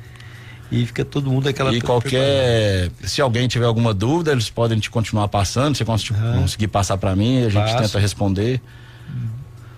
e 0.71 0.85
fica 0.85 1.05
todo 1.05 1.29
mundo 1.29 1.47
aquela 1.47 1.73
e 1.73 1.79
qualquer 1.79 2.89
se 3.03 3.21
alguém 3.21 3.47
tiver 3.47 3.65
alguma 3.65 3.93
dúvida 3.93 4.31
eles 4.31 4.49
podem 4.49 4.79
te 4.79 4.89
continuar 4.89 5.27
passando 5.27 5.75
se 5.75 5.85
conseguir 5.85 6.67
passar 6.67 6.97
para 6.97 7.15
mim 7.15 7.45
a 7.45 7.49
gente 7.49 7.71
Passo. 7.71 7.83
tenta 7.83 7.99
responder. 7.99 8.61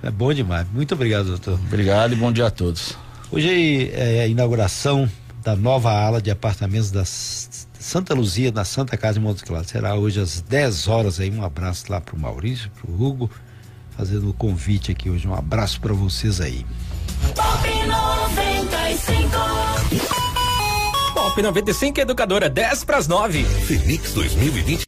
É 0.01 0.11
bom 0.11 0.31
demais. 0.33 0.65
Muito 0.71 0.93
obrigado 0.93 1.25
doutor. 1.25 1.55
Obrigado 1.55 2.13
e 2.13 2.15
bom 2.15 2.31
dia 2.31 2.47
a 2.47 2.51
todos. 2.51 2.95
Hoje 3.31 3.91
é 3.93 4.21
a 4.21 4.27
inauguração 4.27 5.09
da 5.43 5.55
nova 5.55 5.91
ala 5.91 6.21
de 6.21 6.31
apartamentos 6.31 6.91
da 6.91 7.03
Santa 7.05 8.13
Luzia 8.13 8.51
na 8.51 8.63
Santa 8.63 8.95
Casa 8.95 9.15
de 9.15 9.19
Montes 9.19 9.43
Claros. 9.43 9.67
Será 9.67 9.95
hoje 9.95 10.19
às 10.19 10.39
10 10.41 10.88
horas 10.88 11.19
aí. 11.19 11.31
Um 11.31 11.43
abraço 11.43 11.85
lá 11.89 11.99
pro 11.99 12.17
Maurício 12.17 12.69
pro 12.71 12.93
Hugo 12.93 13.29
fazendo 13.97 14.29
o 14.29 14.33
convite 14.33 14.91
aqui 14.91 15.09
hoje. 15.09 15.27
Um 15.27 15.33
abraço 15.33 15.81
para 15.81 15.93
vocês 15.93 16.39
aí. 16.39 16.65
Pop 17.35 17.67
95 17.67 18.56
Pop 21.38 21.43
95 21.43 22.01
Educadora, 22.01 22.49
10 22.49 22.83
para 22.83 22.97
as 22.97 23.07
9. 23.07 23.43
Fenix 23.43 24.13
2020 24.13 24.85